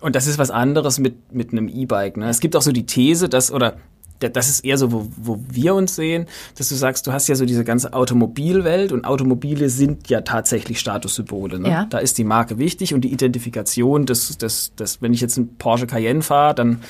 und 0.00 0.16
das 0.16 0.26
ist 0.26 0.38
was 0.38 0.50
anderes 0.50 0.98
mit, 0.98 1.32
mit 1.32 1.52
einem 1.52 1.68
E-Bike. 1.68 2.16
Ne? 2.16 2.28
Es 2.28 2.40
gibt 2.40 2.56
auch 2.56 2.62
so 2.62 2.72
die 2.72 2.86
These, 2.86 3.28
dass, 3.28 3.52
oder 3.52 3.76
das 4.18 4.48
ist 4.48 4.64
eher 4.64 4.78
so, 4.78 4.92
wo, 4.92 5.08
wo 5.16 5.38
wir 5.50 5.74
uns 5.74 5.94
sehen, 5.94 6.26
dass 6.56 6.68
du 6.68 6.74
sagst, 6.74 7.06
du 7.06 7.12
hast 7.12 7.28
ja 7.28 7.34
so 7.34 7.44
diese 7.44 7.64
ganze 7.64 7.92
Automobilwelt 7.92 8.92
und 8.92 9.04
Automobile 9.04 9.68
sind 9.68 10.08
ja 10.08 10.22
tatsächlich 10.22 10.80
Statussymbole. 10.80 11.58
Ne? 11.58 11.70
Ja. 11.70 11.84
Da 11.84 11.98
ist 11.98 12.16
die 12.18 12.24
Marke 12.24 12.58
wichtig 12.58 12.94
und 12.94 13.02
die 13.02 13.12
Identifikation, 13.12 14.06
dass, 14.06 14.38
dass, 14.38 14.72
dass 14.74 15.02
wenn 15.02 15.12
ich 15.12 15.20
jetzt 15.20 15.36
einen 15.36 15.56
Porsche 15.56 15.86
Cayenne 15.86 16.22
fahre, 16.22 16.54
dann, 16.54 16.82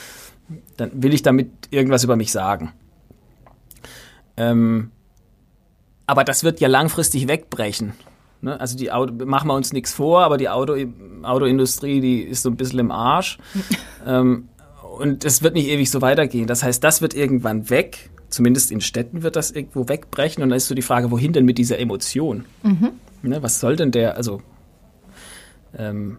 dann 0.76 0.90
will 0.94 1.14
ich 1.14 1.22
damit 1.22 1.50
irgendwas 1.70 2.04
über 2.04 2.16
mich 2.16 2.30
sagen. 2.30 2.72
Ähm, 4.36 4.90
aber 6.06 6.22
das 6.22 6.44
wird 6.44 6.60
ja 6.60 6.68
langfristig 6.68 7.26
wegbrechen. 7.26 7.92
Ne? 8.40 8.58
Also 8.60 8.76
die 8.76 8.92
Auto, 8.92 9.24
machen 9.24 9.48
wir 9.48 9.54
uns 9.54 9.72
nichts 9.72 9.92
vor, 9.92 10.22
aber 10.22 10.36
die 10.36 10.48
Auto, 10.48 10.76
Autoindustrie, 11.22 12.00
die 12.00 12.20
ist 12.22 12.42
so 12.42 12.50
ein 12.50 12.56
bisschen 12.56 12.78
im 12.78 12.90
Arsch. 12.90 13.38
ähm, 14.06 14.48
und 14.98 15.24
es 15.24 15.42
wird 15.42 15.54
nicht 15.54 15.68
ewig 15.68 15.90
so 15.90 16.00
weitergehen. 16.00 16.46
Das 16.46 16.62
heißt, 16.62 16.82
das 16.82 17.02
wird 17.02 17.14
irgendwann 17.14 17.68
weg. 17.70 18.10
Zumindest 18.28 18.72
in 18.72 18.80
Städten 18.80 19.22
wird 19.22 19.36
das 19.36 19.50
irgendwo 19.50 19.88
wegbrechen. 19.88 20.42
Und 20.42 20.50
dann 20.50 20.56
ist 20.56 20.68
so 20.68 20.74
die 20.74 20.82
Frage, 20.82 21.10
wohin 21.10 21.32
denn 21.32 21.44
mit 21.44 21.58
dieser 21.58 21.78
Emotion? 21.78 22.44
Mhm. 22.62 22.92
Ne, 23.22 23.42
was 23.42 23.60
soll 23.60 23.76
denn 23.76 23.90
der, 23.90 24.16
also 24.16 24.40
ähm, 25.76 26.18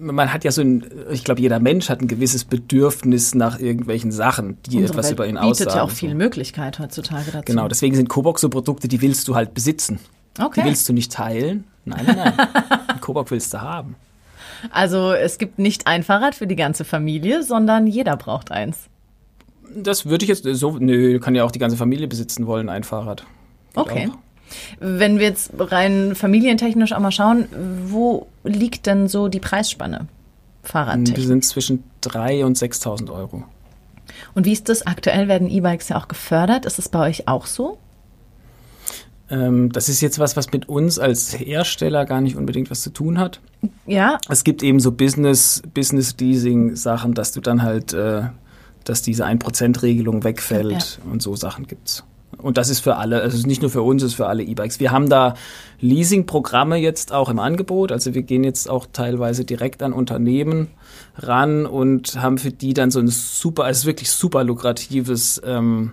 man 0.00 0.32
hat 0.32 0.44
ja 0.44 0.50
so 0.50 0.62
ein, 0.62 0.84
ich 1.10 1.24
glaube, 1.24 1.40
jeder 1.40 1.60
Mensch 1.60 1.88
hat 1.88 2.00
ein 2.00 2.08
gewisses 2.08 2.44
Bedürfnis 2.44 3.34
nach 3.34 3.58
irgendwelchen 3.58 4.12
Sachen, 4.12 4.58
die 4.66 4.76
Unsere 4.76 4.92
etwas 4.92 5.06
Welt 5.06 5.14
über 5.14 5.26
ihn 5.26 5.36
aussagen. 5.36 5.58
bietet 5.58 5.74
ja 5.74 5.82
auch 5.82 5.90
viel 5.90 6.14
Möglichkeit 6.14 6.78
heutzutage 6.78 7.30
dazu. 7.30 7.44
Genau, 7.44 7.68
deswegen 7.68 7.94
sind 7.94 8.08
Cobox 8.08 8.40
so 8.40 8.48
Produkte, 8.48 8.88
die 8.88 9.00
willst 9.00 9.28
du 9.28 9.34
halt 9.34 9.54
besitzen. 9.54 9.98
Okay. 10.38 10.60
Die 10.60 10.66
willst 10.68 10.88
du 10.88 10.92
nicht 10.92 11.12
teilen. 11.12 11.64
Nein, 11.84 12.04
nein, 12.06 12.16
nein. 12.36 12.48
Cobox 13.00 13.30
willst 13.30 13.52
du 13.54 13.60
haben. 13.60 13.96
Also 14.70 15.12
es 15.12 15.38
gibt 15.38 15.58
nicht 15.58 15.86
ein 15.86 16.02
Fahrrad 16.02 16.34
für 16.34 16.46
die 16.46 16.56
ganze 16.56 16.84
Familie, 16.84 17.42
sondern 17.42 17.86
jeder 17.86 18.16
braucht 18.16 18.50
eins. 18.50 18.88
Das 19.74 20.06
würde 20.06 20.24
ich 20.24 20.28
jetzt 20.28 20.44
so, 20.44 20.78
nö, 20.78 21.18
kann 21.20 21.34
ja 21.34 21.44
auch 21.44 21.50
die 21.50 21.58
ganze 21.58 21.76
Familie 21.76 22.08
besitzen 22.08 22.46
wollen, 22.46 22.68
ein 22.68 22.84
Fahrrad. 22.84 23.24
Geht 23.74 23.76
okay. 23.76 24.10
Auch. 24.10 24.18
Wenn 24.80 25.18
wir 25.18 25.26
jetzt 25.26 25.52
rein 25.58 26.14
familientechnisch 26.14 26.92
auch 26.92 27.00
mal 27.00 27.10
schauen, 27.10 27.46
wo 27.86 28.26
liegt 28.44 28.86
denn 28.86 29.08
so 29.08 29.28
die 29.28 29.40
Preisspanne? 29.40 30.06
Fahrradtechnik? 30.62 31.14
Die 31.14 31.26
sind 31.26 31.44
zwischen 31.44 31.84
3.000 32.02 32.44
und 32.44 32.58
6.000 32.58 33.12
Euro. 33.12 33.44
Und 34.34 34.46
wie 34.46 34.52
ist 34.52 34.68
das? 34.68 34.86
Aktuell 34.86 35.28
werden 35.28 35.48
E-Bikes 35.48 35.88
ja 35.88 35.98
auch 35.98 36.08
gefördert. 36.08 36.64
Ist 36.64 36.78
es 36.78 36.88
bei 36.88 37.08
euch 37.08 37.28
auch 37.28 37.46
so? 37.46 37.78
Ähm, 39.30 39.70
das 39.72 39.88
ist 39.88 40.00
jetzt 40.00 40.18
was, 40.18 40.36
was 40.36 40.52
mit 40.52 40.68
uns 40.68 40.98
als 40.98 41.38
Hersteller 41.38 42.06
gar 42.06 42.20
nicht 42.20 42.36
unbedingt 42.36 42.70
was 42.70 42.80
zu 42.82 42.90
tun 42.90 43.18
hat. 43.18 43.40
Ja. 43.86 44.18
Es 44.28 44.44
gibt 44.44 44.62
eben 44.62 44.80
so 44.80 44.92
Business, 44.92 45.62
Business 45.74 46.16
Leasing 46.18 46.76
Sachen, 46.76 47.14
dass 47.14 47.32
du 47.32 47.40
dann 47.40 47.62
halt, 47.62 47.92
äh, 47.92 48.22
dass 48.84 49.02
diese 49.02 49.26
1%-Regelung 49.26 50.24
wegfällt 50.24 51.00
ja. 51.04 51.10
und 51.10 51.20
so 51.20 51.36
Sachen 51.36 51.66
gibt's. 51.66 52.04
Und 52.36 52.56
das 52.56 52.68
ist 52.68 52.80
für 52.80 52.96
alle, 52.96 53.22
also 53.22 53.46
nicht 53.46 53.62
nur 53.62 53.70
für 53.70 53.82
uns, 53.82 54.02
es 54.02 54.10
ist 54.10 54.16
für 54.16 54.26
alle 54.26 54.42
E-Bikes. 54.42 54.78
Wir 54.80 54.92
haben 54.92 55.08
da 55.08 55.34
Leasing-Programme 55.80 56.76
jetzt 56.76 57.12
auch 57.12 57.30
im 57.30 57.38
Angebot. 57.38 57.90
Also 57.90 58.14
wir 58.14 58.22
gehen 58.22 58.44
jetzt 58.44 58.68
auch 58.68 58.86
teilweise 58.92 59.44
direkt 59.44 59.82
an 59.82 59.92
Unternehmen 59.92 60.68
ran 61.16 61.66
und 61.66 62.20
haben 62.20 62.38
für 62.38 62.52
die 62.52 62.74
dann 62.74 62.90
so 62.90 63.00
ein 63.00 63.08
super, 63.08 63.64
also 63.64 63.86
wirklich 63.86 64.10
super 64.10 64.44
lukratives 64.44 65.42
ähm, 65.44 65.92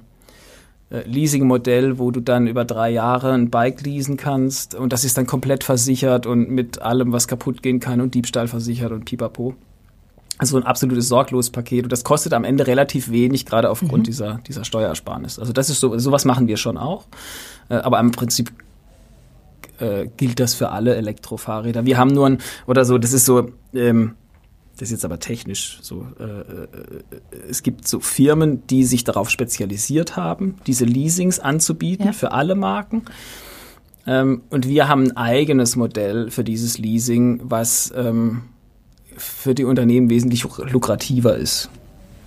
äh, 0.91 1.01
Leasing-Modell, 1.07 1.97
wo 1.97 2.11
du 2.11 2.19
dann 2.19 2.47
über 2.47 2.63
drei 2.63 2.91
Jahre 2.91 3.33
ein 3.33 3.49
Bike 3.49 3.81
leasen 3.81 4.17
kannst 4.17 4.75
und 4.75 4.93
das 4.93 5.03
ist 5.03 5.17
dann 5.17 5.25
komplett 5.25 5.63
versichert 5.63 6.27
und 6.27 6.51
mit 6.51 6.81
allem, 6.81 7.11
was 7.11 7.27
kaputt 7.27 7.63
gehen 7.63 7.79
kann 7.79 8.01
und 8.01 8.13
Diebstahl 8.13 8.47
versichert 8.47 8.91
und 8.91 9.05
pipapo. 9.05 9.55
Also 10.37 10.57
ein 10.57 10.63
absolutes 10.63 11.07
Sorglospaket 11.07 11.85
und 11.85 11.91
das 11.91 12.03
kostet 12.03 12.33
am 12.33 12.43
Ende 12.43 12.67
relativ 12.67 13.09
wenig, 13.09 13.45
gerade 13.45 13.69
aufgrund 13.69 13.99
mhm. 13.99 14.03
dieser, 14.03 14.39
dieser 14.47 14.65
Steuersparnis. 14.65 15.39
Also 15.39 15.53
das 15.53 15.69
ist 15.69 15.79
so, 15.79 15.97
sowas 15.97 16.25
machen 16.25 16.47
wir 16.47 16.57
schon 16.57 16.77
auch. 16.77 17.05
Äh, 17.69 17.75
aber 17.75 17.99
im 17.99 18.11
Prinzip 18.11 18.51
äh, 19.79 20.07
gilt 20.17 20.39
das 20.39 20.53
für 20.53 20.69
alle 20.69 20.95
Elektrofahrräder. 20.95 21.85
Wir 21.85 21.97
haben 21.97 22.11
nur 22.11 22.27
ein, 22.27 22.37
oder 22.67 22.85
so, 22.85 22.97
das 22.97 23.13
ist 23.13 23.25
so, 23.25 23.49
ähm, 23.73 24.15
das 24.77 24.89
ist 24.89 24.91
jetzt 24.91 25.05
aber 25.05 25.19
technisch 25.19 25.79
so, 25.81 26.05
äh, 26.19 26.23
äh, 26.23 26.67
es 27.49 27.63
gibt 27.63 27.87
so 27.87 28.01
Firmen, 28.01 28.67
die 28.67 28.83
sich 28.83 29.05
darauf 29.05 29.29
spezialisiert 29.29 30.17
haben, 30.17 30.55
diese 30.67 30.83
Leasings 30.83 31.39
anzubieten 31.39 32.07
ja. 32.07 32.13
für 32.13 32.33
alle 32.33 32.55
Marken. 32.55 33.03
Ähm, 34.05 34.43
und 34.49 34.67
wir 34.67 34.87
haben 34.89 35.03
ein 35.03 35.17
eigenes 35.17 35.75
Modell 35.75 36.29
für 36.29 36.43
dieses 36.43 36.77
Leasing, 36.77 37.39
was 37.43 37.93
ähm, 37.95 38.43
für 39.17 39.55
die 39.55 39.63
Unternehmen 39.63 40.09
wesentlich 40.09 40.43
lukrativer 40.43 41.35
ist. 41.35 41.69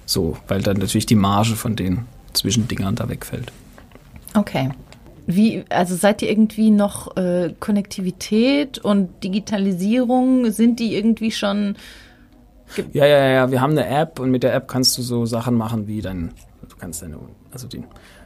So, 0.06 0.36
weil 0.48 0.62
dann 0.62 0.78
natürlich 0.78 1.06
die 1.06 1.14
Marge 1.14 1.54
von 1.54 1.76
den 1.76 2.06
Zwischendingern 2.32 2.94
da 2.94 3.08
wegfällt. 3.08 3.52
Okay. 4.34 4.70
Wie, 5.26 5.64
also 5.68 5.94
seid 5.94 6.22
ihr 6.22 6.30
irgendwie 6.30 6.70
noch 6.70 7.16
äh, 7.16 7.52
Konnektivität 7.60 8.78
und 8.78 9.22
Digitalisierung, 9.22 10.50
sind 10.50 10.80
die 10.80 10.94
irgendwie 10.94 11.30
schon 11.30 11.76
ja, 12.92 13.06
ja, 13.06 13.28
ja, 13.28 13.50
wir 13.50 13.60
haben 13.60 13.72
eine 13.72 13.86
App 13.86 14.20
und 14.20 14.30
mit 14.30 14.42
der 14.42 14.54
App 14.54 14.68
kannst 14.68 14.98
du 14.98 15.02
so 15.02 15.26
Sachen 15.26 15.54
machen 15.54 15.86
wie 15.86 16.02
dann, 16.02 16.32
du 16.68 16.76
kannst 16.76 17.02
deine, 17.02 17.18
also 17.50 17.66
die, 17.66 17.82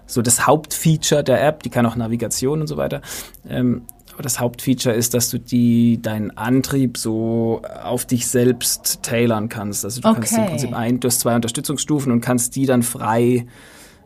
so 0.07 0.23
das 0.23 0.47
Hauptfeature 0.47 1.23
der 1.23 1.47
App, 1.47 1.63
die 1.63 1.71
kann 1.71 1.87
auch 1.87 1.97
Navigation 1.97 2.61
und 2.61 2.67
so 2.67 2.77
weiter. 2.77 3.03
Ähm, 3.49 3.83
aber 4.23 4.29
das 4.29 4.39
Hauptfeature 4.39 4.95
ist, 4.95 5.15
dass 5.15 5.31
du 5.31 5.39
die, 5.39 6.01
deinen 6.01 6.31
Antrieb 6.37 6.97
so 6.97 7.63
auf 7.83 8.07
dich 8.07 8.29
selbst 8.29 9.03
tailern 9.03 9.49
kannst. 9.49 9.85
Also 9.85 10.01
du 10.01 10.09
okay. 10.09 10.21
kannst 10.21 10.39
im 10.39 10.47
Prinzip 10.47 10.75
ein, 10.75 11.01
du 11.01 11.09
hast 11.09 11.21
zwei 11.21 11.35
Unterstützungsstufen 11.35 12.13
und 12.13 12.21
kannst 12.21 12.55
die 12.55 12.65
dann 12.65 12.85
frei, 12.85 13.47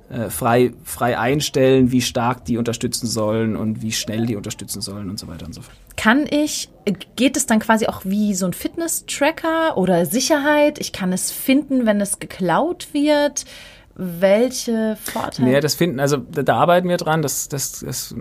äh, 0.09 0.31
frei, 0.31 0.73
frei 0.85 1.19
einstellen, 1.19 1.93
wie 1.93 2.01
stark 2.01 2.47
die 2.47 2.57
unterstützen 2.57 3.07
sollen 3.07 3.57
und 3.57 3.83
wie 3.83 3.93
schnell 3.93 4.25
die 4.25 4.37
unterstützen 4.37 4.81
sollen 4.81 5.11
und 5.11 5.19
so 5.19 5.29
weiter 5.29 5.45
und 5.45 5.55
so 5.55 5.61
fort. 5.61 5.77
Kann 5.97 6.27
ich, 6.31 6.71
geht 7.17 7.37
es 7.37 7.45
dann 7.45 7.59
quasi 7.59 7.87
auch 7.87 8.03
wie 8.05 8.35
so 8.35 8.47
ein 8.47 8.55
Fitness-Tracker 8.55 9.77
oder 9.77 10.07
Sicherheit? 10.07 10.79
Ich 10.79 10.93
kann 10.93 11.13
es 11.13 11.31
finden, 11.31 11.85
wenn 11.85 12.01
es 12.01 12.21
geklaut 12.21 12.89
wird 12.93 13.45
welche 13.97 14.97
Vorteile? 15.03 15.49
Nee, 15.49 15.61
das 15.61 15.75
finden, 15.75 16.01
also 16.01 16.19
da, 16.19 16.43
da, 16.43 16.57
arbeiten 16.57 16.89
wir 16.89 16.99
dran, 16.99 17.23
das, 17.23 17.49
das, 17.49 17.81
das 17.81 18.15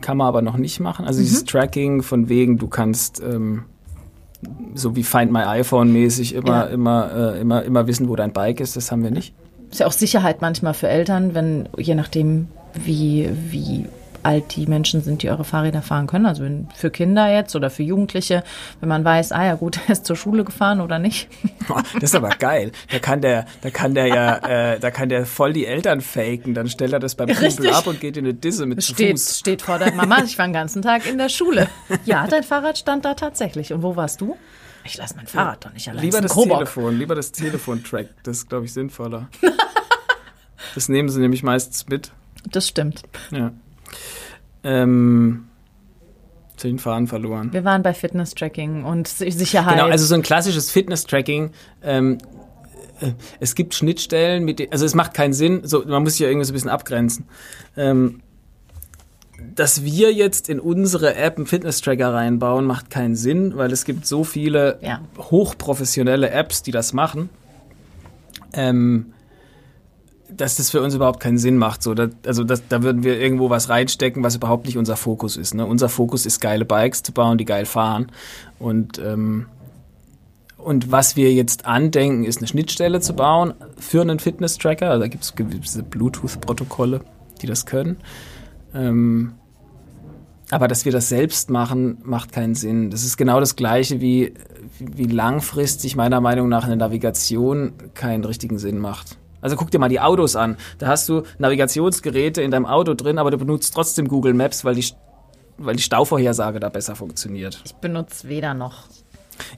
kann 0.00 0.16
man 0.16 0.26
aber 0.26 0.42
noch 0.42 0.56
nicht 0.56 0.78
machen. 0.78 1.06
Also 1.06 1.20
mhm. 1.20 1.24
dieses 1.24 1.44
Tracking 1.44 2.02
von 2.02 2.28
wegen, 2.28 2.58
du 2.58 2.68
kannst 2.68 3.22
ähm, 3.22 3.64
so 4.74 4.94
wie 4.94 5.02
Find 5.02 5.32
My 5.32 5.44
iPhone 5.44 5.92
mäßig 5.92 6.34
immer, 6.34 6.48
ja. 6.48 6.62
immer, 6.64 7.34
äh, 7.34 7.40
immer, 7.40 7.62
immer 7.62 7.86
wissen, 7.86 8.08
wo 8.08 8.16
dein 8.16 8.32
Bike 8.32 8.60
ist, 8.60 8.76
das 8.76 8.92
haben 8.92 9.02
wir 9.02 9.10
nicht. 9.10 9.34
Ist 9.70 9.80
ja 9.80 9.86
auch 9.86 9.92
Sicherheit 9.92 10.42
manchmal 10.42 10.74
für 10.74 10.88
Eltern, 10.88 11.34
wenn, 11.34 11.68
je 11.78 11.94
nachdem, 11.94 12.48
wie, 12.74 13.30
wie 13.50 13.86
alt 14.22 14.56
die 14.56 14.66
Menschen 14.66 15.02
sind, 15.02 15.22
die 15.22 15.30
eure 15.30 15.44
Fahrräder 15.44 15.82
fahren 15.82 16.06
können. 16.06 16.26
Also 16.26 16.44
für 16.74 16.90
Kinder 16.90 17.32
jetzt 17.32 17.54
oder 17.56 17.70
für 17.70 17.82
Jugendliche, 17.82 18.44
wenn 18.80 18.88
man 18.88 19.04
weiß, 19.04 19.32
ah 19.32 19.44
ja 19.44 19.54
gut, 19.54 19.78
er 19.86 19.92
ist 19.92 20.06
zur 20.06 20.16
Schule 20.16 20.44
gefahren 20.44 20.80
oder 20.80 20.98
nicht. 20.98 21.28
Das 21.94 22.10
ist 22.10 22.14
aber 22.14 22.30
geil. 22.30 22.72
Da 22.90 22.98
kann 22.98 23.20
der, 23.20 23.46
da 23.60 23.70
kann 23.70 23.94
der 23.94 24.06
ja, 24.06 24.36
äh, 24.74 24.80
da 24.80 24.90
kann 24.90 25.08
der 25.08 25.26
voll 25.26 25.52
die 25.52 25.66
Eltern 25.66 26.00
faken. 26.00 26.54
Dann 26.54 26.68
stellt 26.68 26.92
er 26.92 27.00
das 27.00 27.14
beim 27.14 27.28
Kumpel 27.28 27.70
ab 27.70 27.86
und 27.86 28.00
geht 28.00 28.16
in 28.16 28.24
eine 28.24 28.34
Disse 28.34 28.66
mit 28.66 28.82
steht, 28.82 29.18
Fuß. 29.18 29.38
Steht 29.38 29.62
vor 29.62 29.78
der 29.78 29.92
Mama, 29.92 30.22
ich 30.24 30.38
war 30.38 30.46
den 30.46 30.52
ganzen 30.52 30.82
Tag 30.82 31.06
in 31.06 31.18
der 31.18 31.28
Schule. 31.28 31.68
Ja, 32.04 32.26
dein 32.26 32.42
Fahrrad 32.42 32.78
stand 32.78 33.04
da 33.04 33.14
tatsächlich. 33.14 33.72
Und 33.72 33.82
wo 33.82 33.96
warst 33.96 34.20
du? 34.20 34.36
Ich 34.84 34.96
lasse 34.96 35.14
mein 35.16 35.26
Fahrrad 35.26 35.64
doch 35.64 35.72
nicht 35.72 35.88
allein. 35.88 36.02
Lieber 36.02 36.20
das 36.20 36.32
Kobock. 36.32 36.58
Telefon, 36.58 36.98
lieber 36.98 37.14
das 37.14 37.32
Telefon 37.32 37.84
track. 37.84 38.08
Das 38.24 38.38
ist, 38.38 38.48
glaube 38.48 38.64
ich, 38.64 38.72
sinnvoller. 38.72 39.28
das 40.74 40.88
nehmen 40.88 41.08
sie 41.08 41.20
nämlich 41.20 41.42
meistens 41.42 41.88
mit. 41.88 42.12
Das 42.50 42.66
stimmt. 42.66 43.02
Ja. 43.30 43.52
Ähm, 44.64 45.44
den 46.62 46.78
Faden 46.78 47.08
verloren. 47.08 47.52
Wir 47.52 47.64
waren 47.64 47.82
bei 47.82 47.92
Fitness-Tracking 47.92 48.84
und 48.84 49.08
Sicherheit. 49.08 49.76
Genau, 49.76 49.88
also 49.88 50.04
so 50.06 50.14
ein 50.14 50.22
klassisches 50.22 50.70
Fitness-Tracking. 50.70 51.50
Ähm, 51.82 52.18
äh, 53.00 53.12
es 53.40 53.54
gibt 53.54 53.74
Schnittstellen, 53.74 54.44
mit 54.44 54.72
also 54.72 54.84
es 54.84 54.94
macht 54.94 55.14
keinen 55.14 55.32
Sinn, 55.32 55.62
so, 55.64 55.84
man 55.84 56.02
muss 56.02 56.12
sich 56.12 56.20
ja 56.20 56.28
irgendwie 56.28 56.46
so 56.46 56.52
ein 56.52 56.54
bisschen 56.54 56.70
abgrenzen. 56.70 57.26
Ähm, 57.76 58.20
dass 59.54 59.84
wir 59.84 60.12
jetzt 60.12 60.48
in 60.48 60.60
unsere 60.60 61.16
App 61.16 61.36
einen 61.36 61.46
Fitness-Tracker 61.46 62.14
reinbauen, 62.14 62.64
macht 62.64 62.90
keinen 62.90 63.16
Sinn, 63.16 63.56
weil 63.56 63.72
es 63.72 63.84
gibt 63.84 64.06
so 64.06 64.24
viele 64.24 64.78
ja. 64.82 65.00
hochprofessionelle 65.18 66.30
Apps, 66.30 66.62
die 66.62 66.70
das 66.70 66.92
machen. 66.92 67.28
Ähm, 68.52 69.12
dass 70.36 70.56
das 70.56 70.70
für 70.70 70.82
uns 70.82 70.94
überhaupt 70.94 71.20
keinen 71.20 71.38
Sinn 71.38 71.56
macht. 71.56 71.82
So, 71.82 71.94
da, 71.94 72.08
also 72.26 72.44
das, 72.44 72.62
da 72.68 72.82
würden 72.82 73.04
wir 73.04 73.20
irgendwo 73.20 73.50
was 73.50 73.68
reinstecken, 73.68 74.22
was 74.22 74.36
überhaupt 74.36 74.66
nicht 74.66 74.78
unser 74.78 74.96
Fokus 74.96 75.36
ist. 75.36 75.54
Ne? 75.54 75.66
Unser 75.66 75.88
Fokus 75.88 76.26
ist, 76.26 76.40
geile 76.40 76.64
Bikes 76.64 77.02
zu 77.02 77.12
bauen, 77.12 77.38
die 77.38 77.44
geil 77.44 77.66
fahren. 77.66 78.06
Und, 78.58 78.98
ähm, 78.98 79.46
und 80.58 80.92
was 80.92 81.16
wir 81.16 81.32
jetzt 81.32 81.66
andenken, 81.66 82.24
ist 82.24 82.38
eine 82.38 82.46
Schnittstelle 82.46 83.00
zu 83.00 83.14
bauen 83.14 83.54
für 83.78 84.00
einen 84.00 84.18
Fitness-Tracker. 84.18 84.90
Also 84.90 85.02
da 85.02 85.08
gibt 85.08 85.24
es 85.24 85.34
gewisse 85.34 85.82
Bluetooth-Protokolle, 85.82 87.00
die 87.40 87.46
das 87.46 87.66
können. 87.66 87.96
Ähm, 88.74 89.32
aber 90.50 90.68
dass 90.68 90.84
wir 90.84 90.92
das 90.92 91.08
selbst 91.08 91.48
machen, 91.48 91.98
macht 92.04 92.32
keinen 92.32 92.54
Sinn. 92.54 92.90
Das 92.90 93.04
ist 93.04 93.16
genau 93.16 93.40
das 93.40 93.56
Gleiche 93.56 94.02
wie, 94.02 94.34
wie 94.78 95.06
langfristig 95.06 95.96
meiner 95.96 96.20
Meinung 96.20 96.48
nach 96.50 96.64
eine 96.64 96.76
Navigation 96.76 97.72
keinen 97.94 98.24
richtigen 98.24 98.58
Sinn 98.58 98.78
macht. 98.78 99.16
Also 99.42 99.56
guck 99.56 99.70
dir 99.70 99.78
mal 99.78 99.90
die 99.90 100.00
Autos 100.00 100.36
an. 100.36 100.56
Da 100.78 100.86
hast 100.86 101.08
du 101.10 101.24
Navigationsgeräte 101.38 102.40
in 102.40 102.50
deinem 102.50 102.64
Auto 102.64 102.94
drin, 102.94 103.18
aber 103.18 103.30
du 103.30 103.36
benutzt 103.36 103.74
trotzdem 103.74 104.08
Google 104.08 104.32
Maps, 104.32 104.64
weil 104.64 104.76
die, 104.76 104.86
weil 105.58 105.76
die 105.76 105.82
Stauvorhersage 105.82 106.60
da 106.60 106.70
besser 106.70 106.96
funktioniert. 106.96 107.60
Ich 107.66 107.74
benutze 107.74 108.28
weder 108.28 108.54
noch. 108.54 108.84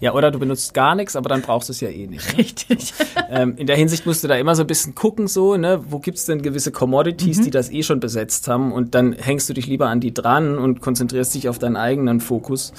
Ja, 0.00 0.14
oder 0.14 0.30
du 0.30 0.38
benutzt 0.38 0.74
gar 0.74 0.94
nichts, 0.94 1.16
aber 1.16 1.28
dann 1.28 1.42
brauchst 1.42 1.68
du 1.68 1.72
es 1.72 1.80
ja 1.80 1.88
eh 1.88 2.06
nicht. 2.06 2.32
Ne? 2.32 2.38
Richtig. 2.38 2.94
ähm, 3.30 3.54
in 3.56 3.66
der 3.66 3.76
Hinsicht 3.76 4.06
musst 4.06 4.24
du 4.24 4.28
da 4.28 4.36
immer 4.36 4.54
so 4.54 4.62
ein 4.62 4.66
bisschen 4.66 4.94
gucken, 4.94 5.26
so, 5.26 5.56
ne, 5.56 5.84
wo 5.88 5.98
gibt's 5.98 6.26
denn 6.26 6.42
gewisse 6.42 6.72
Commodities, 6.72 7.38
mhm. 7.38 7.44
die 7.44 7.50
das 7.50 7.70
eh 7.70 7.82
schon 7.82 8.00
besetzt 8.00 8.48
haben 8.48 8.72
und 8.72 8.94
dann 8.94 9.12
hängst 9.12 9.48
du 9.48 9.52
dich 9.52 9.66
lieber 9.66 9.88
an 9.88 10.00
die 10.00 10.12
dran 10.12 10.58
und 10.58 10.80
konzentrierst 10.80 11.34
dich 11.34 11.48
auf 11.48 11.58
deinen 11.58 11.76
eigenen 11.76 12.20
Fokus. 12.20 12.72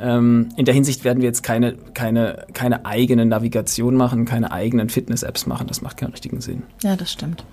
Ähm, 0.00 0.48
in 0.56 0.64
der 0.64 0.74
Hinsicht 0.74 1.04
werden 1.04 1.20
wir 1.20 1.28
jetzt 1.28 1.42
keine, 1.42 1.74
keine, 1.94 2.46
keine 2.52 2.86
eigene 2.86 3.26
Navigation 3.26 3.94
machen, 3.94 4.24
keine 4.24 4.52
eigenen 4.52 4.88
Fitness-Apps 4.88 5.46
machen. 5.46 5.66
Das 5.66 5.82
macht 5.82 5.96
keinen 5.96 6.12
richtigen 6.12 6.40
Sinn. 6.40 6.64
Ja, 6.82 6.96
das 6.96 7.12
stimmt. 7.12 7.44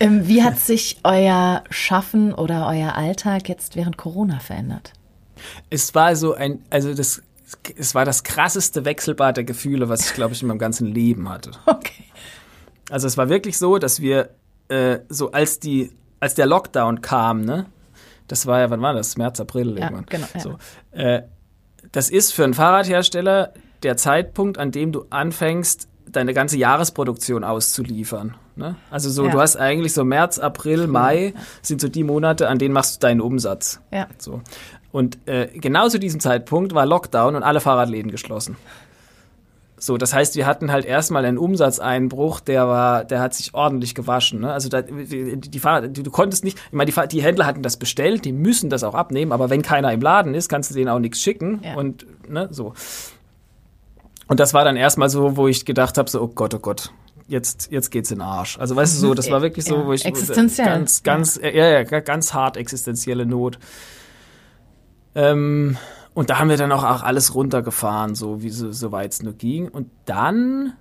Ähm, 0.00 0.26
wie 0.26 0.42
hat 0.42 0.58
sich 0.58 0.98
euer 1.04 1.62
Schaffen 1.70 2.34
oder 2.34 2.66
euer 2.66 2.96
Alltag 2.96 3.48
jetzt 3.48 3.76
während 3.76 3.96
Corona 3.96 4.40
verändert? 4.40 4.92
Es 5.70 5.94
war 5.94 6.16
so 6.16 6.34
ein, 6.34 6.62
also 6.70 6.94
das, 6.94 7.22
es 7.76 7.94
war 7.94 8.04
das 8.04 8.22
krasseste 8.22 8.84
Wechselbad 8.84 9.36
der 9.36 9.44
Gefühle, 9.44 9.88
was 9.88 10.06
ich, 10.06 10.14
glaube 10.14 10.34
ich, 10.34 10.42
in 10.42 10.48
meinem 10.48 10.58
ganzen 10.58 10.86
Leben 10.86 11.28
hatte. 11.28 11.52
Okay. 11.66 12.04
Also 12.90 13.06
es 13.06 13.16
war 13.16 13.30
wirklich 13.30 13.56
so, 13.56 13.78
dass 13.78 14.00
wir 14.00 14.28
äh, 14.68 14.98
so 15.08 15.32
als 15.32 15.58
die, 15.58 15.90
als 16.20 16.34
der 16.34 16.44
Lockdown 16.44 17.00
kam, 17.00 17.40
ne, 17.40 17.64
das 18.28 18.46
war 18.46 18.60
ja, 18.60 18.70
wann 18.70 18.82
war 18.82 18.92
das? 18.92 19.16
März, 19.16 19.40
April 19.40 19.70
ja, 19.78 19.84
irgendwann. 19.84 20.06
Genau, 20.06 20.26
ja. 20.34 20.40
so, 20.40 20.58
äh, 20.92 21.22
das 21.92 22.10
ist 22.10 22.32
für 22.32 22.44
einen 22.44 22.54
Fahrradhersteller 22.54 23.54
der 23.82 23.96
Zeitpunkt, 23.96 24.58
an 24.58 24.70
dem 24.70 24.92
du 24.92 25.06
anfängst, 25.10 25.88
deine 26.06 26.34
ganze 26.34 26.56
Jahresproduktion 26.56 27.44
auszuliefern. 27.44 28.36
Ne? 28.56 28.76
Also 28.90 29.10
so, 29.10 29.26
ja. 29.26 29.32
du 29.32 29.40
hast 29.40 29.56
eigentlich 29.56 29.94
so 29.94 30.04
März, 30.04 30.38
April, 30.38 30.86
Mai 30.86 31.32
ja. 31.34 31.40
sind 31.62 31.80
so 31.80 31.88
die 31.88 32.04
Monate, 32.04 32.48
an 32.48 32.58
denen 32.58 32.72
machst 32.72 32.96
du 32.96 33.06
deinen 33.06 33.20
Umsatz. 33.20 33.80
Ja. 33.90 34.08
So. 34.18 34.42
Und 34.94 35.18
äh, 35.26 35.48
genau 35.48 35.88
zu 35.88 35.98
diesem 35.98 36.20
Zeitpunkt 36.20 36.72
war 36.72 36.86
Lockdown 36.86 37.34
und 37.34 37.42
alle 37.42 37.58
Fahrradläden 37.58 38.12
geschlossen. 38.12 38.56
So, 39.76 39.96
das 39.96 40.14
heißt, 40.14 40.36
wir 40.36 40.46
hatten 40.46 40.70
halt 40.70 40.84
erstmal 40.84 41.24
einen 41.24 41.36
Umsatzeinbruch, 41.36 42.38
der 42.38 42.68
war, 42.68 43.04
der 43.04 43.18
hat 43.18 43.34
sich 43.34 43.54
ordentlich 43.54 43.96
gewaschen. 43.96 44.42
Ne? 44.42 44.52
Also 44.52 44.68
da, 44.68 44.82
die, 44.82 45.36
die 45.36 45.58
Fahrrad, 45.58 45.96
du, 45.96 46.04
du 46.04 46.10
konntest 46.12 46.44
nicht, 46.44 46.58
ich 46.58 46.72
meine, 46.72 46.92
die, 46.92 47.08
die 47.08 47.22
Händler 47.24 47.44
hatten 47.44 47.62
das 47.62 47.76
bestellt, 47.76 48.24
die 48.24 48.30
müssen 48.30 48.70
das 48.70 48.84
auch 48.84 48.94
abnehmen, 48.94 49.32
aber 49.32 49.50
wenn 49.50 49.62
keiner 49.62 49.92
im 49.92 50.00
Laden 50.00 50.32
ist, 50.32 50.48
kannst 50.48 50.70
du 50.70 50.76
denen 50.76 50.88
auch 50.88 51.00
nichts 51.00 51.20
schicken 51.20 51.60
ja. 51.64 51.74
und 51.74 52.06
ne, 52.30 52.46
so. 52.52 52.72
Und 54.28 54.38
das 54.38 54.54
war 54.54 54.64
dann 54.64 54.76
erstmal 54.76 55.10
so, 55.10 55.36
wo 55.36 55.48
ich 55.48 55.64
gedacht 55.64 55.98
habe, 55.98 56.08
so, 56.08 56.22
oh 56.22 56.28
Gott, 56.28 56.54
oh 56.54 56.60
Gott, 56.60 56.92
jetzt, 57.26 57.72
jetzt 57.72 57.90
geht's 57.90 58.12
in 58.12 58.18
den 58.18 58.22
Arsch. 58.28 58.60
Also 58.60 58.76
weißt 58.76 58.94
du 58.94 58.98
so, 59.08 59.14
das 59.14 59.28
war 59.28 59.42
wirklich 59.42 59.64
so, 59.64 59.86
wo 59.86 59.92
ich 59.92 60.04
ganz, 60.04 61.02
ganz, 61.02 61.40
ja, 61.42 61.82
ja, 61.82 61.82
ganz 61.82 62.32
hart 62.32 62.56
existenzielle 62.56 63.26
Not. 63.26 63.58
Ähm, 65.14 65.76
und 66.14 66.30
da 66.30 66.38
haben 66.38 66.48
wir 66.48 66.56
dann 66.56 66.72
auch, 66.72 66.84
auch 66.84 67.02
alles 67.02 67.34
runtergefahren, 67.34 68.14
so 68.14 68.42
wie 68.42 68.50
so, 68.50 68.70
so 68.72 68.92
weit 68.92 69.12
es 69.12 69.22
nur 69.22 69.32
ging. 69.32 69.68
Und 69.68 69.90
dann 70.04 70.74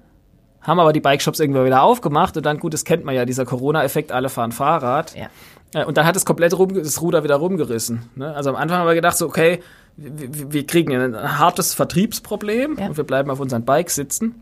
haben 0.62 0.80
aber 0.80 0.94
die 0.94 1.02
Bikeshops 1.02 1.40
irgendwann 1.40 1.66
wieder 1.66 1.82
aufgemacht 1.82 2.38
und 2.38 2.46
dann, 2.46 2.60
gut, 2.60 2.74
das 2.74 2.86
kennt 2.86 3.04
man 3.04 3.16
ja, 3.16 3.26
dieser 3.26 3.46
Corona-Effekt, 3.46 4.12
alle 4.12 4.30
fahren 4.30 4.52
Fahrrad. 4.52 5.16
Ja. 5.16 5.28
Äh, 5.74 5.86
und 5.86 5.98
dann 5.98 6.06
hat 6.06 6.16
es 6.16 6.26
komplett 6.26 6.58
rum, 6.58 6.74
das 6.74 7.02
Ruder 7.02 7.24
wieder 7.24 7.36
rumgerissen. 7.36 8.04
Ne? 8.16 8.34
Also 8.34 8.52
am 8.52 8.56
Anfang 8.56 8.80
haben 8.80 8.88
wir 8.88 8.96
gedacht, 8.96 9.18
so, 9.18 9.26
okay, 9.26 9.62
wir, 9.98 10.54
wir 10.54 10.66
kriegen 10.66 10.94
ein 10.94 11.40
hartes 11.40 11.74
Vertriebsproblem 11.74 12.78
ja. 12.80 12.88
und 12.88 12.98
wir 12.98 13.04
bleiben 13.04 13.30
auf 13.30 13.40
unseren 13.40 13.66
Bikes 13.66 13.96
sitzen. 13.96 14.42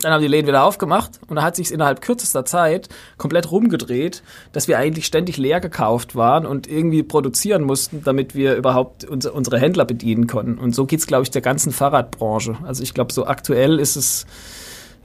Dann 0.00 0.12
haben 0.12 0.20
die 0.20 0.28
Läden 0.28 0.46
wieder 0.46 0.64
aufgemacht 0.64 1.20
und 1.28 1.36
da 1.36 1.42
hat 1.42 1.56
sich 1.56 1.72
innerhalb 1.72 2.00
kürzester 2.00 2.44
Zeit 2.44 2.88
komplett 3.16 3.50
rumgedreht, 3.50 4.22
dass 4.52 4.68
wir 4.68 4.78
eigentlich 4.78 5.06
ständig 5.06 5.36
leer 5.36 5.60
gekauft 5.60 6.14
waren 6.14 6.46
und 6.46 6.66
irgendwie 6.66 7.02
produzieren 7.02 7.62
mussten, 7.62 8.02
damit 8.04 8.34
wir 8.34 8.56
überhaupt 8.56 9.04
unsere, 9.04 9.34
unsere 9.34 9.58
Händler 9.58 9.84
bedienen 9.84 10.26
konnten. 10.26 10.58
Und 10.58 10.74
so 10.74 10.86
geht's, 10.86 11.06
glaube 11.06 11.22
ich, 11.22 11.30
der 11.30 11.42
ganzen 11.42 11.72
Fahrradbranche. 11.72 12.58
Also 12.64 12.82
ich 12.82 12.94
glaube, 12.94 13.12
so 13.12 13.26
aktuell 13.26 13.78
ist 13.78 13.96
es 13.96 14.26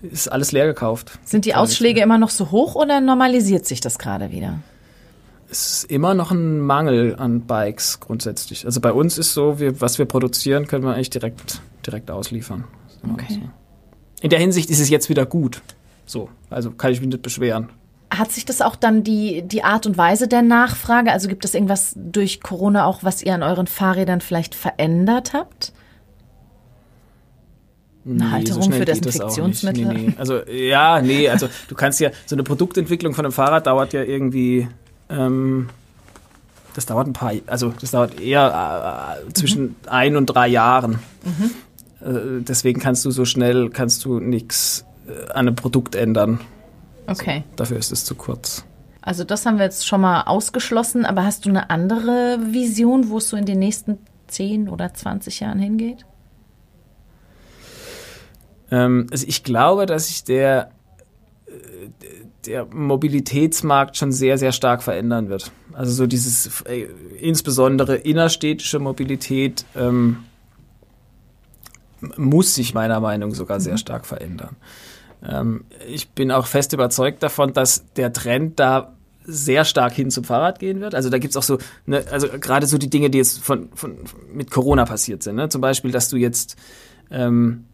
ist 0.01 0.31
alles 0.31 0.51
leer 0.51 0.65
gekauft. 0.65 1.19
Sind 1.23 1.45
die 1.45 1.53
Ausschläge 1.53 2.01
immer 2.01 2.17
noch 2.17 2.31
so 2.31 2.49
hoch 2.49 2.73
oder 2.73 3.01
normalisiert 3.01 3.67
sich 3.67 3.81
das 3.81 3.99
gerade 3.99 4.31
wieder? 4.31 4.57
es 5.51 5.83
ist 5.83 5.91
immer 5.91 6.13
noch 6.13 6.31
ein 6.31 6.61
Mangel 6.61 7.15
an 7.17 7.41
Bikes 7.41 7.99
grundsätzlich. 7.99 8.65
Also 8.65 8.79
bei 8.79 8.93
uns 8.93 9.17
ist 9.17 9.33
so, 9.33 9.59
wir, 9.59 9.81
was 9.81 9.99
wir 9.99 10.05
produzieren, 10.05 10.65
können 10.65 10.85
wir 10.85 10.93
eigentlich 10.93 11.09
direkt, 11.09 11.61
direkt 11.85 12.09
ausliefern. 12.09 12.63
Okay. 13.11 13.41
In 14.21 14.29
der 14.29 14.39
Hinsicht 14.39 14.69
ist 14.69 14.79
es 14.79 14.89
jetzt 14.89 15.09
wieder 15.09 15.25
gut. 15.25 15.61
So, 16.05 16.29
also 16.49 16.71
kann 16.71 16.91
ich 16.91 17.01
mich 17.01 17.09
nicht 17.09 17.21
beschweren. 17.21 17.69
Hat 18.09 18.31
sich 18.31 18.45
das 18.45 18.61
auch 18.61 18.75
dann 18.75 19.03
die, 19.03 19.41
die 19.41 19.63
Art 19.63 19.85
und 19.85 19.97
Weise 19.97 20.27
der 20.27 20.41
Nachfrage? 20.41 21.11
Also 21.11 21.27
gibt 21.27 21.45
es 21.45 21.53
irgendwas 21.53 21.93
durch 21.95 22.41
Corona 22.41 22.85
auch, 22.85 23.03
was 23.03 23.23
ihr 23.23 23.33
an 23.33 23.43
euren 23.43 23.67
Fahrrädern 23.67 24.21
vielleicht 24.21 24.53
verändert 24.53 25.33
habt? 25.33 25.73
Eine 28.03 28.15
nee, 28.15 28.31
Halterung 28.31 28.63
so 28.63 28.71
für 28.71 28.85
Desinfektionsmittel? 28.85 29.85
Nee, 29.85 29.93
nee. 29.93 30.13
Also 30.17 30.45
ja, 30.47 31.01
nee, 31.01 31.29
also 31.29 31.47
du 31.67 31.75
kannst 31.75 31.99
ja, 31.99 32.09
so 32.25 32.35
eine 32.35 32.43
Produktentwicklung 32.43 33.13
von 33.13 33.25
einem 33.25 33.31
Fahrrad 33.31 33.67
dauert 33.67 33.93
ja 33.93 34.03
irgendwie 34.03 34.67
ähm, 35.09 35.69
das 36.73 36.85
dauert 36.85 37.07
ein 37.07 37.13
paar, 37.13 37.33
also 37.47 37.73
das 37.79 37.91
dauert 37.91 38.19
eher 38.19 39.17
äh, 39.27 39.33
zwischen 39.33 39.63
mhm. 39.63 39.75
ein 39.87 40.15
und 40.15 40.25
drei 40.27 40.47
Jahren. 40.47 40.99
Mhm. 41.23 41.51
Äh, 42.03 42.41
deswegen 42.41 42.79
kannst 42.79 43.05
du 43.05 43.11
so 43.11 43.25
schnell, 43.25 43.69
kannst 43.69 44.05
du 44.05 44.19
nichts 44.19 44.85
äh, 45.07 45.29
an 45.31 45.47
einem 45.47 45.55
Produkt 45.55 45.95
ändern. 45.95 46.39
Okay. 47.07 47.43
Also, 47.43 47.55
dafür 47.55 47.77
ist 47.77 47.91
es 47.91 48.05
zu 48.05 48.15
kurz. 48.15 48.65
Also 49.03 49.23
das 49.23 49.47
haben 49.47 49.57
wir 49.57 49.65
jetzt 49.65 49.87
schon 49.87 50.01
mal 50.01 50.21
ausgeschlossen, 50.23 51.05
aber 51.05 51.25
hast 51.25 51.45
du 51.45 51.49
eine 51.49 51.71
andere 51.71 52.37
Vision, 52.51 53.09
wo 53.09 53.17
es 53.17 53.29
so 53.29 53.37
in 53.37 53.45
den 53.45 53.57
nächsten 53.57 53.97
10 54.27 54.69
oder 54.69 54.93
20 54.93 55.39
Jahren 55.39 55.57
hingeht? 55.57 56.05
Ähm, 58.69 59.07
also 59.09 59.25
ich 59.27 59.43
glaube, 59.43 59.87
dass 59.87 60.07
sich 60.07 60.23
der 60.23 60.71
der 62.45 62.65
Mobilitätsmarkt 62.65 63.97
schon 63.97 64.11
sehr, 64.11 64.37
sehr 64.37 64.51
stark 64.51 64.83
verändern 64.83 65.29
wird. 65.29 65.51
Also 65.73 65.91
so 65.91 66.07
dieses 66.07 66.61
äh, 66.63 66.87
insbesondere 67.19 67.95
innerstädtische 67.95 68.79
Mobilität 68.79 69.65
ähm, 69.75 70.23
muss 72.17 72.55
sich 72.55 72.73
meiner 72.73 72.99
Meinung 72.99 73.29
nach 73.29 73.35
sogar 73.35 73.59
sehr 73.59 73.73
mhm. 73.73 73.77
stark 73.77 74.05
verändern. 74.05 74.55
Ähm, 75.27 75.65
ich 75.87 76.09
bin 76.09 76.31
auch 76.31 76.47
fest 76.47 76.73
überzeugt 76.73 77.23
davon, 77.23 77.53
dass 77.53 77.85
der 77.93 78.13
Trend 78.13 78.59
da 78.59 78.95
sehr 79.23 79.65
stark 79.65 79.93
hin 79.93 80.09
zum 80.09 80.23
Fahrrad 80.23 80.59
gehen 80.59 80.81
wird. 80.81 80.95
Also 80.95 81.09
da 81.09 81.19
gibt's 81.19 81.37
auch 81.37 81.43
so, 81.43 81.59
ne, 81.85 82.03
also 82.11 82.27
gerade 82.27 82.65
so 82.65 82.77
die 82.77 82.89
Dinge, 82.89 83.09
die 83.09 83.19
jetzt 83.19 83.39
von, 83.39 83.69
von 83.75 83.97
mit 84.33 84.49
Corona 84.49 84.85
passiert 84.85 85.21
sind. 85.21 85.35
Ne? 85.35 85.49
Zum 85.49 85.61
Beispiel, 85.61 85.91
dass 85.91 86.09
du 86.09 86.17
jetzt 86.17 86.55
ähm, 87.11 87.65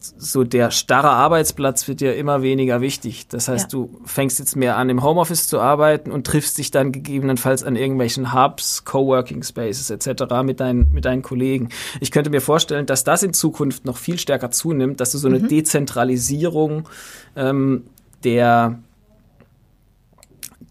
so 0.00 0.44
der 0.44 0.70
starre 0.70 1.10
Arbeitsplatz 1.10 1.88
wird 1.88 2.00
ja 2.00 2.12
immer 2.12 2.42
weniger 2.42 2.80
wichtig. 2.80 3.28
Das 3.28 3.48
heißt, 3.48 3.72
ja. 3.72 3.78
du 3.78 4.00
fängst 4.04 4.38
jetzt 4.38 4.56
mehr 4.56 4.76
an, 4.76 4.88
im 4.90 5.02
Homeoffice 5.02 5.48
zu 5.48 5.60
arbeiten 5.60 6.10
und 6.10 6.26
triffst 6.26 6.58
dich 6.58 6.70
dann 6.70 6.92
gegebenenfalls 6.92 7.62
an 7.62 7.76
irgendwelchen 7.76 8.32
Hubs, 8.32 8.84
Coworking 8.84 9.42
Spaces 9.42 9.90
etc. 9.90 10.42
mit 10.44 10.60
deinen, 10.60 10.92
mit 10.92 11.04
deinen 11.04 11.22
Kollegen. 11.22 11.70
Ich 12.00 12.10
könnte 12.10 12.30
mir 12.30 12.40
vorstellen, 12.40 12.86
dass 12.86 13.04
das 13.04 13.22
in 13.22 13.32
Zukunft 13.32 13.84
noch 13.84 13.96
viel 13.96 14.18
stärker 14.18 14.50
zunimmt, 14.50 15.00
dass 15.00 15.12
du 15.12 15.18
so 15.18 15.28
eine 15.28 15.38
mhm. 15.38 15.48
Dezentralisierung 15.48 16.88
ähm, 17.34 17.84
der, 18.24 18.78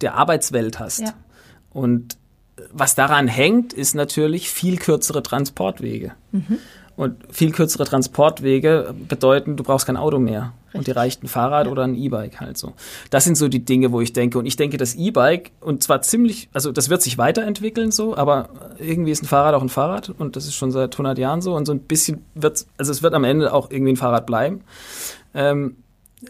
der 0.01 0.15
Arbeitswelt 0.15 0.79
hast. 0.79 1.01
Ja. 1.01 1.13
Und 1.71 2.17
was 2.71 2.95
daran 2.95 3.27
hängt, 3.27 3.73
ist 3.73 3.95
natürlich 3.95 4.49
viel 4.49 4.77
kürzere 4.77 5.23
Transportwege. 5.23 6.13
Mhm. 6.31 6.59
Und 6.95 7.17
viel 7.29 7.51
kürzere 7.51 7.83
Transportwege 7.83 8.95
bedeuten, 9.09 9.57
du 9.57 9.63
brauchst 9.63 9.85
kein 9.85 9.97
Auto 9.97 10.17
mehr. 10.17 10.53
Richtig. 10.67 10.77
Und 10.77 10.87
dir 10.87 10.95
reicht 10.95 11.23
ein 11.23 11.27
Fahrrad 11.27 11.65
ja. 11.65 11.71
oder 11.71 11.83
ein 11.83 11.95
E-Bike 11.95 12.39
halt 12.39 12.57
so. 12.57 12.73
Das 13.09 13.25
sind 13.25 13.35
so 13.35 13.49
die 13.49 13.65
Dinge, 13.65 13.91
wo 13.91 13.99
ich 13.99 14.13
denke. 14.13 14.39
Und 14.39 14.45
ich 14.45 14.55
denke, 14.55 14.77
das 14.77 14.95
E-Bike, 14.95 15.51
und 15.59 15.83
zwar 15.83 16.01
ziemlich, 16.01 16.47
also 16.53 16.71
das 16.71 16.89
wird 16.89 17.01
sich 17.01 17.17
weiterentwickeln 17.17 17.91
so, 17.91 18.15
aber 18.15 18.49
irgendwie 18.79 19.11
ist 19.11 19.23
ein 19.23 19.27
Fahrrad 19.27 19.55
auch 19.55 19.61
ein 19.61 19.69
Fahrrad. 19.69 20.09
Und 20.17 20.37
das 20.37 20.45
ist 20.45 20.55
schon 20.55 20.71
seit 20.71 20.93
100 20.93 21.17
Jahren 21.17 21.41
so. 21.41 21.53
Und 21.53 21.65
so 21.65 21.73
ein 21.73 21.79
bisschen 21.79 22.23
wird 22.33 22.65
also 22.77 22.91
es 22.91 23.03
wird 23.03 23.13
am 23.13 23.25
Ende 23.25 23.53
auch 23.53 23.71
irgendwie 23.71 23.93
ein 23.93 23.97
Fahrrad 23.97 24.25
bleiben. 24.25 24.61
Ähm, 25.33 25.75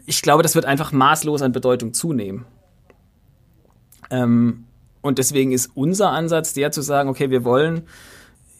ich 0.07 0.23
glaube, 0.23 0.41
das 0.41 0.55
wird 0.55 0.65
einfach 0.65 0.91
maßlos 0.91 1.43
an 1.43 1.51
Bedeutung 1.51 1.93
zunehmen. 1.93 2.45
Ähm, 4.09 4.65
und 5.01 5.19
deswegen 5.19 5.51
ist 5.51 5.69
unser 5.75 6.09
Ansatz 6.09 6.53
der 6.53 6.71
zu 6.71 6.81
sagen, 6.81 7.09
okay, 7.09 7.29
wir 7.29 7.43
wollen 7.43 7.83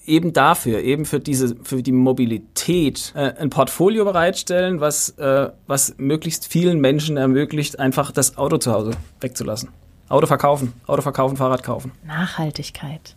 eben 0.07 0.33
dafür, 0.33 0.81
eben 0.81 1.05
für 1.05 1.19
diese, 1.19 1.55
für 1.63 1.81
die 1.83 1.91
Mobilität 1.91 3.13
äh, 3.15 3.33
ein 3.37 3.49
Portfolio 3.49 4.05
bereitstellen, 4.05 4.79
was, 4.79 5.09
äh, 5.17 5.49
was 5.67 5.95
möglichst 5.97 6.47
vielen 6.47 6.79
Menschen 6.79 7.17
ermöglicht, 7.17 7.79
einfach 7.79 8.11
das 8.11 8.37
Auto 8.37 8.57
zu 8.57 8.71
Hause 8.73 8.91
wegzulassen. 9.21 9.69
Auto 10.09 10.27
verkaufen, 10.27 10.73
Auto 10.85 11.01
verkaufen, 11.01 11.37
Fahrrad 11.37 11.63
kaufen. 11.63 11.91
Nachhaltigkeit. 12.05 13.15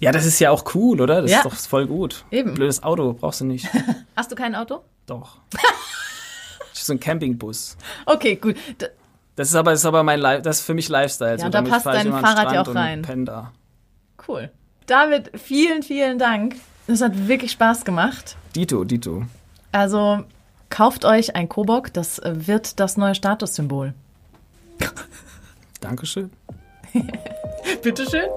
Ja, 0.00 0.12
das 0.12 0.26
ist 0.26 0.38
ja 0.38 0.50
auch 0.50 0.74
cool, 0.74 1.00
oder? 1.00 1.22
Das 1.22 1.30
ja. 1.30 1.38
ist 1.38 1.46
doch 1.46 1.54
voll 1.54 1.86
gut. 1.86 2.26
Eben. 2.30 2.54
Blödes 2.54 2.82
Auto 2.82 3.14
brauchst 3.14 3.40
du 3.40 3.46
nicht. 3.46 3.66
Hast 4.16 4.30
du 4.30 4.36
kein 4.36 4.54
Auto? 4.54 4.80
Doch. 5.06 5.38
so 6.72 6.92
ein 6.92 7.00
Campingbus. 7.00 7.76
Okay, 8.04 8.36
gut. 8.36 8.56
D 8.80 8.86
das 9.36 9.50
ist 9.50 9.54
aber, 9.54 9.72
das 9.72 9.80
ist 9.80 9.86
aber 9.86 10.02
mein, 10.02 10.20
das 10.20 10.60
ist 10.60 10.66
für 10.66 10.72
mich 10.72 10.88
Lifestyle. 10.88 11.32
Ja, 11.32 11.38
so, 11.38 11.48
da 11.50 11.60
passt 11.60 11.84
dein 11.84 12.10
Fahrrad 12.10 12.52
ja 12.52 12.62
auch 12.62 12.74
rein. 12.74 13.04
Cool. 14.26 14.50
David, 14.86 15.30
vielen, 15.34 15.82
vielen 15.82 16.18
Dank 16.18 16.56
Es 16.86 17.00
hat 17.00 17.26
wirklich 17.26 17.52
Spaß 17.52 17.84
gemacht. 17.84 18.36
Dito, 18.54 18.84
Dito. 18.84 19.24
Also 19.72 20.24
kauft 20.70 21.04
euch 21.04 21.34
ein 21.34 21.48
Kobok, 21.48 21.92
das 21.92 22.20
wird 22.24 22.78
das 22.78 22.96
neue 22.96 23.14
Statussymbol. 23.14 23.94
Dankeschön. 25.80 26.30
Bitteschön. 27.82 28.28